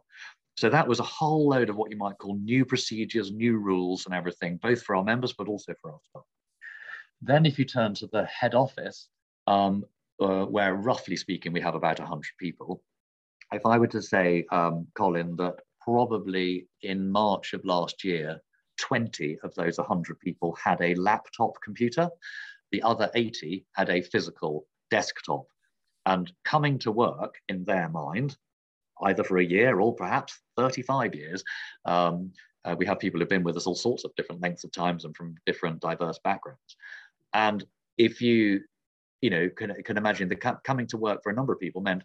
So 0.57 0.71
that 0.71 0.89
was 0.89 1.01
a 1.01 1.05
whole 1.05 1.49
load 1.49 1.69
of 1.69 1.77
what 1.77 1.91
you 1.91 1.99
might 1.99 2.19
call 2.19 2.37
new 2.37 2.65
procedures, 2.65 3.31
new 3.31 3.59
rules, 3.59 4.07
and 4.07 4.15
everything, 4.15 4.59
both 4.63 4.83
for 4.83 4.97
our 4.97 5.05
members 5.05 5.35
but 5.35 5.49
also 5.49 5.75
for 5.81 5.93
our 5.93 6.01
staff. 6.11 6.25
Then, 7.21 7.47
if 7.47 7.59
you 7.59 7.65
turn 7.65 7.95
to 7.95 8.07
the 8.07 8.25
head 8.25 8.55
office, 8.55 9.09
um, 9.47 9.85
uh, 10.21 10.45
where 10.45 10.75
roughly 10.75 11.17
speaking 11.17 11.53
we 11.53 11.61
have 11.61 11.75
about 11.75 11.99
100 11.99 12.25
people, 12.39 12.83
if 13.53 13.65
I 13.65 13.79
were 13.79 13.87
to 13.89 14.03
say, 14.03 14.47
um, 14.51 14.87
Colin, 14.95 15.37
that 15.37 15.57
probably 15.81 16.67
in 16.83 17.11
March 17.11 17.53
of 17.53 17.65
last 17.65 18.03
year, 18.03 18.41
20 18.79 19.39
of 19.43 19.55
those 19.55 19.79
100 19.79 20.19
people 20.21 20.57
had 20.63 20.81
a 20.81 20.95
laptop 20.95 21.53
computer, 21.63 22.09
the 22.73 22.83
other 22.83 23.11
80 23.15 23.65
had 23.75 23.91
a 23.91 24.03
physical 24.03 24.67
desktop 24.91 25.47
and 26.07 26.33
coming 26.45 26.79
to 26.79 26.93
work 26.93 27.35
in 27.49 27.65
their 27.65 27.89
mind, 27.89 28.37
either 29.03 29.25
for 29.25 29.39
a 29.39 29.45
year 29.45 29.81
or 29.81 29.95
perhaps 29.95 30.41
35 30.57 31.15
years. 31.15 31.43
Um, 31.85 32.33
uh, 32.65 32.75
we 32.79 32.87
have 32.87 32.99
people 32.99 33.21
who've 33.21 33.29
been 33.29 33.45
with 33.45 33.57
us 33.57 33.67
all 33.67 33.75
sorts 33.75 34.05
of 34.05 34.15
different 34.17 34.43
lengths 34.43 34.65
of 34.65 34.73
times 34.73 35.05
and 35.05 35.17
from 35.17 35.37
different 35.47 35.81
diverse 35.81 36.19
backgrounds. 36.23 36.77
And 37.33 37.65
if 37.99 38.21
you, 38.21 38.61
you 39.21 39.31
know, 39.31 39.49
can, 39.49 39.75
can 39.85 39.97
imagine 39.97 40.29
the 40.29 40.37
coming 40.65 40.87
to 40.89 40.97
work 40.97 41.23
for 41.23 41.31
a 41.31 41.35
number 41.35 41.53
of 41.53 41.61
people 41.61 41.81
meant 41.81 42.03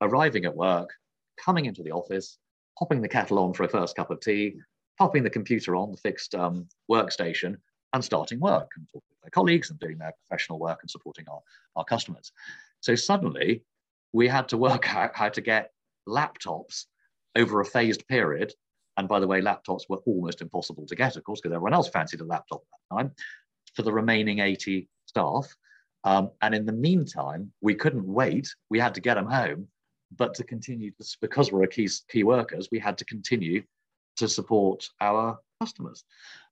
arriving 0.00 0.44
at 0.44 0.54
work, 0.54 0.90
coming 1.38 1.66
into 1.66 1.82
the 1.82 1.92
office, 1.92 2.38
popping 2.78 3.02
the 3.02 3.08
kettle 3.08 3.38
on 3.38 3.52
for 3.52 3.64
a 3.64 3.68
first 3.68 3.96
cup 3.96 4.10
of 4.10 4.20
tea, 4.20 4.56
popping 5.00 5.24
the 5.24 5.30
computer 5.30 5.74
on 5.74 5.90
the 5.90 5.96
fixed 5.96 6.34
um, 6.34 6.68
workstation, 6.90 7.56
and 7.94 8.04
starting 8.04 8.38
work 8.38 8.70
and 8.76 8.86
talking 8.88 9.08
to 9.10 9.16
their 9.22 9.30
colleagues 9.30 9.70
and 9.70 9.80
doing 9.80 9.96
their 9.98 10.12
professional 10.28 10.58
work 10.58 10.78
and 10.82 10.90
supporting 10.90 11.24
our, 11.28 11.40
our 11.74 11.84
customers. 11.84 12.32
So 12.80 12.94
suddenly 12.94 13.64
we 14.12 14.28
had 14.28 14.48
to 14.50 14.58
work 14.58 14.94
out 14.94 15.16
how 15.16 15.30
to 15.30 15.40
get 15.40 15.72
laptops 16.06 16.84
over 17.34 17.60
a 17.60 17.64
phased 17.64 18.06
period. 18.08 18.52
And 18.98 19.08
by 19.08 19.20
the 19.20 19.26
way, 19.26 19.40
laptops 19.40 19.88
were 19.88 20.02
almost 20.06 20.42
impossible 20.42 20.86
to 20.86 20.94
get, 20.94 21.16
of 21.16 21.24
course, 21.24 21.40
because 21.40 21.54
everyone 21.54 21.74
else 21.74 21.88
fancied 21.88 22.20
a 22.20 22.24
laptop 22.24 22.60
at 22.60 22.78
that 22.90 22.96
time 22.96 23.12
for 23.74 23.82
the 23.82 23.92
remaining 23.92 24.40
80 24.40 24.86
staff. 25.06 25.56
Um, 26.04 26.30
and 26.42 26.54
in 26.54 26.66
the 26.66 26.72
meantime, 26.72 27.52
we 27.62 27.74
couldn't 27.74 28.06
wait. 28.06 28.54
We 28.68 28.78
had 28.78 28.94
to 28.94 29.00
get 29.00 29.14
them 29.14 29.26
home. 29.26 29.68
But 30.14 30.34
to 30.34 30.44
continue, 30.44 30.92
because 31.20 31.50
we're 31.50 31.66
key, 31.68 31.88
key 32.10 32.24
workers, 32.24 32.68
we 32.70 32.80
had 32.80 32.98
to 32.98 33.04
continue 33.04 33.62
to 34.20 34.28
support 34.28 34.88
our 35.00 35.38
customers. 35.60 36.04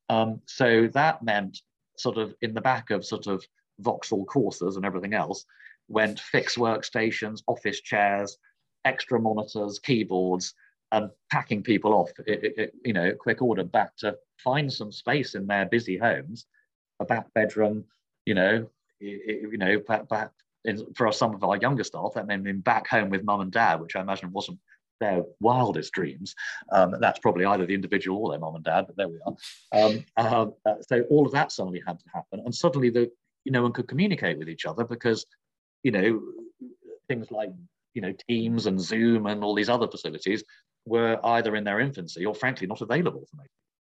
Um, 0.09 0.40
so 0.46 0.88
that 0.88 1.22
meant 1.22 1.61
sort 1.96 2.18
of 2.18 2.35
in 2.42 2.54
the 2.54 2.61
back 2.61 2.90
of 2.90 3.04
sort 3.04 3.26
of 3.26 3.44
Vauxhall 3.78 4.24
Corsas 4.24 4.76
and 4.76 4.85
everything 4.85 5.14
else, 5.14 5.44
went 5.88 6.20
fixed 6.20 6.59
workstations, 6.59 7.42
office 7.46 7.81
chairs, 7.81 8.37
extra 8.85 9.20
monitors, 9.20 9.78
keyboards, 9.78 10.54
and 10.92 11.11
packing 11.31 11.62
people 11.62 11.92
off, 11.92 12.11
it, 12.26 12.54
it, 12.57 12.72
you 12.85 12.94
know, 12.94 13.12
quick 13.12 13.42
order 13.42 13.64
back 13.64 13.94
to 13.98 14.16
find 14.38 14.72
some 14.72 14.90
space 14.90 15.35
in 15.35 15.46
their 15.46 15.66
busy 15.66 15.98
homes, 15.98 16.46
a 17.00 17.04
back 17.04 17.33
bedroom, 17.35 17.85
you 18.24 18.35
know, 18.35 18.66
it, 19.00 19.42
you 19.52 19.59
know, 19.59 19.78
back, 19.87 20.09
back 20.09 20.31
in, 20.64 20.83
for 20.94 21.12
some 21.12 21.35
of 21.35 21.44
our 21.44 21.59
younger 21.59 21.85
staff, 21.85 22.12
that 22.14 22.26
meant 22.26 22.44
being 22.44 22.61
back 22.61 22.87
home 22.87 23.11
with 23.11 23.22
mum 23.24 23.42
and 23.42 23.52
dad, 23.52 23.81
which 23.81 23.96
I 23.96 24.00
imagine 24.00 24.33
wasn't 24.33 24.59
their 25.00 25.22
wildest 25.40 25.92
dreams. 25.92 26.34
Um, 26.72 26.96
that's 27.00 27.18
probably 27.18 27.44
either 27.44 27.66
the 27.66 27.74
individual 27.74 28.24
or 28.24 28.30
their 28.30 28.40
mum 28.40 28.56
and 28.56 28.64
dad, 28.64 28.87
but 28.87 28.96
there 28.96 29.08
we 29.08 29.18
are. 29.26 29.34
Um, 29.72 30.04
uh, 30.16 30.74
so 30.80 31.02
all 31.11 31.26
of 31.26 31.32
that 31.32 31.52
suddenly 31.52 31.82
had 31.87 31.98
to 31.98 32.06
happen, 32.12 32.40
and 32.44 32.54
suddenly 32.54 32.90
the 32.90 33.11
you 33.44 33.52
know 33.52 33.62
one 33.62 33.72
could 33.72 33.88
communicate 33.88 34.38
with 34.38 34.48
each 34.48 34.66
other 34.66 34.84
because 34.84 35.24
you 35.82 35.90
know, 35.90 36.20
things 37.08 37.30
like 37.30 37.50
you 37.94 38.02
know 38.02 38.12
Teams 38.28 38.66
and 38.66 38.80
Zoom 38.80 39.26
and 39.26 39.42
all 39.42 39.54
these 39.54 39.68
other 39.68 39.88
facilities 39.88 40.44
were 40.87 41.18
either 41.24 41.56
in 41.56 41.64
their 41.64 41.80
infancy 41.80 42.24
or 42.24 42.34
frankly 42.34 42.66
not 42.66 42.80
available 42.80 43.24
for 43.30 43.37
me. 43.37 43.44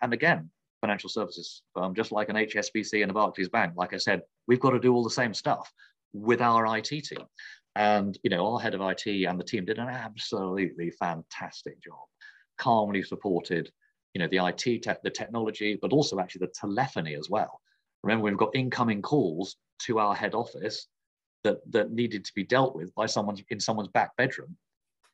And 0.01 0.13
again, 0.13 0.49
financial 0.81 1.09
services 1.09 1.62
just 1.93 2.12
like 2.12 2.29
an 2.29 2.35
HSBC 2.35 3.01
and 3.01 3.12
a 3.12 3.13
Barclays 3.13 3.49
Bank, 3.49 3.73
like 3.75 3.93
I 3.93 3.97
said, 3.97 4.21
we've 4.47 4.59
got 4.59 4.71
to 4.71 4.79
do 4.79 4.93
all 4.93 5.03
the 5.03 5.09
same 5.09 5.33
stuff 5.33 5.71
with 6.13 6.41
our 6.41 6.77
IT 6.77 6.85
team. 6.88 7.25
And 7.79 8.19
you 8.23 8.29
know, 8.29 8.45
our 8.45 8.59
head 8.59 8.75
of 8.75 8.81
IT 8.81 9.07
and 9.07 9.39
the 9.39 9.43
team 9.43 9.63
did 9.63 9.79
an 9.79 9.87
absolutely 9.87 10.91
fantastic 10.91 11.81
job, 11.81 12.03
calmly 12.57 13.01
supported, 13.01 13.71
you 14.13 14.19
know, 14.19 14.27
the 14.27 14.45
IT, 14.45 14.85
the 15.01 15.09
technology, 15.09 15.79
but 15.81 15.93
also 15.93 16.19
actually 16.19 16.39
the 16.39 16.53
telephony 16.53 17.15
as 17.15 17.29
well. 17.29 17.61
Remember, 18.03 18.25
we've 18.25 18.37
got 18.37 18.53
incoming 18.53 19.01
calls 19.01 19.55
to 19.83 19.97
our 19.97 20.13
head 20.13 20.33
office 20.35 20.87
that 21.45 21.59
that 21.71 21.93
needed 21.93 22.25
to 22.25 22.33
be 22.35 22.43
dealt 22.43 22.75
with 22.75 22.93
by 22.95 23.05
someone 23.05 23.37
in 23.49 23.61
someone's 23.61 23.87
back 23.87 24.13
bedroom, 24.17 24.57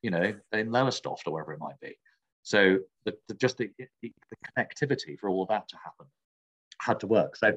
you 0.02 0.10
know, 0.10 0.34
in 0.52 0.72
Lowestoft 0.72 1.28
or 1.28 1.34
wherever 1.34 1.54
it 1.54 1.60
might 1.60 1.80
be. 1.82 1.96
So 2.42 2.80
the, 3.06 3.14
the 3.28 3.36
just 3.36 3.60
the, 3.60 3.70
the, 4.02 4.12
connectivity 4.58 5.20
for 5.20 5.30
all 5.30 5.44
of 5.44 5.50
that 5.50 5.68
to 5.68 5.78
happen 5.84 6.08
had 6.82 7.00
to 7.02 7.08
work. 7.08 7.36
So 7.36 7.56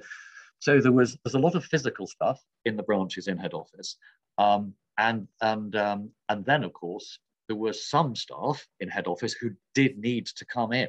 so 0.59 0.83
there 0.83 0.93
was 0.93 1.17
there's 1.25 1.35
a 1.35 1.39
lot 1.39 1.55
of 1.55 1.65
physical 1.65 2.07
stuff 2.07 2.43
in 2.67 2.77
the 2.77 2.83
branches 2.83 3.27
in 3.27 3.39
head 3.39 3.55
office, 3.55 3.97
um, 4.37 4.75
and 4.99 5.27
and 5.41 5.75
um, 5.77 6.11
and 6.29 6.45
then 6.45 6.65
of 6.65 6.73
course 6.73 7.19
there 7.49 7.57
were 7.57 7.73
some 7.73 8.15
staff 8.15 8.67
in 8.81 8.89
head 8.89 9.07
office 9.07 9.33
who 9.33 9.51
did 9.75 9.99
need 9.99 10.27
to 10.27 10.45
come 10.45 10.73
in. 10.73 10.89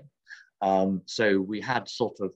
Um, 0.61 1.01
so 1.05 1.39
we 1.39 1.61
had 1.61 1.87
sort 1.87 2.17
of 2.19 2.33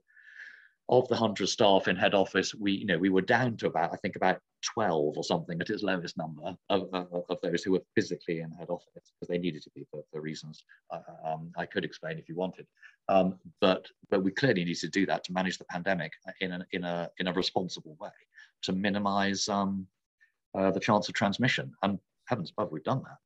of 0.90 1.08
the 1.08 1.16
100 1.16 1.48
staff 1.48 1.88
in 1.88 1.96
head 1.96 2.14
office, 2.14 2.54
we, 2.54 2.74
you 2.74 2.86
know, 2.86 2.98
we 2.98 3.10
were 3.10 3.22
down 3.22 3.56
to 3.58 3.68
about, 3.68 3.94
I 3.94 3.98
think 3.98 4.16
about 4.16 4.40
12 4.74 5.18
or 5.18 5.24
something 5.24 5.60
at 5.62 5.70
its 5.70 5.84
lowest 5.84 6.18
number 6.18 6.56
of, 6.70 6.90
of, 6.94 7.24
of 7.30 7.38
those 7.42 7.64
who 7.64 7.72
were 7.72 7.84
physically 7.96 8.40
in 8.40 8.52
head 8.52 8.70
office 8.70 8.88
because 8.94 9.30
they 9.30 9.38
needed 9.38 9.62
to 9.64 9.70
be 9.76 9.86
for, 9.90 10.04
for 10.12 10.22
reasons 10.22 10.64
uh, 10.92 11.00
um, 11.26 11.52
I 11.58 11.66
could 11.66 11.86
explain 11.86 12.18
if 12.18 12.28
you 12.28 12.36
wanted. 12.36 12.68
Um, 13.08 13.40
but, 13.62 13.88
but 14.10 14.24
we 14.24 14.32
clearly 14.32 14.66
need 14.66 14.76
to 14.76 14.90
do 14.90 15.06
that 15.06 15.24
to 15.26 15.34
manage 15.34 15.58
the 15.58 15.66
pandemic 15.66 16.12
in 16.42 16.52
a, 16.52 16.66
in 16.72 16.84
a, 16.84 17.10
in 17.18 17.28
a 17.28 17.34
responsible 17.34 17.96
way 18.00 18.10
to 18.64 18.74
minimize 18.74 19.48
um, 19.48 19.88
uh, 20.58 20.72
the 20.72 20.80
chance 20.80 21.08
of 21.10 21.16
transmission. 21.16 21.74
And 21.84 22.00
heavens 22.26 22.52
above, 22.52 22.72
we've 22.72 22.84
done 22.84 23.04
that. 23.04 23.18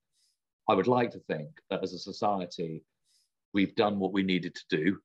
I 0.70 0.76
would 0.76 0.88
like 0.88 1.12
to 1.12 1.20
think 1.20 1.50
that 1.70 1.84
as 1.84 1.94
a 1.94 2.00
society, 2.00 2.84
we've 3.54 3.76
done 3.76 4.00
what 4.00 4.14
we 4.14 4.24
needed 4.24 4.56
to 4.56 4.78
do 4.78 5.00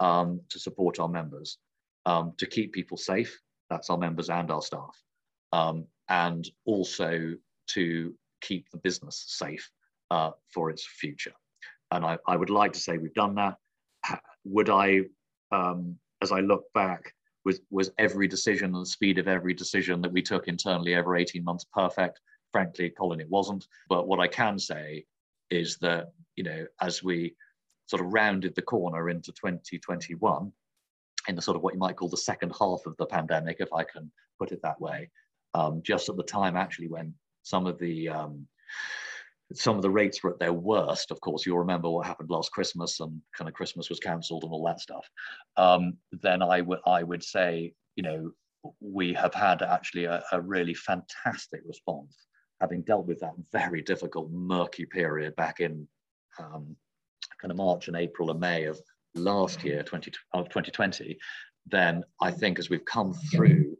um, 0.00 0.40
to 0.50 0.58
support 0.58 1.00
our 1.00 1.08
members 1.08 1.58
um, 2.04 2.34
to 2.38 2.46
keep 2.46 2.72
people 2.72 2.96
safe. 2.96 3.38
That's 3.70 3.90
our 3.90 3.98
members 3.98 4.30
and 4.30 4.50
our 4.50 4.62
staff. 4.62 4.96
Um, 5.52 5.86
and 6.08 6.48
also 6.66 7.34
to 7.68 8.14
keep 8.40 8.70
the 8.70 8.78
business 8.78 9.24
safe 9.26 9.70
uh, 10.10 10.30
for 10.52 10.70
its 10.70 10.86
future. 10.86 11.32
And 11.90 12.04
I, 12.04 12.18
I, 12.28 12.36
would 12.36 12.50
like 12.50 12.72
to 12.74 12.80
say 12.80 12.98
we've 12.98 13.14
done 13.14 13.36
that. 13.36 13.56
Would 14.44 14.70
I 14.70 15.02
um, 15.50 15.98
as 16.22 16.32
I 16.32 16.40
look 16.40 16.64
back, 16.74 17.14
was 17.46 17.60
was 17.70 17.92
every 17.96 18.26
decision 18.26 18.74
and 18.74 18.82
the 18.82 18.86
speed 18.86 19.18
of 19.18 19.28
every 19.28 19.54
decision 19.54 20.02
that 20.02 20.12
we 20.12 20.20
took 20.20 20.48
internally 20.48 20.96
over 20.96 21.16
18 21.16 21.42
months 21.42 21.64
perfect? 21.72 22.20
Frankly, 22.52 22.90
Colin, 22.90 23.20
it 23.20 23.30
wasn't. 23.30 23.66
But 23.88 24.08
what 24.08 24.20
I 24.20 24.26
can 24.26 24.58
say 24.58 25.06
is 25.48 25.78
that 25.78 26.08
you 26.34 26.44
know 26.44 26.66
as 26.82 27.02
we 27.02 27.36
sort 27.86 28.02
of 28.04 28.12
rounded 28.12 28.54
the 28.56 28.62
corner 28.62 29.08
into 29.08 29.30
2021 29.30 30.52
in 31.28 31.36
the 31.36 31.42
sort 31.42 31.56
of 31.56 31.62
what 31.62 31.72
you 31.72 31.78
might 31.78 31.96
call 31.96 32.08
the 32.08 32.16
second 32.16 32.52
half 32.58 32.80
of 32.84 32.96
the 32.96 33.06
pandemic, 33.06 33.58
if 33.60 33.72
I 33.72 33.84
can 33.84 34.10
put 34.40 34.50
it 34.50 34.60
that 34.62 34.80
way, 34.80 35.08
um, 35.54 35.80
just 35.84 36.08
at 36.08 36.16
the 36.16 36.24
time 36.24 36.56
actually 36.56 36.88
when 36.88 37.14
some 37.44 37.66
of 37.66 37.78
the 37.78 38.08
um, 38.08 38.46
some 39.54 39.76
of 39.76 39.82
the 39.82 39.90
rates 39.90 40.22
were 40.22 40.30
at 40.30 40.38
their 40.38 40.52
worst. 40.52 41.10
Of 41.10 41.20
course, 41.20 41.46
you'll 41.46 41.58
remember 41.58 41.88
what 41.88 42.06
happened 42.06 42.30
last 42.30 42.50
Christmas 42.50 43.00
and 43.00 43.20
kind 43.36 43.48
of 43.48 43.54
Christmas 43.54 43.88
was 43.88 44.00
cancelled 44.00 44.42
and 44.42 44.52
all 44.52 44.64
that 44.66 44.80
stuff. 44.80 45.08
Um, 45.56 45.96
then 46.12 46.42
I 46.42 46.60
would 46.60 46.80
I 46.86 47.02
would 47.02 47.22
say, 47.22 47.72
you 47.94 48.02
know, 48.02 48.32
we 48.80 49.12
have 49.14 49.34
had 49.34 49.62
actually 49.62 50.04
a, 50.04 50.22
a 50.32 50.40
really 50.40 50.74
fantastic 50.74 51.60
response, 51.64 52.26
having 52.60 52.82
dealt 52.82 53.06
with 53.06 53.20
that 53.20 53.34
very 53.52 53.82
difficult, 53.82 54.30
murky 54.32 54.84
period 54.84 55.36
back 55.36 55.60
in 55.60 55.86
um, 56.38 56.76
kind 57.40 57.50
of 57.50 57.56
March 57.56 57.88
and 57.88 57.96
April 57.96 58.30
and 58.30 58.40
May 58.40 58.64
of 58.64 58.80
last 59.14 59.64
year, 59.64 59.82
20, 59.82 60.10
of 60.34 60.48
2020. 60.48 61.16
Then 61.66 62.02
I 62.20 62.30
think 62.30 62.58
as 62.58 62.68
we've 62.70 62.84
come 62.84 63.14
through 63.14 63.76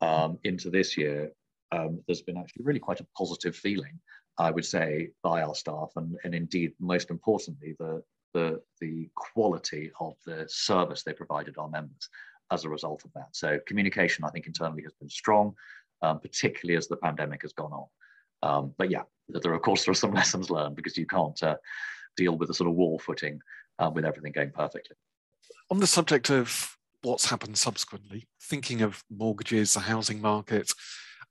um, 0.00 0.38
into 0.44 0.70
this 0.70 0.96
year, 0.96 1.30
um, 1.72 2.02
there's 2.06 2.22
been 2.22 2.36
actually 2.36 2.64
really 2.64 2.80
quite 2.80 3.00
a 3.00 3.06
positive 3.16 3.54
feeling 3.54 3.98
I 4.38 4.50
would 4.50 4.64
say, 4.64 5.10
by 5.22 5.42
our 5.42 5.54
staff, 5.54 5.90
and, 5.96 6.16
and 6.24 6.34
indeed, 6.34 6.72
most 6.80 7.10
importantly, 7.10 7.74
the, 7.78 8.02
the, 8.32 8.60
the 8.80 9.10
quality 9.14 9.90
of 10.00 10.14
the 10.26 10.46
service 10.48 11.02
they 11.02 11.12
provided 11.12 11.58
our 11.58 11.68
members 11.68 12.08
as 12.50 12.64
a 12.64 12.68
result 12.68 13.04
of 13.04 13.12
that. 13.14 13.28
So 13.32 13.58
communication, 13.66 14.24
I 14.24 14.30
think, 14.30 14.46
internally 14.46 14.82
has 14.82 14.94
been 14.94 15.08
strong, 15.08 15.54
um, 16.02 16.20
particularly 16.20 16.76
as 16.76 16.88
the 16.88 16.96
pandemic 16.96 17.42
has 17.42 17.52
gone 17.52 17.72
on. 17.72 17.86
Um, 18.42 18.74
but 18.78 18.90
yeah, 18.90 19.02
there 19.28 19.52
of 19.52 19.62
course 19.62 19.84
there 19.84 19.92
are 19.92 19.94
some 19.94 20.12
lessons 20.14 20.50
learned 20.50 20.76
because 20.76 20.96
you 20.96 21.06
can't 21.06 21.40
uh, 21.42 21.56
deal 22.16 22.36
with 22.36 22.50
a 22.50 22.54
sort 22.54 22.68
of 22.68 22.76
wall 22.76 22.98
footing 22.98 23.40
uh, 23.78 23.90
with 23.92 24.04
everything 24.04 24.32
going 24.32 24.50
perfectly. 24.50 24.96
On 25.70 25.78
the 25.78 25.86
subject 25.86 26.30
of 26.30 26.76
what's 27.02 27.30
happened 27.30 27.56
subsequently, 27.56 28.26
thinking 28.42 28.82
of 28.82 29.02
mortgages, 29.10 29.74
the 29.74 29.80
housing 29.80 30.20
market, 30.20 30.72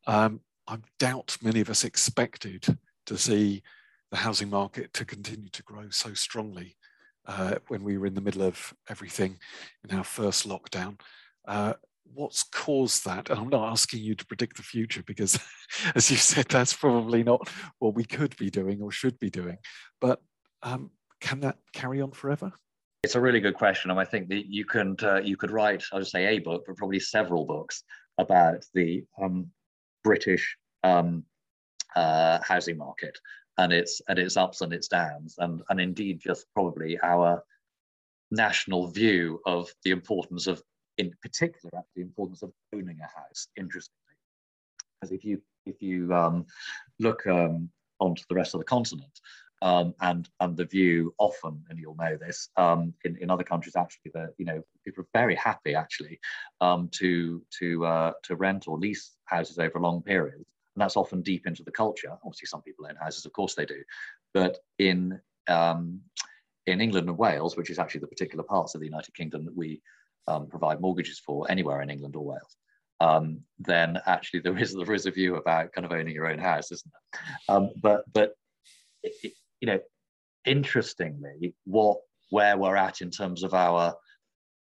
um, 0.07 0.41
I 0.67 0.77
doubt 0.97 1.37
many 1.41 1.59
of 1.61 1.69
us 1.69 1.83
expected 1.83 2.77
to 3.09 3.17
see 3.17 3.63
the 4.11 4.17
housing 4.17 4.49
market 4.49 4.93
to 4.93 5.03
continue 5.03 5.49
to 5.49 5.63
grow 5.63 5.89
so 5.89 6.13
strongly 6.13 6.75
uh, 7.27 7.55
when 7.67 7.83
we 7.83 7.97
were 7.97 8.05
in 8.05 8.13
the 8.13 8.21
middle 8.21 8.43
of 8.43 8.73
everything 8.87 9.37
in 9.87 9.97
our 9.97 10.03
first 10.03 10.47
lockdown. 10.47 10.99
Uh, 11.47 11.73
what's 12.13 12.43
caused 12.43 13.05
that? 13.05 13.29
And 13.29 13.39
I'm 13.39 13.49
not 13.49 13.71
asking 13.71 14.01
you 14.01 14.13
to 14.13 14.25
predict 14.25 14.57
the 14.57 14.63
future 14.63 15.03
because, 15.05 15.39
as 15.95 16.09
you 16.11 16.17
said, 16.17 16.47
that's 16.49 16.73
probably 16.73 17.23
not 17.23 17.49
what 17.79 17.95
we 17.95 18.03
could 18.03 18.37
be 18.37 18.51
doing 18.51 18.81
or 18.81 18.91
should 18.91 19.17
be 19.19 19.31
doing. 19.31 19.57
But 19.99 20.21
um, 20.61 20.91
can 21.19 21.39
that 21.41 21.57
carry 21.73 22.01
on 22.01 22.11
forever? 22.11 22.51
It's 23.03 23.15
a 23.15 23.21
really 23.21 23.39
good 23.39 23.55
question, 23.55 23.91
and 23.91 23.99
I 23.99 24.05
think 24.05 24.27
that 24.29 24.45
you 24.47 24.65
can 24.65 24.95
uh, 25.01 25.21
you 25.23 25.37
could 25.37 25.51
write, 25.51 25.83
I 25.91 25.97
would 25.97 26.07
say, 26.07 26.27
a 26.27 26.39
book, 26.39 26.65
but 26.67 26.75
probably 26.75 26.99
several 26.99 27.45
books 27.45 27.83
about 28.17 28.65
the 28.73 29.05
um, 29.21 29.49
British 30.03 30.57
um, 30.83 31.23
uh, 31.95 32.39
housing 32.43 32.77
market 32.77 33.17
and 33.57 33.73
its 33.73 34.01
and 34.07 34.17
its 34.17 34.37
ups 34.37 34.61
and 34.61 34.73
its 34.73 34.87
downs, 34.87 35.35
and 35.37 35.61
and 35.69 35.79
indeed 35.81 36.19
just 36.19 36.45
probably 36.53 36.97
our 37.03 37.43
national 38.31 38.87
view 38.87 39.41
of 39.45 39.69
the 39.83 39.91
importance 39.91 40.47
of, 40.47 40.61
in 40.97 41.11
particular, 41.21 41.83
the 41.95 42.01
importance 42.01 42.41
of 42.43 42.51
owning 42.73 42.99
a 42.99 43.19
house. 43.19 43.47
Interestingly, 43.57 44.15
because 44.95 45.11
if 45.11 45.25
you 45.25 45.41
if 45.65 45.81
you 45.81 46.13
um, 46.13 46.45
look 46.99 47.27
um, 47.27 47.69
onto 47.99 48.23
the 48.29 48.35
rest 48.35 48.53
of 48.53 48.61
the 48.61 48.65
continent, 48.65 49.19
um, 49.61 49.93
and 49.99 50.29
and 50.39 50.55
the 50.55 50.65
view 50.65 51.13
often, 51.17 51.63
and 51.69 51.77
you'll 51.79 51.95
know 51.95 52.17
this, 52.17 52.49
um, 52.55 52.93
in, 53.03 53.17
in 53.17 53.29
other 53.29 53.43
countries 53.43 53.75
actually, 53.75 54.11
that 54.13 54.33
you 54.37 54.45
know 54.45 54.63
people 54.85 55.03
are 55.03 55.19
very 55.21 55.35
happy 55.35 55.75
actually 55.75 56.19
um, 56.61 56.89
to 56.93 57.43
to 57.59 57.85
uh, 57.85 58.11
to 58.23 58.35
rent 58.35 58.67
or 58.67 58.77
lease 58.77 59.17
houses 59.25 59.59
over 59.59 59.79
long 59.79 60.01
periods, 60.01 60.45
and 60.79 60.85
that's 60.85 60.95
often 60.95 61.21
deep 61.21 61.45
into 61.45 61.61
the 61.61 61.71
culture. 61.71 62.17
Obviously, 62.23 62.45
some 62.45 62.61
people 62.61 62.87
own 62.87 62.95
houses, 62.95 63.25
of 63.25 63.33
course 63.33 63.53
they 63.53 63.65
do, 63.65 63.83
but 64.33 64.57
in 64.77 65.19
um, 65.49 65.99
in 66.67 66.79
England 66.79 67.09
and 67.09 67.17
Wales, 67.17 67.57
which 67.57 67.69
is 67.69 67.79
actually 67.79 67.99
the 67.99 68.07
particular 68.07 68.45
parts 68.45 68.75
of 68.75 68.79
the 68.79 68.87
United 68.87 69.13
Kingdom 69.13 69.43
that 69.43 69.57
we 69.57 69.81
um, 70.27 70.47
provide 70.47 70.79
mortgages 70.79 71.19
for, 71.19 71.51
anywhere 71.51 71.81
in 71.81 71.89
England 71.89 72.15
or 72.15 72.23
Wales, 72.23 72.55
um, 73.01 73.41
then 73.57 73.99
actually 74.05 74.39
there 74.39 74.57
is 74.57 74.73
there 74.73 74.93
is 74.93 75.05
a 75.05 75.11
view 75.11 75.35
about 75.35 75.73
kind 75.73 75.83
of 75.83 75.91
owning 75.91 76.15
your 76.15 76.27
own 76.27 76.39
house, 76.39 76.71
isn't 76.71 76.93
there? 76.93 77.57
Um, 77.57 77.71
but 77.81 78.05
but 78.13 78.35
it, 79.03 79.33
you 79.59 79.67
know, 79.67 79.79
interestingly, 80.45 81.55
what 81.65 81.97
where 82.29 82.57
we're 82.57 82.77
at 82.77 83.01
in 83.01 83.11
terms 83.11 83.43
of 83.43 83.53
our 83.53 83.93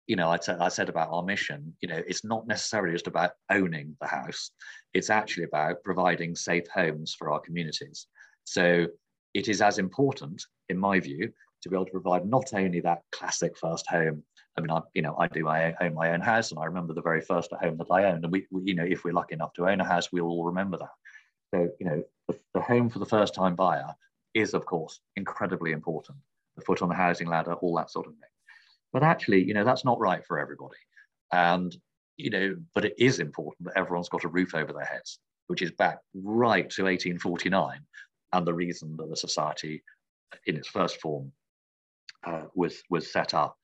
you 0.07 0.17
know, 0.17 0.29
I, 0.31 0.39
I 0.61 0.69
said 0.69 0.89
about 0.89 1.09
our 1.11 1.23
mission, 1.23 1.75
you 1.81 1.89
know, 1.89 2.01
it's 2.07 2.25
not 2.25 2.47
necessarily 2.47 2.93
just 2.93 3.09
about 3.09 3.33
owning 3.51 3.97
the 4.01 4.07
house. 4.07 4.51
It's 4.95 5.11
actually 5.11 5.45
about 5.45 5.83
providing 5.85 6.37
safe 6.37 6.69
homes 6.73 7.15
for 7.19 7.31
our 7.31 7.41
communities. 7.41 8.07
So 8.45 8.87
it 9.35 9.49
is 9.49 9.61
as 9.61 9.79
important, 9.79 10.45
in 10.69 10.79
my 10.79 11.01
view, 11.01 11.33
to 11.63 11.69
be 11.69 11.77
able 11.77 11.87
to 11.87 11.91
provide 11.91 12.25
not 12.25 12.55
only 12.55 12.81
that 12.81 13.03
classic 13.11 13.59
first 13.59 13.87
home. 13.89 14.23
I 14.57 14.61
mean, 14.61 14.71
I, 14.71 14.81
you 14.95 15.03
know, 15.03 15.17
I 15.19 15.27
do 15.27 15.49
I 15.49 15.75
own 15.81 15.95
my 15.95 16.13
own 16.13 16.21
house, 16.21 16.51
and 16.51 16.61
I 16.61 16.65
remember 16.67 16.95
the 16.95 17.03
very 17.03 17.21
first 17.21 17.51
home 17.61 17.77
that 17.79 17.91
I 17.91 18.05
owned. 18.05 18.25
And 18.25 18.33
we, 18.33 18.47
we 18.51 18.63
you 18.65 18.75
know, 18.75 18.85
if 18.85 19.05
we're 19.05 19.13
lucky 19.13 19.35
enough 19.35 19.53
to 19.55 19.69
own 19.69 19.81
a 19.81 19.85
house, 19.85 20.13
we'll 20.13 20.27
all 20.27 20.45
remember 20.45 20.79
that. 20.79 20.89
So, 21.55 21.69
you 21.81 21.87
know, 21.87 22.03
the, 22.29 22.39
the 22.55 22.61
home 22.61 22.89
for 22.89 23.01
the 23.01 23.07
first 23.07 23.35
time 23.35 23.57
buyer 23.57 23.95
is, 24.35 24.55
of 24.55 24.65
course, 24.67 25.01
incredibly 25.17 25.73
important. 25.73 26.19
The 26.57 26.63
foot 26.63 26.83
on 26.83 26.89
the 26.89 26.95
housing 26.95 27.29
ladder, 27.29 27.55
all 27.55 27.77
that 27.77 27.91
sort 27.91 28.07
of 28.07 28.13
thing. 28.13 28.31
But 28.93 29.03
actually, 29.03 29.45
you 29.45 29.55
know, 29.55 29.65
that's 29.65 29.85
not 29.85 29.99
right 29.99 30.25
for 30.25 30.39
everybody. 30.39 30.79
And, 31.33 31.77
you 32.17 32.31
know, 32.31 32.57
but 32.75 32.85
it 32.85 32.95
is 32.99 33.19
important 33.19 33.67
that 33.67 33.79
everyone's 33.79 34.09
got 34.09 34.25
a 34.25 34.29
roof 34.29 34.55
over 34.55 34.73
their 34.73 34.85
heads, 34.85 35.19
which 35.49 35.63
is 35.63 35.71
back 35.73 35.99
right 36.15 36.69
to 36.71 36.85
1849 36.85 37.81
and 38.33 38.47
the 38.47 38.55
reason 38.55 38.97
that 38.97 39.09
the 39.09 39.17
society 39.17 39.83
in 40.47 40.57
its 40.57 40.69
first 40.69 41.01
form 41.01 41.33
uh, 42.25 42.43
was 42.55 42.83
was 42.91 43.13
set 43.13 43.35
up. 43.35 43.57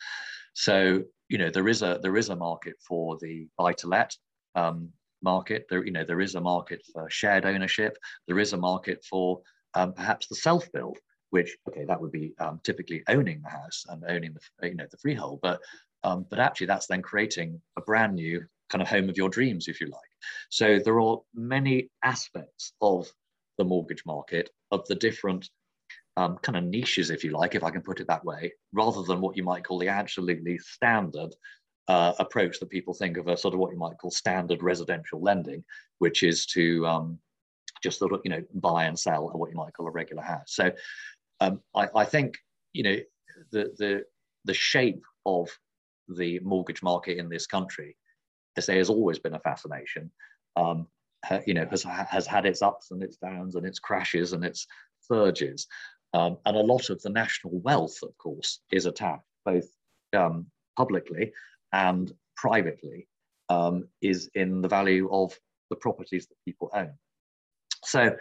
So 0.55 1.03
you 1.29 1.39
know 1.39 1.51
there 1.51 1.69
is 1.69 1.83
a 1.83 1.99
there 2.03 2.17
is 2.17 2.29
a 2.29 2.37
market 2.37 2.77
for 2.87 3.19
the 3.21 3.47
buy 3.59 3.73
to 3.75 3.89
let 3.89 4.15
um, 4.55 4.91
market. 5.23 5.67
There 5.69 5.85
you 5.85 5.93
know 5.93 6.05
there 6.05 6.21
is 6.21 6.35
a 6.35 6.41
market 6.41 6.83
for 6.93 7.09
shared 7.11 7.45
ownership. 7.45 7.97
There 8.27 8.39
is 8.39 8.53
a 8.53 8.57
market 8.57 9.05
for 9.09 9.41
um, 9.75 9.93
perhaps 9.93 10.27
the 10.27 10.37
self 10.37 10.71
build 10.73 10.99
which 11.33 11.57
okay 11.67 11.85
that 11.85 12.01
would 12.01 12.13
be 12.13 12.35
um, 12.39 12.61
typically 12.63 13.03
owning 13.09 13.41
the 13.43 13.49
house 13.49 13.85
and 13.89 14.05
owning 14.07 14.35
the 14.35 14.69
you 14.69 14.75
know 14.75 14.87
the 14.91 14.99
freehold 14.99 15.41
but 15.43 15.61
um, 16.05 16.27
but 16.29 16.39
actually 16.39 16.67
that's 16.67 16.87
then 16.87 17.01
creating 17.01 17.61
a 17.77 17.81
brand 17.81 18.15
new 18.15 18.45
kind 18.69 18.83
of 18.83 18.89
home 18.89 19.09
of 19.09 19.17
your 19.17 19.29
dreams 19.29 19.69
if 19.69 19.81
you 19.81 19.87
like. 19.87 20.01
So 20.51 20.79
there 20.79 21.01
are 21.01 21.19
many 21.35 21.91
aspects 22.03 22.73
of 22.81 23.11
the 23.59 23.65
mortgage 23.65 24.05
market 24.07 24.51
of 24.71 24.87
the 24.89 24.95
different 24.95 25.49
um, 26.17 26.39
kind 26.43 26.59
of 26.59 26.65
niches 26.65 27.09
if 27.09 27.25
you 27.25 27.31
like 27.31 27.55
if 27.55 27.65
i 27.65 27.71
can 27.71 27.81
put 27.81 27.99
it 27.99 28.07
that 28.07 28.23
way 28.23 28.53
rather 28.75 29.03
than 29.03 29.23
what 29.23 29.35
you 29.35 29.43
might 29.43 29.65
call 29.65 29.79
the 29.79 29.89
absolutely 29.89 30.59
standard 30.59 31.35
uh, 31.89 32.13
approach 32.19 32.61
that 32.61 32.69
people 32.69 32.93
think 32.93 33.17
of 33.17 33.29
a 33.29 33.37
sort 33.37 33.55
of 33.55 33.61
what 33.61 33.73
you 33.73 33.79
might 33.79 33.97
call 33.97 34.11
standard 34.11 34.63
residential 34.63 35.23
lending 35.23 35.65
which 36.01 36.23
is 36.23 36.45
to 36.45 36.87
um, 36.87 37.19
just 37.83 37.99
sort 37.99 38.13
of 38.13 38.21
you 38.25 38.31
know 38.31 38.43
buy 38.55 38.85
and 38.85 38.99
sell 38.99 39.29
what 39.35 39.51
you 39.51 39.57
might 39.57 39.73
call 39.75 39.87
a 39.87 39.91
regular 39.91 40.23
house. 40.23 40.55
So 40.55 40.71
um, 41.43 41.61
I, 41.75 41.89
I, 41.95 42.05
think 42.05 42.39
you 42.73 42.83
know 42.85 42.97
the 43.51 43.73
the 43.79 44.05
the 44.45 44.55
shape 44.55 45.03
of 45.27 45.49
the 46.09 46.39
mortgage 46.41 46.83
market 46.83 47.19
in 47.19 47.29
this 47.29 47.47
country, 47.47 47.97
I 48.57 48.61
say, 48.61 48.79
has 48.79 48.91
always 48.91 49.19
been 49.19 49.35
a 49.35 49.41
fascination. 49.41 50.11
Um, 50.57 50.87
you 51.47 51.55
know, 51.55 51.67
has 51.71 51.83
has 51.83 52.27
had 52.27 52.47
its 52.47 52.63
ups 52.63 52.91
and 52.91 53.03
its 53.03 53.17
downs 53.17 53.57
and 53.57 53.67
its 53.67 53.79
crashes 53.79 54.33
and 54.33 54.45
its 54.45 54.67
surges, 55.01 55.67
um, 56.15 56.39
and 56.47 56.57
a 56.57 56.61
lot 56.61 56.91
of 56.91 57.01
the 57.03 57.11
national 57.11 57.59
wealth, 57.61 57.99
of 58.03 58.17
course, 58.19 58.61
is 58.71 58.87
attached 58.87 59.23
both 59.45 59.67
um, 60.17 60.47
publicly 60.77 61.33
and 61.73 62.13
privately, 62.37 63.09
um, 63.49 63.89
is 64.01 64.31
in 64.35 64.63
the 64.63 64.69
value 64.69 65.09
of 65.11 65.37
the 65.71 65.77
properties 65.77 66.27
that 66.27 66.45
people 66.45 66.71
own. 66.75 66.93
So 67.85 68.17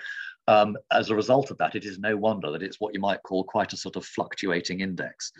um, 0.47 0.77
as 0.91 1.09
a 1.09 1.15
result 1.15 1.51
of 1.51 1.57
that, 1.59 1.75
it 1.75 1.85
is 1.85 1.99
no 1.99 2.17
wonder 2.17 2.51
that 2.51 2.63
it's 2.63 2.79
what 2.79 2.93
you 2.93 2.99
might 2.99 3.23
call 3.23 3.43
quite 3.43 3.73
a 3.73 3.77
sort 3.77 3.95
of 3.95 4.05
fluctuating 4.05 4.81
index. 4.81 5.31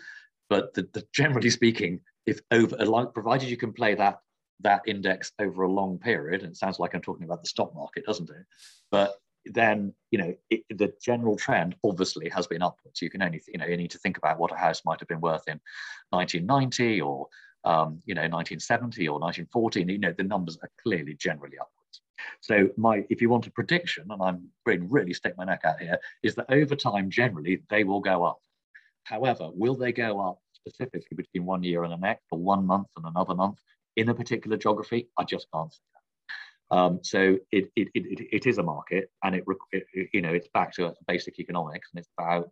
But 0.48 0.74
the, 0.74 0.88
the, 0.92 1.04
generally 1.12 1.50
speaking, 1.50 2.00
if 2.26 2.40
over, 2.50 2.76
provided 3.14 3.48
you 3.48 3.56
can 3.56 3.72
play 3.72 3.94
that 3.94 4.18
that 4.60 4.82
index 4.86 5.32
over 5.40 5.64
a 5.64 5.70
long 5.70 5.98
period, 5.98 6.42
and 6.42 6.52
it 6.52 6.56
sounds 6.56 6.78
like 6.78 6.94
I'm 6.94 7.00
talking 7.00 7.24
about 7.24 7.42
the 7.42 7.48
stock 7.48 7.74
market, 7.74 8.06
doesn't 8.06 8.30
it? 8.30 8.46
But 8.90 9.14
then 9.46 9.92
you 10.12 10.18
know 10.18 10.34
it, 10.50 10.62
the 10.70 10.92
general 11.02 11.36
trend 11.36 11.74
obviously 11.84 12.28
has 12.28 12.46
been 12.46 12.62
upwards. 12.62 13.02
You 13.02 13.10
can 13.10 13.22
only 13.22 13.42
you 13.48 13.58
know 13.58 13.66
you 13.66 13.76
need 13.76 13.90
to 13.90 13.98
think 13.98 14.18
about 14.18 14.38
what 14.38 14.52
a 14.52 14.56
house 14.56 14.82
might 14.84 15.00
have 15.00 15.08
been 15.08 15.20
worth 15.20 15.48
in 15.48 15.60
1990 16.10 17.00
or 17.00 17.26
um, 17.64 18.00
you 18.04 18.14
know, 18.14 18.22
1970 18.22 19.08
or 19.08 19.18
1914, 19.20 19.88
you 19.88 19.98
know, 19.98 20.12
the 20.16 20.24
numbers 20.24 20.58
are 20.62 20.70
clearly 20.82 21.14
generally 21.14 21.58
upwards. 21.58 21.81
So 22.40 22.70
my, 22.76 23.04
if 23.10 23.20
you 23.20 23.28
want 23.28 23.46
a 23.46 23.50
prediction, 23.50 24.06
and 24.10 24.22
I'm 24.22 24.48
being 24.64 24.88
really 24.90 25.14
stick 25.14 25.34
my 25.36 25.44
neck 25.44 25.62
out 25.64 25.80
here, 25.80 25.98
is 26.22 26.34
that 26.36 26.46
over 26.50 26.76
time, 26.76 27.10
generally, 27.10 27.62
they 27.70 27.84
will 27.84 28.00
go 28.00 28.24
up. 28.24 28.40
However, 29.04 29.50
will 29.52 29.76
they 29.76 29.92
go 29.92 30.20
up 30.20 30.38
specifically 30.54 31.16
between 31.16 31.44
one 31.44 31.62
year 31.62 31.84
and 31.84 31.92
the 31.92 31.96
next, 31.96 32.24
or 32.30 32.38
one 32.38 32.66
month 32.66 32.88
and 32.96 33.06
another 33.06 33.34
month 33.34 33.58
in 33.96 34.08
a 34.08 34.14
particular 34.14 34.56
geography? 34.56 35.08
I 35.18 35.24
just 35.24 35.46
can't. 35.52 35.74
Um, 36.70 37.00
so 37.02 37.36
it, 37.50 37.70
it, 37.76 37.88
it, 37.94 38.28
it 38.32 38.46
is 38.46 38.58
a 38.58 38.62
market, 38.62 39.10
and 39.22 39.34
it, 39.34 39.44
it, 39.72 40.08
you 40.12 40.22
know 40.22 40.32
it's 40.32 40.48
back 40.54 40.72
to 40.74 40.94
basic 41.06 41.38
economics, 41.38 41.90
and 41.92 42.00
it's 42.00 42.10
about 42.18 42.50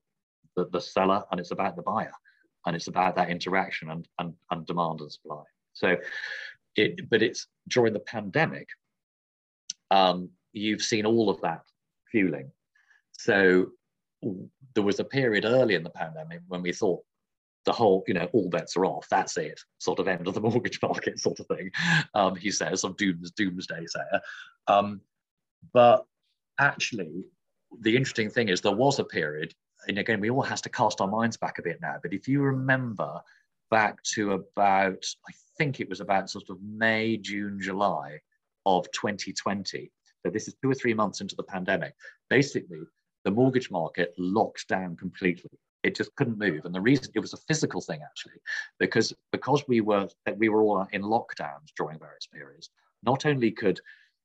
the, 0.56 0.68
the 0.72 0.80
seller, 0.80 1.24
and 1.30 1.40
it's 1.40 1.52
about 1.52 1.76
the 1.76 1.82
buyer, 1.82 2.12
and 2.66 2.76
it's 2.76 2.88
about 2.88 3.16
that 3.16 3.30
interaction 3.30 3.90
and, 3.90 4.06
and, 4.18 4.34
and 4.50 4.66
demand 4.66 5.00
and 5.00 5.10
supply. 5.10 5.42
So, 5.72 5.96
it, 6.76 7.08
but 7.08 7.22
it's 7.22 7.46
during 7.68 7.94
the 7.94 8.00
pandemic 8.00 8.68
um, 9.90 10.30
you've 10.52 10.82
seen 10.82 11.06
all 11.06 11.30
of 11.30 11.40
that 11.42 11.62
fueling. 12.10 12.50
So 13.12 13.70
there 14.74 14.82
was 14.82 15.00
a 15.00 15.04
period 15.04 15.44
early 15.44 15.74
in 15.74 15.82
the 15.82 15.90
pandemic 15.90 16.40
when 16.48 16.62
we 16.62 16.72
thought 16.72 17.02
the 17.66 17.72
whole, 17.72 18.02
you 18.06 18.14
know, 18.14 18.28
all 18.32 18.48
bets 18.48 18.76
are 18.76 18.86
off. 18.86 19.06
That's 19.10 19.36
it, 19.36 19.60
sort 19.78 19.98
of 19.98 20.08
end 20.08 20.26
of 20.26 20.34
the 20.34 20.40
mortgage 20.48 20.80
market, 20.82 21.18
sort 21.18 21.40
of 21.40 21.46
thing. 21.46 21.70
Um, 22.14 22.34
he 22.34 22.50
says, 22.50 22.84
of 22.84 22.96
dooms, 22.96 23.30
doomsday 23.32 23.86
sayer. 23.86 24.20
Um, 24.66 25.00
but 25.72 26.06
actually, 26.58 27.24
the 27.80 27.96
interesting 27.96 28.30
thing 28.30 28.48
is 28.48 28.60
there 28.60 28.72
was 28.72 28.98
a 28.98 29.04
period, 29.04 29.54
and 29.88 29.98
again, 29.98 30.20
we 30.20 30.30
all 30.30 30.42
has 30.42 30.60
to 30.62 30.68
cast 30.68 31.00
our 31.00 31.08
minds 31.08 31.36
back 31.36 31.58
a 31.58 31.62
bit 31.62 31.80
now. 31.80 31.96
But 32.02 32.12
if 32.12 32.28
you 32.28 32.40
remember 32.40 33.20
back 33.70 34.02
to 34.14 34.32
about, 34.32 35.04
I 35.28 35.32
think 35.58 35.80
it 35.80 35.88
was 35.88 36.00
about 36.00 36.30
sort 36.30 36.48
of 36.48 36.58
May, 36.62 37.16
June, 37.16 37.60
July 37.60 38.20
of 38.78 38.90
2020. 38.92 39.90
So 40.24 40.30
this 40.30 40.48
is 40.48 40.54
two 40.62 40.70
or 40.70 40.74
three 40.74 40.94
months 40.94 41.20
into 41.20 41.36
the 41.36 41.42
pandemic. 41.42 41.94
Basically, 42.28 42.80
the 43.24 43.30
mortgage 43.30 43.70
market 43.70 44.14
locked 44.18 44.68
down 44.68 44.96
completely. 44.96 45.50
It 45.82 45.96
just 45.96 46.14
couldn't 46.14 46.38
move, 46.38 46.66
and 46.66 46.74
the 46.74 46.80
reason 46.80 47.10
it 47.14 47.20
was 47.20 47.32
a 47.32 47.38
physical 47.38 47.80
thing 47.80 48.00
actually, 48.02 48.34
because 48.78 49.14
because 49.32 49.64
we 49.66 49.80
were 49.80 50.08
we 50.36 50.50
were 50.50 50.60
all 50.60 50.86
in 50.92 51.00
lockdowns 51.00 51.72
during 51.74 51.98
various 51.98 52.26
periods. 52.26 52.68
Not 53.02 53.24
only 53.24 53.50
could 53.50 53.80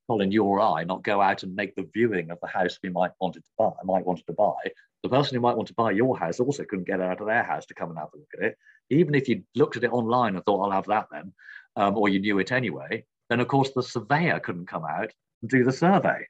Colin, 0.08 0.32
you 0.32 0.44
or 0.44 0.62
I, 0.62 0.84
not 0.84 1.04
go 1.04 1.22
out 1.22 1.44
and 1.44 1.56
make 1.56 1.76
the 1.76 1.90
viewing 1.94 2.30
of 2.30 2.40
the 2.42 2.48
house 2.48 2.78
we 2.84 2.90
might 2.90 3.12
wanted 3.20 3.44
to 3.44 3.50
buy, 3.58 3.72
might 3.84 4.06
wanted 4.06 4.28
to 4.28 4.34
buy. 4.34 4.54
The 5.02 5.10
person 5.10 5.36
who 5.36 5.42
might 5.42 5.56
want 5.56 5.68
to 5.70 5.74
buy 5.74 5.92
your 5.92 6.18
house 6.18 6.40
also 6.40 6.64
couldn't 6.64 6.88
get 6.88 7.02
out 7.02 7.22
of 7.22 7.28
their 7.28 7.44
house 7.44 7.66
to 7.68 7.74
come 7.74 7.90
and 7.90 7.98
have 7.98 8.10
a 8.14 8.18
look 8.18 8.30
at 8.38 8.44
it. 8.44 8.58
Even 8.90 9.16
if 9.16 9.28
you 9.28 9.44
looked 9.56 9.78
at 9.78 9.84
it 9.84 9.92
online 9.92 10.36
and 10.36 10.44
thought, 10.46 10.64
"I'll 10.64 10.72
have 10.72 10.86
that 10.88 11.08
then," 11.12 11.34
um, 11.76 11.98
or 11.98 12.10
you 12.10 12.20
knew 12.20 12.40
it 12.40 12.52
anyway, 12.52 13.06
then 13.30 13.40
of 13.40 13.48
course 13.48 13.72
the 13.72 13.84
surveyor 13.84 14.40
couldn't 14.40 14.68
come 14.68 14.86
out 14.86 15.12
and 15.42 15.50
do 15.50 15.64
the 15.64 15.72
survey. 15.72 16.26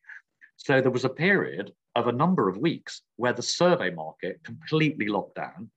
So 0.58 0.82
there 0.82 0.92
was 0.92 1.06
a 1.06 1.10
period 1.10 1.74
of 1.96 2.08
a 2.08 2.12
number 2.12 2.50
of 2.50 2.58
weeks 2.58 3.02
where 3.18 3.34
the 3.34 3.42
survey 3.42 3.90
market 3.90 4.42
completely 4.44 5.08
locked 5.08 5.36
down. 5.36 5.70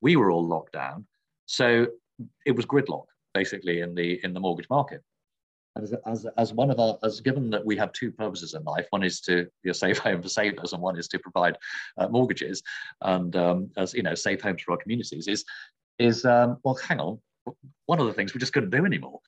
We 0.00 0.16
were 0.16 0.30
all 0.30 0.46
locked 0.46 0.72
down. 0.72 1.06
So 1.46 1.88
it 2.44 2.52
was 2.52 2.66
gridlock 2.66 3.06
basically 3.34 3.80
in 3.80 3.94
the 3.94 4.20
in 4.24 4.32
the 4.34 4.40
mortgage 4.40 4.68
market. 4.70 5.02
As, 5.76 5.94
as, 6.06 6.26
as 6.36 6.52
one 6.52 6.70
of 6.72 6.80
our, 6.80 6.98
as 7.04 7.20
given 7.20 7.50
that 7.50 7.64
we 7.64 7.76
have 7.76 7.92
two 7.92 8.10
purposes 8.10 8.54
in 8.54 8.64
life, 8.64 8.86
one 8.90 9.04
is 9.04 9.20
to 9.22 9.46
be 9.62 9.70
a 9.70 9.74
safe 9.74 9.98
home 9.98 10.20
for 10.20 10.28
savers, 10.28 10.72
and 10.72 10.82
one 10.82 10.98
is 10.98 11.06
to 11.08 11.20
provide 11.20 11.56
uh, 11.98 12.08
mortgages, 12.08 12.62
and 13.02 13.36
um, 13.36 13.70
as 13.76 13.94
you 13.94 14.02
know, 14.02 14.16
safe 14.16 14.40
homes 14.40 14.62
for 14.62 14.72
our 14.72 14.78
communities, 14.78 15.28
is 15.28 15.44
is 16.00 16.24
um, 16.24 16.58
well, 16.64 16.74
hang 16.74 16.98
on, 16.98 17.20
one 17.86 18.00
of 18.00 18.06
the 18.06 18.12
things 18.12 18.34
we 18.34 18.40
just 18.40 18.52
couldn't 18.52 18.70
do 18.70 18.84
anymore. 18.84 19.20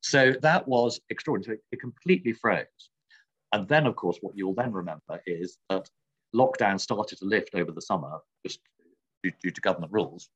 So 0.00 0.34
that 0.42 0.66
was 0.68 1.00
extraordinary. 1.10 1.60
It 1.72 1.80
completely 1.80 2.32
froze. 2.32 2.66
And 3.52 3.68
then, 3.68 3.86
of 3.86 3.96
course, 3.96 4.18
what 4.20 4.36
you'll 4.36 4.54
then 4.54 4.72
remember 4.72 5.20
is 5.26 5.56
that 5.70 5.88
lockdown 6.34 6.80
started 6.80 7.18
to 7.18 7.24
lift 7.24 7.54
over 7.54 7.70
the 7.70 7.80
summer 7.80 8.18
just 8.44 8.60
due, 9.22 9.32
due 9.42 9.50
to 9.50 9.60
government 9.60 9.92
rules. 9.92 10.28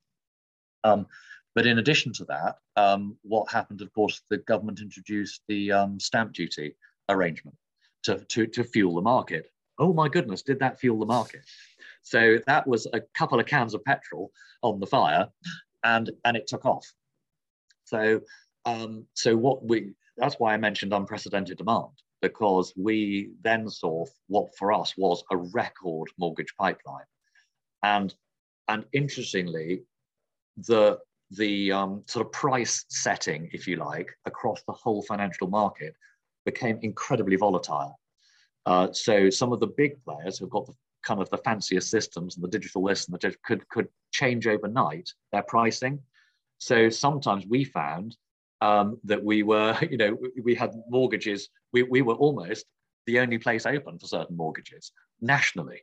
Um, 0.85 1.07
but 1.55 1.67
in 1.67 1.79
addition 1.79 2.13
to 2.15 2.25
that, 2.27 2.59
um, 2.77 3.17
what 3.23 3.51
happened, 3.51 3.83
of 3.83 3.93
course, 3.93 4.23
the 4.31 4.39
government 4.39 4.81
introduced 4.81 5.43
the 5.49 5.73
um, 5.73 5.99
stamp 5.99 6.33
duty 6.33 6.77
arrangement 7.09 7.57
to, 8.05 8.19
to, 8.27 8.47
to 8.47 8.63
fuel 8.63 8.95
the 8.95 9.03
market. 9.03 9.51
Oh 9.79 9.93
my 9.93 10.09
goodness, 10.09 10.43
did 10.43 10.61
that 10.61 10.79
fuel 10.79 10.99
the 11.01 11.07
market? 11.07 11.41
So 12.03 12.39
that 12.47 12.67
was 12.67 12.87
a 12.93 13.01
couple 13.15 13.41
of 13.41 13.47
cans 13.47 13.75
of 13.75 13.85
petrol 13.85 14.31
on 14.63 14.81
the 14.81 14.87
fire 14.87 15.29
and, 15.85 16.11
and 16.25 16.37
it 16.37 16.47
took 16.47 16.65
off. 16.65 16.87
So, 17.89 18.21
um, 18.65 19.07
so 19.15 19.37
what 19.37 19.65
we 19.65 19.93
that's 20.17 20.37
why 20.37 20.53
I 20.53 20.57
mentioned 20.57 20.93
unprecedented 20.93 21.59
demand 21.59 21.93
because 22.21 22.73
we 22.77 23.31
then 23.43 23.69
saw 23.69 24.05
what 24.27 24.57
for 24.57 24.73
us 24.73 24.97
was 24.97 25.23
a 25.31 25.37
record 25.37 26.09
mortgage 26.19 26.55
pipeline, 26.59 27.07
and 27.83 28.15
and 28.69 28.85
interestingly, 28.93 29.83
the 30.57 30.99
the 31.31 31.73
um, 31.73 32.03
sort 32.07 32.27
of 32.27 32.33
price 32.33 32.85
setting, 32.89 33.51
if 33.53 33.67
you 33.67 33.77
like, 33.77 34.11
across 34.25 34.63
the 34.63 34.73
whole 34.73 35.03
financial 35.03 35.47
market 35.47 35.95
became 36.45 36.79
incredibly 36.83 37.37
volatile. 37.37 37.99
Uh, 38.65 38.91
so 38.93 39.29
some 39.31 39.53
of 39.53 39.61
the 39.61 39.67
big 39.67 40.03
players 40.05 40.39
who've 40.39 40.51
got 40.51 40.67
the 40.67 40.75
kind 41.03 41.21
of 41.21 41.31
the 41.31 41.39
fancier 41.39 41.81
systems 41.81 42.37
and 42.37 42.45
the 42.45 42.49
digital 42.49 42.83
list 42.83 43.09
and 43.09 43.19
the 43.19 43.37
could 43.45 43.67
could 43.69 43.89
change 44.11 44.47
overnight 44.47 45.09
their 45.33 45.43
pricing. 45.43 45.99
So 46.59 46.89
sometimes 46.89 47.47
we 47.47 47.65
found 47.65 48.17
um, 48.61 48.99
that 49.05 49.23
we 49.23 49.43
were, 49.43 49.77
you 49.91 49.97
know, 49.97 50.17
we 50.43 50.55
had 50.55 50.75
mortgages, 50.89 51.49
we, 51.73 51.83
we 51.85 52.03
were 52.03 52.15
almost 52.15 52.67
the 53.07 53.21
only 53.21 53.39
place 53.39 53.67
open 53.67 53.99
for 53.99 54.07
certain 54.07 54.37
mortgages 54.37 54.93
nationally. 55.21 55.83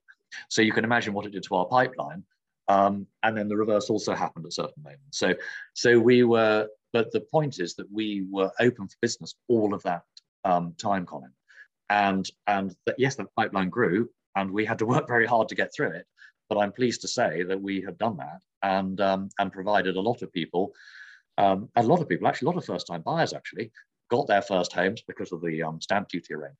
So 0.49 0.61
you 0.61 0.73
can 0.73 0.83
imagine 0.83 1.13
what 1.13 1.25
it 1.25 1.31
did 1.31 1.43
to 1.43 1.55
our 1.55 1.65
pipeline. 1.65 2.23
Um, 2.67 3.07
and 3.23 3.37
then 3.37 3.47
the 3.47 3.55
reverse 3.57 3.89
also 3.89 4.13
happened 4.13 4.45
at 4.45 4.53
certain 4.53 4.83
moments. 4.83 5.17
So, 5.17 5.33
so 5.73 5.99
we 5.99 6.23
were, 6.23 6.67
but 6.93 7.11
the 7.11 7.21
point 7.21 7.59
is 7.59 7.75
that 7.75 7.91
we 7.91 8.25
were 8.29 8.51
open 8.59 8.87
for 8.87 8.95
business 9.01 9.35
all 9.47 9.73
of 9.73 9.83
that 9.83 10.01
um, 10.43 10.73
time, 10.77 11.05
Colin. 11.05 11.31
And, 11.89 12.27
and 12.47 12.75
that, 12.85 12.95
yes, 12.97 13.15
the 13.15 13.25
pipeline 13.37 13.69
grew 13.69 14.09
and 14.35 14.51
we 14.51 14.65
had 14.65 14.79
to 14.79 14.85
work 14.85 15.07
very 15.07 15.27
hard 15.27 15.47
to 15.49 15.55
get 15.55 15.73
through 15.73 15.91
it. 15.91 16.05
But 16.49 16.57
I'm 16.57 16.71
pleased 16.71 17.01
to 17.01 17.07
say 17.07 17.43
that 17.43 17.61
we 17.61 17.81
have 17.81 17.97
done 17.97 18.17
that 18.17 18.41
and 18.65 18.99
um, 18.99 19.29
and 19.39 19.51
provided 19.51 19.95
a 19.95 20.01
lot 20.01 20.23
of 20.23 20.33
people, 20.33 20.73
um, 21.37 21.69
a 21.75 21.83
lot 21.83 22.01
of 22.01 22.09
people, 22.09 22.27
actually 22.27 22.47
a 22.47 22.49
lot 22.49 22.57
of 22.57 22.65
first-time 22.65 23.01
buyers 23.01 23.31
actually 23.31 23.71
got 24.09 24.27
their 24.27 24.41
first 24.41 24.73
homes 24.73 25.03
because 25.07 25.31
of 25.31 25.41
the 25.41 25.63
um, 25.63 25.79
stamp 25.79 26.09
duty 26.09 26.33
arrangement, 26.33 26.57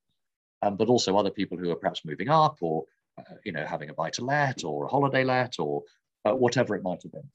um, 0.62 0.78
but 0.78 0.88
also 0.88 1.18
other 1.18 1.32
people 1.32 1.58
who 1.58 1.72
are 1.72 1.76
perhaps 1.76 2.06
moving 2.06 2.30
up 2.30 2.58
or 2.62 2.86
uh, 3.18 3.36
you 3.44 3.52
know 3.52 3.66
having 3.66 3.90
a 3.90 3.94
buy-to-let 3.94 4.64
or 4.64 4.86
a 4.86 4.90
holiday 4.90 5.24
let 5.24 5.60
or 5.60 5.84
uh, 6.26 6.34
whatever 6.34 6.76
it 6.76 6.84
might 6.84 7.02
have 7.04 7.12
been. 7.12 7.30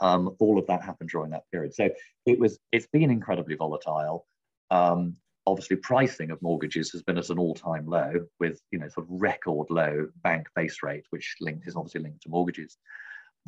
Um, 0.00 0.36
all 0.38 0.60
of 0.60 0.66
that 0.68 0.82
happened 0.82 1.10
during 1.10 1.32
that 1.32 1.50
period. 1.50 1.74
So 1.74 1.90
it 2.24 2.38
was 2.38 2.58
it's 2.70 2.86
been 2.86 3.10
incredibly 3.10 3.56
volatile. 3.56 4.26
Um, 4.70 5.16
obviously 5.44 5.76
pricing 5.76 6.30
of 6.30 6.40
mortgages 6.42 6.92
has 6.92 7.02
been 7.02 7.16
at 7.16 7.30
an 7.30 7.38
all-time 7.38 7.86
low 7.86 8.12
with 8.38 8.60
you 8.70 8.78
know 8.78 8.88
sort 8.88 9.06
of 9.06 9.20
record 9.20 9.66
low 9.70 10.06
bank 10.22 10.46
base 10.54 10.82
rate 10.82 11.06
which 11.08 11.36
linked 11.40 11.66
is 11.66 11.74
obviously 11.74 12.02
linked 12.02 12.20
to 12.20 12.28
mortgages 12.28 12.76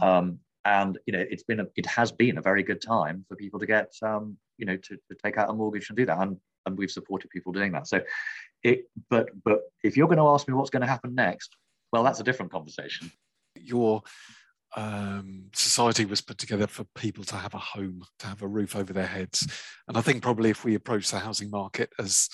um, 0.00 0.38
and 0.64 0.98
you 1.06 1.12
know, 1.12 1.24
it's 1.30 1.42
been 1.42 1.60
a, 1.60 1.66
it 1.76 1.86
has 1.86 2.12
been 2.12 2.38
a 2.38 2.42
very 2.42 2.62
good 2.62 2.82
time 2.82 3.24
for 3.28 3.36
people 3.36 3.60
to 3.60 3.66
get 3.66 3.92
um, 4.02 4.36
you 4.58 4.66
know 4.66 4.76
to, 4.76 4.96
to 4.96 5.16
take 5.22 5.38
out 5.38 5.50
a 5.50 5.52
mortgage 5.52 5.88
and 5.88 5.96
do 5.96 6.06
that, 6.06 6.18
and 6.18 6.36
and 6.66 6.76
we've 6.76 6.90
supported 6.90 7.30
people 7.30 7.52
doing 7.52 7.72
that. 7.72 7.86
So, 7.86 8.00
it 8.62 8.84
but 9.08 9.28
but 9.44 9.60
if 9.82 9.96
you're 9.96 10.06
going 10.06 10.18
to 10.18 10.28
ask 10.28 10.46
me 10.46 10.54
what's 10.54 10.70
going 10.70 10.82
to 10.82 10.88
happen 10.88 11.14
next, 11.14 11.56
well, 11.92 12.04
that's 12.04 12.20
a 12.20 12.24
different 12.24 12.52
conversation. 12.52 13.10
Your 13.56 14.02
um, 14.76 15.46
society 15.54 16.04
was 16.04 16.20
put 16.20 16.38
together 16.38 16.66
for 16.66 16.84
people 16.94 17.24
to 17.24 17.36
have 17.36 17.54
a 17.54 17.58
home, 17.58 18.02
to 18.20 18.26
have 18.26 18.42
a 18.42 18.48
roof 18.48 18.76
over 18.76 18.92
their 18.92 19.06
heads, 19.06 19.46
and 19.88 19.96
I 19.96 20.02
think 20.02 20.22
probably 20.22 20.50
if 20.50 20.64
we 20.64 20.74
approach 20.74 21.10
the 21.10 21.18
housing 21.18 21.50
market 21.50 21.90
as 21.98 22.28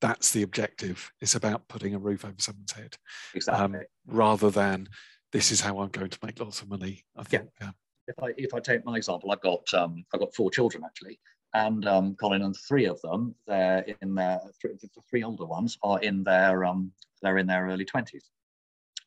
that's 0.00 0.32
the 0.32 0.42
objective, 0.42 1.12
it's 1.20 1.36
about 1.36 1.68
putting 1.68 1.94
a 1.94 1.98
roof 1.98 2.24
over 2.24 2.34
someone's 2.38 2.72
head, 2.72 2.96
exactly, 3.34 3.78
um, 3.78 3.82
rather 4.06 4.50
than 4.50 4.88
this 5.32 5.50
is 5.50 5.60
how 5.60 5.80
I'm 5.80 5.88
going 5.88 6.10
to 6.10 6.18
make 6.24 6.38
lots 6.38 6.62
of 6.62 6.68
money. 6.68 7.04
I 7.16 7.24
think. 7.24 7.48
Yeah. 7.60 7.70
If 8.06 8.22
I 8.22 8.32
if 8.36 8.54
I 8.54 8.60
take 8.60 8.84
my 8.84 8.96
example, 8.96 9.30
I've 9.30 9.40
got 9.40 9.72
um, 9.74 10.04
I've 10.12 10.20
got 10.20 10.34
four 10.34 10.50
children 10.50 10.84
actually, 10.84 11.18
and 11.54 11.86
um, 11.86 12.14
Colin 12.16 12.42
and 12.42 12.56
three 12.68 12.86
of 12.86 13.00
them 13.00 13.34
they're 13.46 13.84
in 14.02 14.14
their 14.14 14.40
three, 14.60 14.72
the 14.80 14.88
three 15.08 15.22
older 15.22 15.46
ones 15.46 15.78
are 15.82 16.00
in 16.00 16.22
their 16.24 16.64
um, 16.64 16.92
they're 17.22 17.38
in 17.38 17.46
their 17.46 17.66
early 17.66 17.84
twenties, 17.84 18.30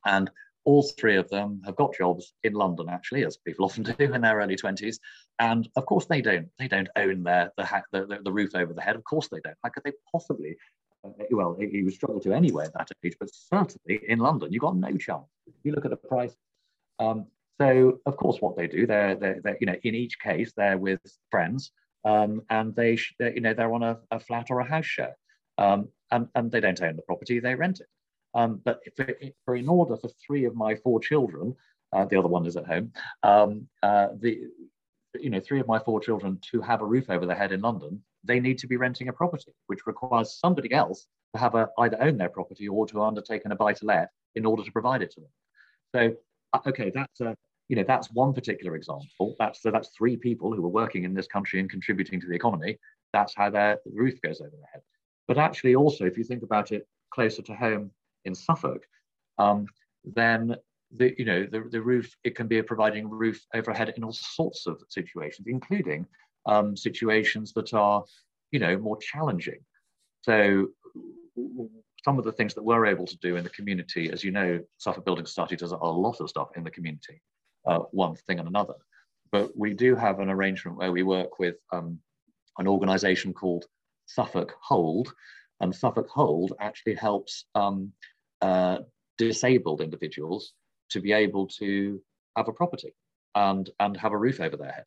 and 0.05 0.31
all 0.63 0.81
three 0.99 1.17
of 1.17 1.29
them 1.29 1.61
have 1.65 1.75
got 1.75 1.93
jobs 1.93 2.33
in 2.43 2.53
London 2.53 2.87
actually, 2.89 3.23
as 3.23 3.37
people 3.37 3.65
often 3.65 3.83
do 3.83 4.13
in 4.13 4.21
their 4.21 4.37
early 4.37 4.55
twenties, 4.55 4.99
and 5.39 5.69
of 5.75 5.85
course 5.85 6.05
they 6.05 6.21
don't 6.21 6.47
they 6.57 6.67
don't 6.67 6.89
own 6.95 7.23
their 7.23 7.51
the, 7.57 7.67
the 7.91 8.19
the 8.23 8.31
roof 8.31 8.55
over 8.55 8.73
the 8.73 8.81
head. 8.81 8.95
Of 8.95 9.03
course 9.03 9.27
they 9.27 9.41
don't. 9.43 9.57
How 9.63 9.69
could 9.69 9.83
they 9.83 9.93
possibly 10.11 10.55
well, 11.31 11.55
he 11.59 11.83
would 11.83 11.93
struggle 11.93 12.19
to 12.21 12.33
anywhere 12.33 12.65
at 12.65 12.73
that 12.73 12.89
age, 13.03 13.15
but 13.19 13.29
certainly 13.33 14.01
in 14.07 14.19
London, 14.19 14.51
you've 14.51 14.61
got 14.61 14.75
no 14.75 14.91
chance. 14.97 15.25
If 15.47 15.53
you 15.63 15.71
look 15.73 15.85
at 15.85 15.91
the 15.91 15.97
price. 15.97 16.35
Um, 16.99 17.27
so, 17.59 17.99
of 18.05 18.17
course, 18.17 18.41
what 18.41 18.57
they 18.57 18.67
do, 18.67 18.85
they're, 18.85 19.15
they're, 19.15 19.39
they're, 19.41 19.57
you 19.61 19.67
know, 19.67 19.75
in 19.83 19.95
each 19.95 20.19
case, 20.19 20.51
they're 20.55 20.77
with 20.77 20.99
friends 21.31 21.71
um, 22.03 22.41
and 22.49 22.75
they, 22.75 22.97
you 23.19 23.41
know, 23.41 23.53
they're 23.53 23.73
on 23.73 23.83
a, 23.83 23.97
a, 24.11 24.19
flat 24.19 24.47
or 24.49 24.59
a 24.59 24.67
house 24.67 24.85
share, 24.85 25.15
um, 25.57 25.87
and, 26.11 26.27
and 26.35 26.51
they 26.51 26.59
don't 26.59 26.81
own 26.81 26.95
the 26.95 27.01
property, 27.01 27.39
they 27.39 27.55
rent 27.55 27.79
it. 27.79 27.87
Um, 28.33 28.61
but 28.63 28.81
for, 28.95 29.07
for, 29.45 29.55
in 29.55 29.69
order 29.69 29.95
for 29.95 30.09
three 30.25 30.45
of 30.45 30.55
my 30.55 30.75
four 30.75 30.99
children, 30.99 31.55
uh, 31.93 32.05
the 32.05 32.19
other 32.19 32.27
one 32.27 32.45
is 32.45 32.57
at 32.57 32.67
home, 32.67 32.91
um, 33.23 33.67
uh, 33.81 34.07
the, 34.19 34.41
you 35.19 35.29
know, 35.29 35.39
three 35.39 35.61
of 35.61 35.67
my 35.67 35.79
four 35.79 35.99
children 36.01 36.39
to 36.51 36.61
have 36.61 36.81
a 36.81 36.85
roof 36.85 37.09
over 37.09 37.25
their 37.25 37.37
head 37.37 37.53
in 37.53 37.61
London, 37.61 38.03
they 38.25 38.39
need 38.39 38.57
to 38.59 38.67
be 38.67 38.77
renting 38.77 39.07
a 39.07 39.13
property, 39.13 39.53
which 39.67 39.85
requires 39.85 40.39
somebody 40.39 40.73
else 40.73 41.07
to 41.33 41.39
have 41.39 41.55
a, 41.55 41.69
either 41.79 42.01
own 42.01 42.17
their 42.17 42.29
property 42.29 42.67
or 42.67 42.85
to 42.87 43.01
undertake 43.01 43.45
an 43.45 43.51
a 43.51 43.55
buy 43.55 43.73
to 43.73 43.85
let 43.85 44.09
in 44.35 44.45
order 44.45 44.63
to 44.63 44.71
provide 44.71 45.01
it 45.01 45.11
to 45.11 45.21
them. 45.21 45.29
So, 45.95 46.15
uh, 46.53 46.69
okay, 46.69 46.91
that's 46.93 47.21
a, 47.21 47.35
you 47.69 47.75
know, 47.75 47.85
that's 47.87 48.11
one 48.11 48.33
particular 48.33 48.75
example. 48.75 49.35
That's 49.39 49.61
so 49.61 49.71
that's 49.71 49.89
three 49.89 50.17
people 50.17 50.53
who 50.53 50.65
are 50.65 50.69
working 50.69 51.03
in 51.03 51.13
this 51.13 51.27
country 51.27 51.59
and 51.59 51.69
contributing 51.69 52.19
to 52.21 52.27
the 52.27 52.35
economy. 52.35 52.77
That's 53.13 53.33
how 53.35 53.49
their 53.49 53.79
roof 53.85 54.21
goes 54.21 54.41
over 54.41 54.51
their 54.51 54.69
head. 54.73 54.81
But 55.27 55.37
actually, 55.37 55.75
also, 55.75 56.05
if 56.05 56.17
you 56.17 56.23
think 56.23 56.43
about 56.43 56.71
it 56.71 56.87
closer 57.11 57.41
to 57.43 57.55
home 57.55 57.91
in 58.25 58.35
Suffolk, 58.35 58.83
um, 59.37 59.67
then 60.03 60.55
the 60.91 61.15
you 61.17 61.25
know 61.25 61.45
the, 61.51 61.61
the 61.71 61.81
roof 61.81 62.15
it 62.23 62.35
can 62.35 62.47
be 62.47 62.59
a 62.59 62.63
providing 62.63 63.09
roof 63.09 63.43
overhead 63.53 63.93
in 63.95 64.03
all 64.03 64.13
sorts 64.13 64.67
of 64.67 64.81
situations, 64.89 65.47
including 65.47 66.05
um, 66.45 66.75
situations 66.75 67.53
that 67.53 67.73
are 67.73 68.03
you 68.51 68.59
know 68.59 68.77
more 68.77 68.97
challenging. 68.97 69.59
So 70.21 70.69
some 72.03 72.19
of 72.19 72.25
the 72.25 72.31
things 72.31 72.53
that 72.53 72.63
we're 72.63 72.85
able 72.85 73.07
to 73.07 73.17
do 73.17 73.35
in 73.35 73.43
the 73.43 73.49
community, 73.49 74.11
as 74.11 74.23
you 74.23 74.31
know, 74.31 74.59
Suffolk 74.77 75.05
Building 75.05 75.25
Society 75.25 75.55
does 75.55 75.71
a 75.71 75.77
lot 75.77 76.19
of 76.19 76.29
stuff 76.29 76.49
in 76.55 76.63
the 76.63 76.71
community 76.71 77.21
uh, 77.65 77.79
one 77.91 78.15
thing 78.15 78.39
and 78.39 78.47
another. 78.47 78.75
But 79.31 79.57
we 79.57 79.73
do 79.73 79.95
have 79.95 80.19
an 80.19 80.29
arrangement 80.29 80.77
where 80.77 80.91
we 80.91 81.03
work 81.03 81.39
with 81.39 81.55
um, 81.71 81.99
an 82.57 82.67
organization 82.67 83.33
called 83.33 83.65
Suffolk 84.05 84.53
Hold, 84.61 85.11
and 85.59 85.75
Suffolk 85.75 86.07
Hold 86.09 86.53
actually 86.59 86.95
helps 86.95 87.45
um, 87.55 87.91
uh, 88.41 88.79
disabled 89.17 89.81
individuals 89.81 90.53
to 90.91 91.01
be 91.01 91.11
able 91.11 91.47
to 91.47 92.01
have 92.37 92.47
a 92.47 92.53
property 92.53 92.93
and, 93.33 93.69
and 93.79 93.97
have 93.97 94.11
a 94.11 94.17
roof 94.17 94.39
over 94.39 94.57
their 94.57 94.71
head. 94.71 94.85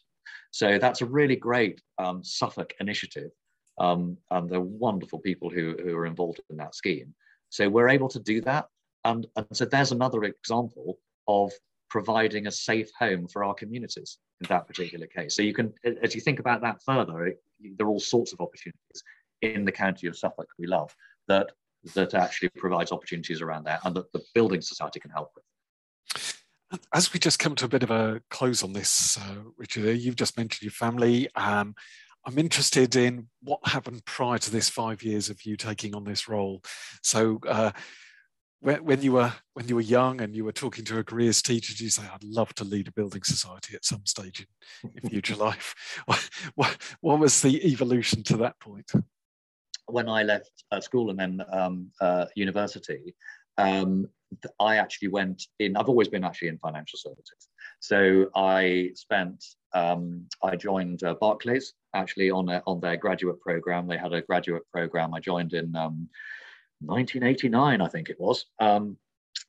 So 0.51 0.79
that's 0.79 1.03
a 1.03 1.07
really 1.07 1.37
great 1.37 1.81
um, 1.99 2.22
Suffolk 2.24 2.74
initiative. 2.81 3.31
Um, 3.79 4.16
and 4.31 4.49
they're 4.49 4.61
wonderful 4.61 5.20
people 5.20 5.51
who, 5.51 5.76
who 5.83 5.97
are 5.97 6.07
involved 6.07 6.41
in 6.51 6.57
that 6.57 6.74
scheme. 6.74 7.14
So 7.51 7.68
we're 7.68 7.89
able 7.89 8.09
to 8.09 8.18
do 8.18 8.41
that. 8.43 8.66
And, 9.05 9.26
and 9.37 9.47
so 9.53 9.64
there's 9.64 9.93
another 9.93 10.24
example 10.24 10.99
of 11.29 11.53
providing 11.89 12.47
a 12.47 12.51
safe 12.51 12.91
home 12.99 13.26
for 13.29 13.45
our 13.45 13.55
communities 13.55 14.18
in 14.41 14.49
that 14.49 14.66
particular 14.66 15.07
case. 15.07 15.37
So 15.37 15.43
you 15.43 15.55
can, 15.55 15.72
as 16.03 16.14
you 16.14 16.20
think 16.20 16.41
about 16.41 16.61
that 16.62 16.83
further, 16.85 17.26
it, 17.26 17.43
there 17.76 17.87
are 17.87 17.91
all 17.91 18.01
sorts 18.01 18.33
of 18.33 18.41
opportunities 18.41 19.03
in 19.43 19.64
the 19.64 19.72
county 19.72 20.07
of 20.07 20.16
Suffolk 20.16 20.49
we 20.59 20.66
love 20.66 20.95
that 21.29 21.53
that 21.95 22.14
actually 22.14 22.49
provides 22.51 22.93
opportunities 22.93 23.41
around 23.41 23.64
that 23.64 23.81
and 23.85 23.95
that 23.95 24.12
the 24.12 24.22
building 24.35 24.61
society 24.61 25.01
can 25.01 25.11
help 25.11 25.31
with. 25.35 25.45
As 26.92 27.12
we 27.12 27.18
just 27.18 27.38
come 27.38 27.54
to 27.56 27.64
a 27.64 27.68
bit 27.68 27.82
of 27.82 27.90
a 27.90 28.20
close 28.30 28.62
on 28.62 28.72
this, 28.72 29.16
uh, 29.16 29.36
Richard, 29.56 29.86
uh, 29.86 29.90
you've 29.90 30.16
just 30.16 30.36
mentioned 30.36 30.62
your 30.62 30.72
family. 30.72 31.28
Um, 31.34 31.74
I'm 32.26 32.38
interested 32.38 32.94
in 32.94 33.28
what 33.42 33.60
happened 33.64 34.04
prior 34.04 34.36
to 34.38 34.50
this 34.50 34.68
five 34.68 35.02
years 35.02 35.30
of 35.30 35.44
you 35.44 35.56
taking 35.56 35.94
on 35.94 36.04
this 36.04 36.28
role. 36.28 36.62
So, 37.02 37.40
uh, 37.48 37.70
when, 38.60 38.84
when 38.84 39.02
you 39.02 39.12
were 39.12 39.32
when 39.54 39.68
you 39.68 39.76
were 39.76 39.80
young 39.80 40.20
and 40.20 40.34
you 40.34 40.44
were 40.44 40.52
talking 40.52 40.84
to 40.86 40.98
a 40.98 41.04
careers 41.04 41.40
teacher, 41.40 41.72
did 41.72 41.80
you 41.80 41.90
say, 41.90 42.02
"I'd 42.02 42.24
love 42.24 42.52
to 42.54 42.64
lead 42.64 42.88
a 42.88 42.92
building 42.92 43.22
society 43.22 43.74
at 43.74 43.84
some 43.84 44.04
stage 44.04 44.46
in, 44.82 44.90
in 45.02 45.10
future 45.10 45.36
life"? 45.48 45.74
What, 46.54 46.76
what, 47.00 47.18
was 47.18 47.40
the 47.40 47.64
evolution 47.66 48.22
to 48.24 48.36
that 48.38 48.58
point? 48.60 48.90
When 49.86 50.08
I 50.08 50.22
left 50.22 50.50
uh, 50.70 50.80
school 50.80 51.10
and 51.10 51.18
then 51.18 51.42
um, 51.52 51.90
uh, 52.00 52.26
university, 52.34 53.14
um, 53.59 54.09
I 54.61 54.76
actually 54.76 55.09
went 55.09 55.46
in. 55.59 55.76
I've 55.76 55.88
always 55.88 56.09
been 56.09 56.24
actually 56.24 56.48
in 56.48 56.59
financial 56.59 56.98
services, 56.98 57.48
so 57.80 58.30
I 58.34 58.90
spent. 58.94 59.44
Um, 59.74 60.26
I 60.42 60.56
joined 60.56 61.02
uh, 61.02 61.14
Barclays 61.14 61.74
actually 61.94 62.30
on 62.30 62.48
a, 62.48 62.62
on 62.66 62.80
their 62.80 62.96
graduate 62.96 63.40
program. 63.40 63.86
They 63.86 63.98
had 63.98 64.12
a 64.12 64.22
graduate 64.22 64.62
program. 64.72 65.12
I 65.12 65.20
joined 65.20 65.52
in 65.52 65.76
um, 65.76 66.09
1989, 66.80 67.80
I 67.80 67.88
think 67.88 68.09
it 68.09 68.20
was. 68.20 68.46
Um, 68.61 68.96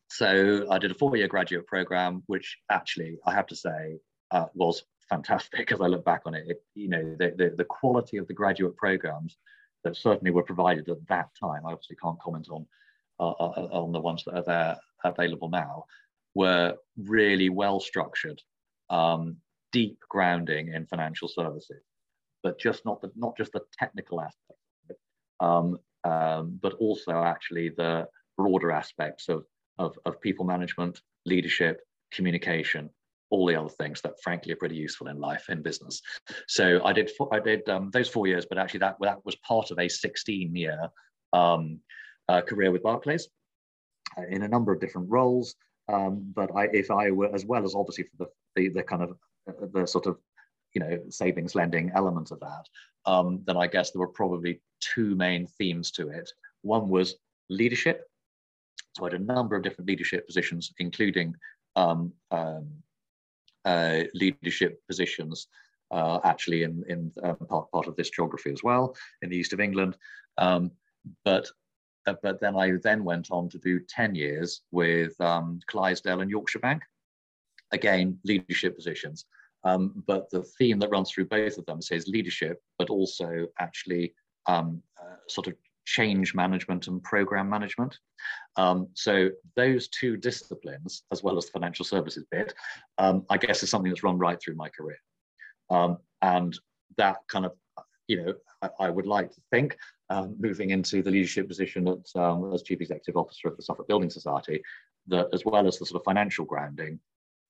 so 0.09 0.67
I 0.69 0.79
did 0.79 0.91
a 0.91 0.95
four-year 0.95 1.27
graduate 1.27 1.67
program, 1.67 2.23
which 2.27 2.57
actually 2.69 3.17
I 3.25 3.33
have 3.33 3.47
to 3.47 3.55
say 3.55 3.99
uh, 4.31 4.45
was 4.53 4.83
fantastic 5.09 5.71
as 5.71 5.81
I 5.81 5.87
look 5.87 6.05
back 6.05 6.21
on 6.25 6.33
it. 6.33 6.45
it 6.47 6.63
you 6.75 6.89
know, 6.89 7.15
the, 7.17 7.33
the, 7.37 7.53
the, 7.57 7.65
quality 7.65 8.17
of 8.17 8.27
the 8.27 8.33
graduate 8.33 8.75
programs 8.75 9.37
that 9.83 9.95
certainly 9.95 10.31
were 10.31 10.43
provided 10.43 10.89
at 10.89 11.07
that 11.07 11.29
time, 11.39 11.65
I 11.65 11.71
obviously 11.71 11.95
can't 12.01 12.19
comment 12.19 12.47
on, 12.51 12.65
on 13.19 13.91
the 13.91 13.99
ones 13.99 14.23
that 14.25 14.35
are 14.35 14.43
there 14.43 14.77
available 15.03 15.49
now, 15.49 15.85
were 16.35 16.75
really 16.97 17.49
well 17.49 17.79
structured, 17.79 18.41
um, 18.89 19.37
deep 19.71 19.99
grounding 20.09 20.73
in 20.73 20.85
financial 20.85 21.27
services, 21.27 21.83
but 22.43 22.59
just 22.59 22.85
not 22.85 23.01
the, 23.01 23.11
not 23.15 23.35
just 23.37 23.51
the 23.53 23.61
technical 23.77 24.21
aspect. 24.21 24.59
Um, 25.39 25.77
um, 26.03 26.59
but 26.61 26.73
also 26.75 27.11
actually 27.23 27.69
the 27.69 28.07
broader 28.37 28.71
aspects 28.71 29.27
of, 29.27 29.45
of, 29.77 29.97
of, 30.05 30.19
people 30.21 30.45
management, 30.45 31.01
leadership, 31.25 31.81
communication, 32.11 32.89
all 33.29 33.45
the 33.45 33.55
other 33.55 33.69
things 33.69 34.01
that 34.01 34.21
frankly 34.21 34.53
are 34.53 34.57
pretty 34.57 34.75
useful 34.75 35.07
in 35.07 35.19
life 35.19 35.49
in 35.49 35.61
business. 35.61 36.01
So 36.47 36.83
I 36.83 36.93
did 36.93 37.11
I 37.31 37.39
did 37.39 37.67
um, 37.69 37.89
those 37.91 38.09
four 38.09 38.27
years, 38.27 38.45
but 38.49 38.57
actually 38.57 38.79
that 38.79 38.95
that 39.01 39.23
was 39.25 39.35
part 39.37 39.71
of 39.71 39.79
a 39.79 39.87
16 39.89 40.55
year 40.55 40.89
um, 41.33 41.79
uh, 42.29 42.41
career 42.41 42.71
with 42.71 42.83
Barclays 42.83 43.27
uh, 44.17 44.25
in 44.29 44.43
a 44.43 44.47
number 44.47 44.71
of 44.71 44.79
different 44.79 45.09
roles. 45.09 45.55
Um, 45.91 46.31
but 46.35 46.55
I, 46.55 46.65
if 46.71 46.91
I 46.91 47.09
were, 47.11 47.33
as 47.33 47.45
well 47.45 47.65
as 47.65 47.73
obviously 47.75 48.05
for 48.05 48.17
the, 48.19 48.27
the, 48.55 48.69
the 48.69 48.83
kind 48.83 49.01
of 49.01 49.17
uh, 49.49 49.65
the 49.73 49.85
sort 49.87 50.05
of 50.05 50.17
you 50.73 50.81
know 50.81 50.99
savings 51.09 51.55
lending 51.55 51.91
element 51.95 52.31
of 52.31 52.39
that, 52.41 52.65
um, 53.05 53.41
then 53.45 53.57
I 53.57 53.67
guess 53.67 53.91
there 53.91 53.99
were 53.99 54.07
probably 54.07 54.61
two 54.79 55.15
main 55.15 55.47
themes 55.47 55.91
to 55.91 56.09
it. 56.09 56.29
One 56.61 56.89
was 56.89 57.15
leadership. 57.49 58.05
So 58.95 59.03
I 59.05 59.11
had 59.11 59.21
a 59.21 59.23
number 59.23 59.55
of 59.55 59.63
different 59.63 59.89
leadership 59.89 60.27
positions, 60.27 60.71
including 60.77 61.35
um, 61.75 62.13
um, 62.31 62.67
uh, 63.65 64.01
leadership 64.13 64.81
positions 64.87 65.47
uh, 65.91 66.19
actually 66.23 66.63
in, 66.63 66.83
in 66.87 67.11
um, 67.23 67.37
part, 67.49 67.71
part 67.71 67.87
of 67.87 67.95
this 67.95 68.09
geography 68.09 68.51
as 68.51 68.63
well 68.63 68.95
in 69.21 69.29
the 69.29 69.37
east 69.37 69.53
of 69.53 69.59
England. 69.59 69.97
Um, 70.37 70.71
but 71.25 71.49
but 72.05 72.39
then 72.39 72.55
I 72.55 72.73
then 72.83 73.03
went 73.03 73.29
on 73.31 73.49
to 73.49 73.57
do 73.57 73.79
10 73.87 74.15
years 74.15 74.61
with 74.71 75.19
um, 75.21 75.59
Clydesdale 75.67 76.21
and 76.21 76.31
Yorkshire 76.31 76.59
Bank. 76.59 76.83
Again, 77.71 78.17
leadership 78.25 78.75
positions. 78.75 79.25
Um, 79.63 80.03
but 80.07 80.29
the 80.29 80.43
theme 80.57 80.79
that 80.79 80.89
runs 80.89 81.11
through 81.11 81.25
both 81.25 81.57
of 81.57 81.65
them 81.65 81.81
says 81.81 82.07
leadership, 82.07 82.61
but 82.77 82.89
also 82.89 83.47
actually 83.59 84.13
um, 84.47 84.81
uh, 84.99 85.17
sort 85.27 85.47
of 85.47 85.53
change 85.85 86.35
management 86.35 86.87
and 86.87 87.03
program 87.03 87.49
management. 87.49 87.97
Um, 88.55 88.87
so 88.93 89.29
those 89.55 89.87
two 89.89 90.17
disciplines, 90.17 91.03
as 91.11 91.23
well 91.23 91.37
as 91.37 91.45
the 91.45 91.51
financial 91.51 91.83
services 91.83 92.25
bit, 92.31 92.53
um, 92.97 93.25
I 93.29 93.37
guess 93.37 93.63
is 93.63 93.69
something 93.69 93.89
that's 93.91 94.03
run 94.03 94.17
right 94.17 94.39
through 94.39 94.55
my 94.55 94.69
career. 94.69 94.99
Um, 95.69 95.97
and 96.21 96.57
that 96.97 97.17
kind 97.27 97.45
of, 97.45 97.53
you 98.09 98.25
know, 98.25 98.33
I, 98.61 98.87
I 98.87 98.89
would 98.89 99.05
like 99.05 99.31
to 99.31 99.41
think, 99.51 99.77
um, 100.09 100.35
moving 100.39 100.71
into 100.71 101.01
the 101.03 101.11
leadership 101.11 101.47
position 101.47 101.87
at, 101.87 102.19
um, 102.19 102.51
as 102.53 102.63
Chief 102.63 102.81
Executive 102.81 103.15
Officer 103.15 103.47
of 103.47 103.55
the 103.55 103.63
Suffolk 103.63 103.87
Building 103.87 104.09
Society, 104.09 104.61
that 105.07 105.27
as 105.31 105.45
well 105.45 105.67
as 105.67 105.77
the 105.77 105.85
sort 105.85 106.01
of 106.01 106.05
financial 106.05 106.43
grounding, 106.43 106.99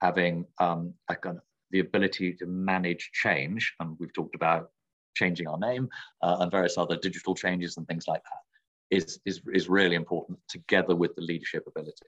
having 0.02 0.46
um, 0.60 0.94
a 1.10 1.16
kind 1.16 1.38
of 1.38 1.44
the 1.72 1.80
ability 1.80 2.34
to 2.34 2.46
manage 2.46 3.10
change, 3.14 3.74
and 3.80 3.96
we've 4.00 4.14
talked 4.14 4.36
about 4.36 4.72
changing 5.16 5.48
our 5.48 5.58
name 5.58 5.88
uh, 6.22 6.38
and 6.42 6.52
various 6.52 6.78
other 6.78 6.98
digital 6.98 7.34
changes 7.34 7.78
and 7.78 7.88
things 7.88 8.06
like 8.08 8.22
that, 8.24 8.98
is, 8.98 9.20
is, 9.26 9.42
is 9.54 9.70
really 9.70 9.96
important 9.96 10.38
together 10.50 10.96
with 10.96 11.16
the 11.16 11.22
leadership 11.22 11.66
ability. 11.68 12.06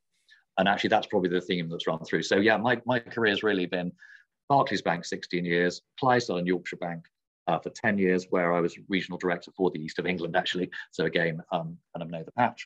And 0.58 0.68
actually, 0.68 0.90
that's 0.90 1.08
probably 1.08 1.30
the 1.30 1.40
theme 1.40 1.70
that's 1.70 1.88
run 1.88 2.04
through. 2.04 2.24
So, 2.24 2.38
yeah, 2.38 2.58
my, 2.58 2.82
my 2.86 3.00
career 3.00 3.32
has 3.32 3.44
really 3.44 3.66
been 3.66 3.94
Barclays 4.50 4.82
Bank, 4.82 5.06
16 5.06 5.46
years, 5.46 5.82
Clydesdale 5.98 6.38
and 6.38 6.48
Yorkshire 6.48 6.76
Bank 6.76 7.06
uh, 7.52 7.60
for 7.60 7.70
10 7.70 7.98
years, 7.98 8.28
where 8.30 8.54
I 8.54 8.62
was 8.62 8.78
regional 8.88 9.18
director 9.18 9.52
for 9.56 9.70
the 9.72 9.84
East 9.84 10.00
of 10.00 10.06
England, 10.06 10.36
actually. 10.36 10.70
So, 10.92 11.06
again, 11.06 11.42
um, 11.52 11.78
and 11.94 12.04
I 12.04 12.08
know 12.08 12.24
the 12.24 12.32
patch. 12.32 12.66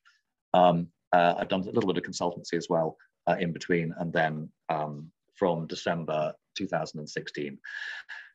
Um, 0.53 0.87
uh, 1.11 1.35
I've 1.37 1.49
done 1.49 1.61
a 1.61 1.71
little 1.71 1.91
bit 1.91 1.97
of 1.97 2.03
consultancy 2.03 2.53
as 2.53 2.67
well 2.69 2.97
uh, 3.27 3.35
in 3.39 3.51
between, 3.51 3.93
and 3.97 4.13
then 4.13 4.49
um, 4.69 5.11
from 5.33 5.65
December 5.65 6.33
2016, 6.55 7.57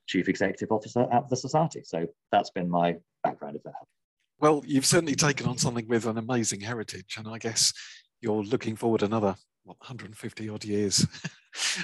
Chief 0.09 0.29
Executive 0.29 0.73
Officer 0.73 1.07
at 1.13 1.29
the 1.29 1.37
Society. 1.37 1.83
So 1.85 2.07
that's 2.33 2.51
been 2.51 2.69
my 2.69 2.97
background, 3.23 3.57
if 3.57 3.63
that 3.63 3.75
helps. 3.79 3.93
Well, 4.41 4.63
you've 4.67 4.87
certainly 4.87 5.15
taken 5.15 5.47
on 5.47 5.59
something 5.59 5.87
with 5.87 6.07
an 6.07 6.19
amazing 6.19 6.63
heritage, 6.63 7.15
and 7.17 7.29
I 7.29 7.39
guess 7.39 7.73
you're 8.21 8.43
looking 8.43 8.75
forward 8.75 9.03
another 9.03 9.37
what, 9.65 9.79
150 9.81 10.49
odd 10.49 10.65
years 10.65 11.07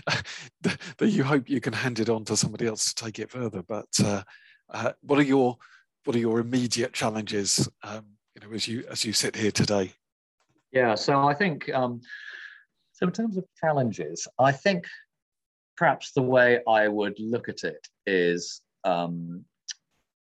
that 0.63 0.79
you 1.01 1.23
hope 1.23 1.49
you 1.49 1.61
can 1.61 1.73
hand 1.73 2.01
it 2.01 2.09
on 2.09 2.25
to 2.25 2.37
somebody 2.37 2.67
else 2.67 2.93
to 2.93 3.05
take 3.05 3.19
it 3.19 3.31
further. 3.31 3.63
But 3.63 3.89
uh, 4.03 4.23
Uh, 4.71 4.93
what 5.03 5.19
are 5.19 5.23
your 5.23 5.57
what 6.05 6.17
are 6.17 6.21
your 6.21 6.41
immediate 6.41 6.93
challenges? 6.93 7.69
Um, 7.83 8.05
you 8.35 8.47
know, 8.47 8.55
as 8.55 8.69
you 8.69 8.85
as 8.91 9.05
you 9.05 9.13
sit 9.13 9.37
here 9.37 9.51
today. 9.51 9.93
Yeah, 10.73 10.95
so 10.95 11.27
I 11.27 11.35
think 11.35 11.73
um, 11.73 12.01
so. 12.93 13.07
In 13.07 13.13
terms 13.13 13.37
of 13.37 13.45
challenges, 13.61 14.27
I 14.39 14.53
think 14.53 14.87
perhaps 15.77 16.13
the 16.13 16.23
way 16.23 16.61
I 16.69 16.89
would 16.89 17.19
look 17.19 17.49
at 17.49 17.65
it 17.65 17.87
is 18.07 18.61
um, 18.85 19.45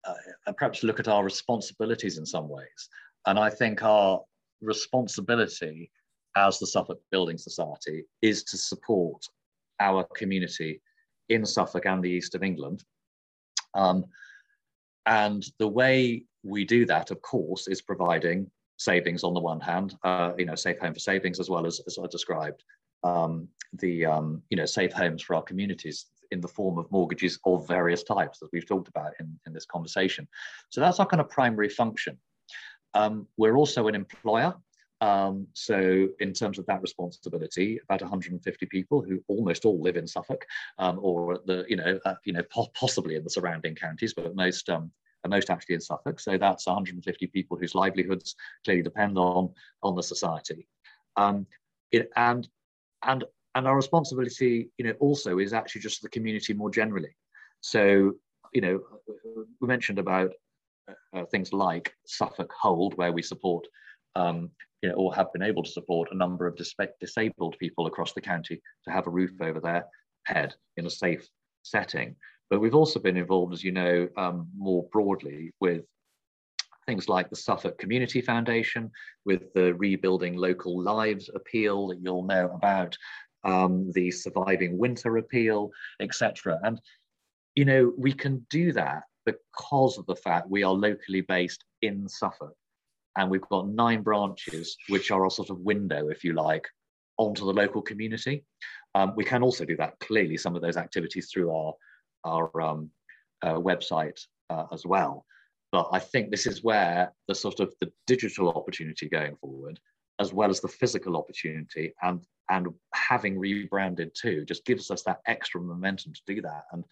uh, 0.04 0.52
perhaps 0.56 0.82
look 0.82 1.00
at 1.00 1.08
our 1.08 1.24
responsibilities 1.24 2.18
in 2.18 2.26
some 2.26 2.48
ways, 2.48 2.88
and 3.26 3.38
I 3.38 3.50
think 3.50 3.82
our 3.82 4.22
responsibility 4.60 5.90
as 6.36 6.58
the 6.58 6.66
Suffolk 6.66 7.00
Building 7.10 7.38
Society 7.38 8.04
is 8.22 8.42
to 8.44 8.56
support 8.56 9.24
our 9.80 10.04
community 10.14 10.80
in 11.28 11.44
Suffolk 11.44 11.86
and 11.86 12.02
the 12.02 12.10
east 12.10 12.34
of 12.34 12.42
England. 12.42 12.84
Um, 13.74 14.04
and 15.06 15.44
the 15.58 15.68
way 15.68 16.24
we 16.42 16.64
do 16.64 16.86
that, 16.86 17.10
of 17.10 17.22
course, 17.22 17.68
is 17.68 17.82
providing 17.82 18.50
savings 18.76 19.22
on 19.24 19.34
the 19.34 19.40
one 19.40 19.60
hand, 19.60 19.96
uh, 20.02 20.32
you 20.36 20.44
know, 20.44 20.54
safe 20.54 20.78
home 20.78 20.94
for 20.94 21.00
savings, 21.00 21.38
as 21.38 21.48
well 21.48 21.66
as, 21.66 21.80
as 21.86 21.98
I 22.02 22.06
described, 22.06 22.64
um, 23.04 23.48
the, 23.74 24.06
um, 24.06 24.42
you 24.50 24.56
know, 24.56 24.66
safe 24.66 24.92
homes 24.92 25.22
for 25.22 25.36
our 25.36 25.42
communities 25.42 26.06
in 26.30 26.40
the 26.40 26.48
form 26.48 26.78
of 26.78 26.90
mortgages 26.90 27.38
of 27.44 27.68
various 27.68 28.02
types, 28.02 28.38
that 28.38 28.48
we've 28.52 28.66
talked 28.66 28.88
about 28.88 29.12
in, 29.20 29.38
in 29.46 29.52
this 29.52 29.66
conversation. 29.66 30.26
So 30.70 30.80
that's 30.80 30.98
our 30.98 31.06
kind 31.06 31.20
of 31.20 31.28
primary 31.28 31.68
function. 31.68 32.18
Um, 32.94 33.26
we're 33.36 33.56
also 33.56 33.88
an 33.88 33.94
employer. 33.94 34.54
Um, 35.02 35.48
so 35.52 36.08
in 36.20 36.32
terms 36.32 36.60
of 36.60 36.66
that 36.66 36.80
responsibility, 36.80 37.80
about 37.82 38.02
150 38.02 38.66
people 38.66 39.02
who 39.02 39.20
almost 39.26 39.64
all 39.64 39.82
live 39.82 39.96
in 39.96 40.06
Suffolk 40.06 40.46
um, 40.78 41.00
or 41.02 41.40
the, 41.44 41.64
you 41.68 41.74
know, 41.74 41.98
uh, 42.04 42.14
you 42.24 42.32
know, 42.32 42.44
po 42.44 42.68
possibly 42.72 43.16
in 43.16 43.24
the 43.24 43.30
surrounding 43.30 43.74
counties, 43.74 44.14
but 44.14 44.36
most, 44.36 44.68
um, 44.68 44.92
most 45.26 45.50
actually 45.50 45.74
in 45.74 45.80
Suffolk. 45.80 46.20
So 46.20 46.38
that's 46.38 46.68
150 46.68 47.26
people 47.26 47.56
whose 47.56 47.74
livelihoods 47.74 48.36
clearly 48.64 48.84
depend 48.84 49.18
on, 49.18 49.50
on 49.82 49.96
the 49.96 50.04
society. 50.04 50.68
Um, 51.16 51.48
it, 51.90 52.08
and, 52.14 52.48
and, 53.02 53.24
and 53.56 53.66
our 53.66 53.74
responsibility, 53.74 54.70
you 54.78 54.84
know, 54.84 54.94
also 55.00 55.40
is 55.40 55.52
actually 55.52 55.80
just 55.80 56.02
the 56.02 56.10
community 56.10 56.54
more 56.54 56.70
generally. 56.70 57.16
So, 57.60 58.12
you 58.52 58.60
know, 58.60 58.80
we 59.60 59.66
mentioned 59.66 59.98
about 59.98 60.30
uh, 61.12 61.24
things 61.24 61.52
like 61.52 61.92
Suffolk 62.06 62.52
Hold, 62.60 62.96
where 62.96 63.12
we 63.12 63.22
support 63.22 63.66
um, 64.14 64.50
you 64.82 64.88
know, 64.88 64.94
or 64.96 65.14
have 65.14 65.32
been 65.32 65.42
able 65.42 65.62
to 65.62 65.70
support 65.70 66.08
a 66.10 66.16
number 66.16 66.46
of 66.46 66.56
dis 66.56 66.74
disabled 67.00 67.56
people 67.58 67.86
across 67.86 68.12
the 68.12 68.20
county 68.20 68.60
to 68.84 68.90
have 68.90 69.06
a 69.06 69.10
roof 69.10 69.30
over 69.40 69.60
their 69.60 69.86
head 70.24 70.54
in 70.76 70.86
a 70.86 70.90
safe 70.90 71.26
setting. 71.62 72.16
But 72.50 72.60
we've 72.60 72.74
also 72.74 73.00
been 73.00 73.16
involved, 73.16 73.54
as 73.54 73.64
you 73.64 73.72
know, 73.72 74.08
um, 74.16 74.48
more 74.56 74.86
broadly 74.92 75.52
with 75.60 75.84
things 76.86 77.08
like 77.08 77.30
the 77.30 77.36
Suffolk 77.36 77.78
Community 77.78 78.20
Foundation, 78.20 78.90
with 79.24 79.52
the 79.54 79.72
Rebuilding 79.74 80.36
Local 80.36 80.82
Lives 80.82 81.30
appeal 81.34 81.86
that 81.88 82.00
you'll 82.00 82.24
know 82.24 82.50
about, 82.52 82.96
um, 83.44 83.90
the 83.92 84.10
Surviving 84.10 84.76
Winter 84.76 85.16
appeal, 85.16 85.70
etc. 86.00 86.58
And, 86.64 86.80
you 87.54 87.64
know, 87.64 87.92
we 87.96 88.12
can 88.12 88.44
do 88.50 88.72
that 88.72 89.04
because 89.24 89.96
of 89.96 90.06
the 90.06 90.16
fact 90.16 90.50
we 90.50 90.64
are 90.64 90.72
locally 90.72 91.20
based 91.20 91.64
in 91.82 92.08
Suffolk 92.08 92.54
and 93.16 93.30
we've 93.30 93.48
got 93.50 93.68
nine 93.68 94.02
branches, 94.02 94.76
which 94.88 95.10
are 95.10 95.26
a 95.26 95.30
sort 95.30 95.50
of 95.50 95.58
window, 95.60 96.08
if 96.08 96.24
you 96.24 96.32
like, 96.32 96.66
onto 97.18 97.44
the 97.44 97.52
local 97.52 97.82
community. 97.82 98.44
Um, 98.94 99.14
we 99.16 99.24
can 99.24 99.42
also 99.42 99.64
do 99.64 99.76
that 99.76 99.98
clearly, 100.00 100.36
some 100.36 100.56
of 100.56 100.62
those 100.62 100.76
activities 100.76 101.30
through 101.30 101.50
our, 101.54 101.74
our 102.24 102.60
um, 102.60 102.90
uh, 103.42 103.54
website 103.54 104.20
uh, 104.50 104.66
as 104.72 104.84
well. 104.86 105.24
But 105.72 105.88
I 105.92 105.98
think 105.98 106.30
this 106.30 106.46
is 106.46 106.62
where 106.62 107.12
the 107.28 107.34
sort 107.34 107.60
of 107.60 107.74
the 107.80 107.90
digital 108.06 108.50
opportunity 108.50 109.08
going 109.08 109.36
forward, 109.36 109.80
as 110.20 110.32
well 110.32 110.50
as 110.50 110.60
the 110.60 110.68
physical 110.68 111.16
opportunity 111.16 111.94
and, 112.02 112.22
and 112.50 112.68
having 112.94 113.38
rebranded 113.38 114.12
too, 114.14 114.44
just 114.44 114.66
gives 114.66 114.90
us 114.90 115.02
that 115.04 115.20
extra 115.26 115.60
momentum 115.60 116.12
to 116.12 116.34
do 116.34 116.42
that. 116.42 116.64
And, 116.72 116.84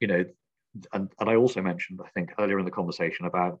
you 0.00 0.06
know, 0.06 0.24
and, 0.92 1.10
and 1.18 1.28
I 1.28 1.34
also 1.34 1.60
mentioned, 1.60 2.00
I 2.04 2.08
think 2.10 2.32
earlier 2.38 2.58
in 2.58 2.64
the 2.64 2.70
conversation 2.70 3.26
about 3.26 3.60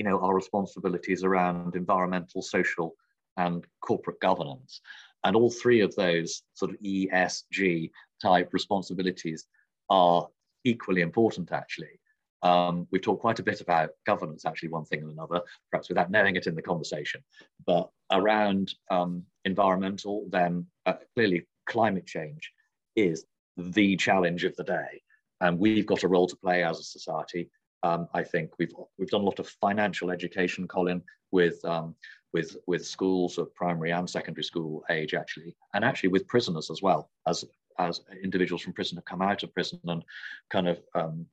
you 0.00 0.04
know, 0.04 0.18
our 0.20 0.34
responsibilities 0.34 1.24
around 1.24 1.76
environmental, 1.76 2.40
social, 2.40 2.94
and 3.36 3.66
corporate 3.82 4.18
governance. 4.18 4.80
And 5.24 5.36
all 5.36 5.50
three 5.50 5.82
of 5.82 5.94
those 5.94 6.42
sort 6.54 6.70
of 6.70 6.78
ESG 6.80 7.90
type 8.22 8.48
responsibilities 8.54 9.44
are 9.90 10.26
equally 10.64 11.02
important, 11.02 11.52
actually. 11.52 12.00
Um, 12.42 12.88
we've 12.90 13.02
talked 13.02 13.20
quite 13.20 13.40
a 13.40 13.42
bit 13.42 13.60
about 13.60 13.90
governance, 14.06 14.46
actually, 14.46 14.70
one 14.70 14.86
thing 14.86 15.02
and 15.02 15.12
another, 15.12 15.42
perhaps 15.70 15.90
without 15.90 16.10
knowing 16.10 16.36
it 16.36 16.46
in 16.46 16.54
the 16.54 16.62
conversation. 16.62 17.22
But 17.66 17.90
around 18.10 18.72
um, 18.90 19.24
environmental, 19.44 20.24
then 20.30 20.64
uh, 20.86 20.94
clearly 21.14 21.46
climate 21.66 22.06
change 22.06 22.50
is 22.96 23.26
the 23.58 23.96
challenge 23.96 24.44
of 24.44 24.56
the 24.56 24.64
day. 24.64 25.02
And 25.42 25.58
we've 25.58 25.84
got 25.84 26.04
a 26.04 26.08
role 26.08 26.26
to 26.26 26.36
play 26.36 26.64
as 26.64 26.78
a 26.78 26.84
society 26.84 27.50
um, 27.82 28.08
I 28.14 28.22
think 28.22 28.50
we've 28.58 28.72
we've 28.98 29.10
done 29.10 29.22
a 29.22 29.24
lot 29.24 29.38
of 29.38 29.48
financial 29.48 30.10
education, 30.10 30.68
Colin, 30.68 31.02
with 31.32 31.64
um, 31.64 31.94
with 32.32 32.56
with 32.66 32.86
schools 32.86 33.38
of 33.38 33.54
primary 33.54 33.90
and 33.92 34.08
secondary 34.08 34.44
school 34.44 34.84
age 34.90 35.14
actually, 35.14 35.56
and 35.74 35.84
actually 35.84 36.10
with 36.10 36.26
prisoners 36.28 36.70
as 36.70 36.82
well 36.82 37.10
as 37.26 37.44
as 37.78 38.00
individuals 38.22 38.62
from 38.62 38.72
prison 38.72 38.96
have 38.96 39.04
come 39.04 39.22
out 39.22 39.42
of 39.42 39.54
prison 39.54 39.80
and 39.84 40.04
kind 40.50 40.68
of 40.68 40.80
um, 40.94 41.26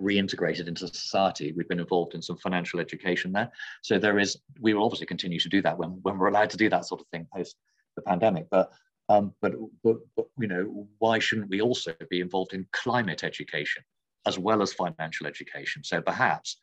reintegrated 0.00 0.68
into 0.68 0.88
society. 0.88 1.52
We've 1.52 1.68
been 1.68 1.80
involved 1.80 2.14
in 2.14 2.22
some 2.22 2.36
financial 2.36 2.80
education 2.80 3.32
there. 3.32 3.50
So 3.82 3.98
there 3.98 4.18
is, 4.18 4.38
we 4.60 4.74
will 4.74 4.84
obviously 4.84 5.06
continue 5.06 5.38
to 5.40 5.48
do 5.48 5.62
that 5.62 5.76
when, 5.76 5.90
when 6.02 6.18
we're 6.18 6.28
allowed 6.28 6.50
to 6.50 6.56
do 6.56 6.68
that 6.70 6.86
sort 6.86 7.00
of 7.00 7.06
thing 7.08 7.26
post 7.34 7.56
the 7.96 8.02
pandemic. 8.02 8.46
But, 8.50 8.70
um, 9.08 9.34
but, 9.42 9.52
but, 9.84 9.96
but, 10.16 10.26
you 10.38 10.48
know, 10.48 10.88
why 10.98 11.18
shouldn't 11.18 11.50
we 11.50 11.60
also 11.60 11.94
be 12.08 12.20
involved 12.20 12.54
in 12.54 12.66
climate 12.72 13.24
education? 13.24 13.82
As 14.26 14.38
well 14.38 14.62
as 14.62 14.72
financial 14.72 15.26
education. 15.26 15.82
So 15.84 16.00
perhaps 16.00 16.58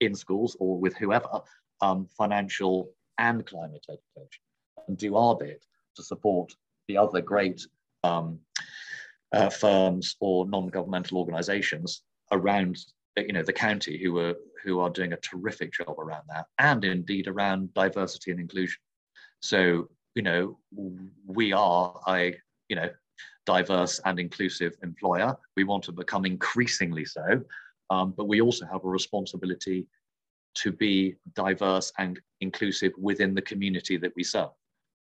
in 0.00 0.14
schools 0.14 0.56
or 0.60 0.78
with 0.78 0.96
whoever, 0.96 1.40
um, 1.80 2.08
financial 2.16 2.90
and 3.18 3.44
climate 3.46 3.86
education, 3.88 4.42
and 4.88 4.96
do 4.96 5.16
our 5.16 5.36
bit 5.36 5.64
to 5.96 6.02
support 6.02 6.52
the 6.88 6.96
other 6.96 7.20
great 7.20 7.66
um, 8.04 8.38
uh, 9.32 9.50
firms 9.50 10.16
or 10.20 10.46
non-governmental 10.46 11.18
organisations 11.18 12.02
around 12.32 12.78
you 13.16 13.32
know 13.32 13.42
the 13.42 13.52
county 13.52 14.02
who 14.02 14.18
are 14.18 14.34
who 14.62 14.80
are 14.80 14.90
doing 14.90 15.12
a 15.12 15.16
terrific 15.18 15.72
job 15.72 15.98
around 15.98 16.22
that 16.28 16.46
and 16.58 16.84
indeed 16.84 17.28
around 17.28 17.72
diversity 17.74 18.30
and 18.30 18.40
inclusion 18.40 18.78
so 19.40 19.88
you 20.14 20.22
know 20.22 20.58
we 21.26 21.52
are 21.52 22.00
I 22.06 22.34
you 22.68 22.76
know 22.76 22.90
diverse 23.46 24.00
and 24.04 24.18
inclusive 24.20 24.76
employer. 24.82 25.36
We 25.56 25.64
want 25.64 25.84
to 25.84 25.92
become 25.92 26.26
increasingly 26.26 27.04
so, 27.04 27.40
um, 27.90 28.12
but 28.16 28.28
we 28.28 28.40
also 28.40 28.66
have 28.66 28.84
a 28.84 28.88
responsibility 28.88 29.86
to 30.54 30.72
be 30.72 31.16
diverse 31.34 31.92
and 31.98 32.18
inclusive 32.40 32.92
within 32.98 33.34
the 33.34 33.42
community 33.42 33.96
that 33.98 34.12
we 34.16 34.24
serve. 34.24 34.50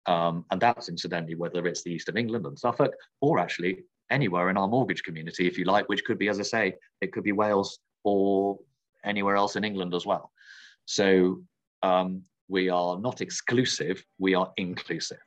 Um, 0.06 0.44
and 0.50 0.60
that's 0.60 0.88
incidentally 0.88 1.34
whether 1.34 1.66
it's 1.66 1.82
the 1.82 1.92
east 1.92 2.08
of 2.08 2.16
England 2.16 2.46
and 2.46 2.58
Suffolk, 2.58 2.92
or 3.20 3.38
actually 3.38 3.84
anywhere 4.10 4.50
in 4.50 4.56
our 4.56 4.68
mortgage 4.68 5.02
community, 5.02 5.46
if 5.46 5.58
you 5.58 5.64
like, 5.64 5.88
which 5.88 6.04
could 6.04 6.18
be, 6.18 6.28
as 6.28 6.38
I 6.38 6.44
say, 6.44 6.74
it 7.00 7.12
could 7.12 7.24
be 7.24 7.32
Wales 7.32 7.78
or 8.04 8.58
anywhere 9.04 9.36
else 9.36 9.56
in 9.56 9.64
England 9.64 9.94
as 9.94 10.06
well. 10.06 10.30
So 10.84 11.42
um, 11.82 12.22
we 12.48 12.68
are 12.68 12.98
not 12.98 13.20
exclusive, 13.20 14.04
we 14.18 14.34
are 14.34 14.52
inclusive 14.56 15.18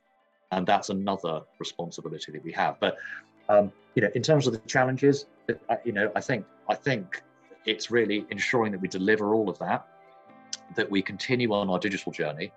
and 0.52 0.66
that's 0.66 0.88
another 0.90 1.42
responsibility 1.58 2.32
that 2.32 2.44
we 2.44 2.52
have. 2.52 2.78
But 2.80 2.96
um, 3.48 3.72
you 3.94 4.02
know, 4.02 4.10
in 4.14 4.22
terms 4.22 4.46
of 4.46 4.52
the 4.52 4.58
challenges, 4.60 5.26
you 5.84 5.92
know, 5.92 6.10
I 6.14 6.20
think 6.20 6.44
I 6.68 6.74
think 6.74 7.22
it's 7.66 7.90
really 7.90 8.24
ensuring 8.30 8.72
that 8.72 8.80
we 8.80 8.88
deliver 8.88 9.34
all 9.34 9.48
of 9.48 9.58
that, 9.58 9.86
that 10.76 10.90
we 10.90 11.02
continue 11.02 11.52
on 11.52 11.68
our 11.68 11.78
digital 11.78 12.12
journey, 12.12 12.52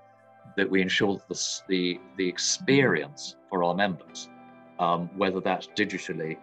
that 0.56 0.70
we 0.70 0.82
ensure 0.82 1.16
that 1.16 1.28
the 1.28 1.62
the, 1.68 2.00
the 2.18 2.28
experience 2.28 3.36
for 3.50 3.64
our 3.64 3.74
members, 3.74 4.30
um, 4.80 5.10
whether 5.18 5.40
that's 5.40 5.68
digitally 5.76 6.38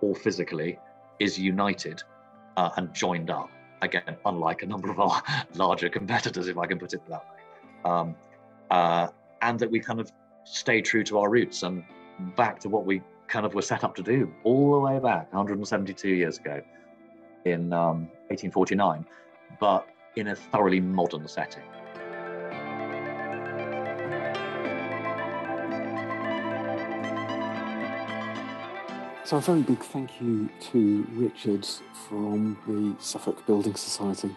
or 0.00 0.14
physically, 0.14 0.78
is 1.20 1.38
united 1.38 2.02
uh, 2.56 2.70
and 2.76 2.92
joined 2.92 3.30
up. 3.30 3.50
Again, 3.82 4.16
unlike 4.24 4.62
a 4.62 4.66
number 4.66 4.90
of 4.90 4.98
our 4.98 5.22
larger 5.54 5.88
competitors, 5.88 6.48
if 6.48 6.58
I 6.58 6.66
can 6.66 6.78
put 6.78 6.94
it 6.94 7.02
that 7.08 7.24
way, 7.30 7.90
um, 7.90 8.16
uh, 8.70 9.08
and 9.42 9.58
that 9.58 9.70
we 9.70 9.80
kind 9.80 10.00
of 10.00 10.10
stay 10.46 10.80
true 10.80 11.02
to 11.04 11.18
our 11.18 11.28
roots 11.28 11.62
and 11.64 11.84
back 12.36 12.60
to 12.60 12.68
what 12.68 12.86
we 12.86 13.02
kind 13.26 13.44
of 13.44 13.54
were 13.54 13.62
set 13.62 13.82
up 13.84 13.94
to 13.96 14.02
do 14.02 14.32
all 14.44 14.72
the 14.72 14.78
way 14.78 14.98
back 14.98 15.32
172 15.32 16.08
years 16.08 16.38
ago 16.38 16.62
in 17.44 17.72
um, 17.72 18.08
1849, 18.28 19.04
but 19.60 19.86
in 20.14 20.28
a 20.28 20.34
thoroughly 20.34 20.80
modern 20.80 21.26
setting. 21.28 21.62
So, 29.24 29.38
a 29.38 29.40
very 29.40 29.62
big 29.62 29.80
thank 29.80 30.20
you 30.20 30.48
to 30.70 31.04
Richard 31.14 31.66
from 32.08 32.56
the 32.68 32.94
Suffolk 33.02 33.44
Building 33.44 33.74
Society. 33.74 34.36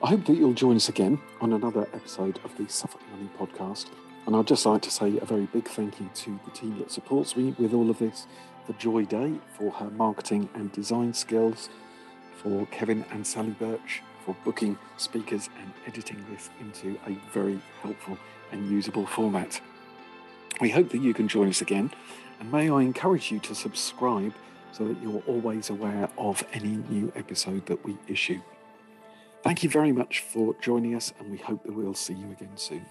I 0.00 0.10
hope 0.10 0.24
that 0.26 0.36
you'll 0.36 0.52
join 0.52 0.76
us 0.76 0.88
again 0.88 1.20
on 1.40 1.52
another 1.52 1.88
episode 1.92 2.38
of 2.44 2.56
the 2.56 2.68
Suffolk 2.68 3.00
Money 3.10 3.28
Podcast. 3.36 3.86
And 4.28 4.36
I'd 4.36 4.46
just 4.46 4.66
like 4.66 4.82
to 4.82 4.90
say 4.90 5.16
a 5.16 5.24
very 5.24 5.46
big 5.46 5.66
thank 5.66 5.98
you 5.98 6.10
to 6.12 6.38
the 6.44 6.50
team 6.50 6.76
that 6.80 6.90
supports 6.90 7.34
me 7.34 7.54
with 7.58 7.72
all 7.72 7.88
of 7.88 7.98
this 7.98 8.26
for 8.66 8.74
Joy 8.74 9.06
Day 9.06 9.32
for 9.56 9.70
her 9.70 9.88
marketing 9.88 10.50
and 10.52 10.70
design 10.70 11.14
skills, 11.14 11.70
for 12.36 12.66
Kevin 12.66 13.06
and 13.10 13.26
Sally 13.26 13.56
Birch 13.58 14.02
for 14.26 14.36
booking 14.44 14.76
speakers 14.98 15.48
and 15.58 15.72
editing 15.86 16.22
this 16.30 16.50
into 16.60 17.00
a 17.06 17.12
very 17.32 17.58
helpful 17.80 18.18
and 18.52 18.70
usable 18.70 19.06
format. 19.06 19.62
We 20.60 20.68
hope 20.68 20.90
that 20.90 21.00
you 21.00 21.14
can 21.14 21.26
join 21.26 21.48
us 21.48 21.62
again, 21.62 21.90
and 22.38 22.52
may 22.52 22.68
I 22.68 22.82
encourage 22.82 23.32
you 23.32 23.38
to 23.38 23.54
subscribe 23.54 24.34
so 24.72 24.86
that 24.88 25.02
you're 25.02 25.22
always 25.26 25.70
aware 25.70 26.10
of 26.18 26.44
any 26.52 26.76
new 26.90 27.10
episode 27.16 27.64
that 27.64 27.82
we 27.82 27.96
issue. 28.06 28.42
Thank 29.42 29.62
you 29.62 29.70
very 29.70 29.92
much 29.92 30.20
for 30.20 30.54
joining 30.60 30.94
us, 30.94 31.14
and 31.18 31.30
we 31.30 31.38
hope 31.38 31.62
that 31.62 31.72
we'll 31.72 31.94
see 31.94 32.12
you 32.12 32.30
again 32.30 32.56
soon. 32.56 32.84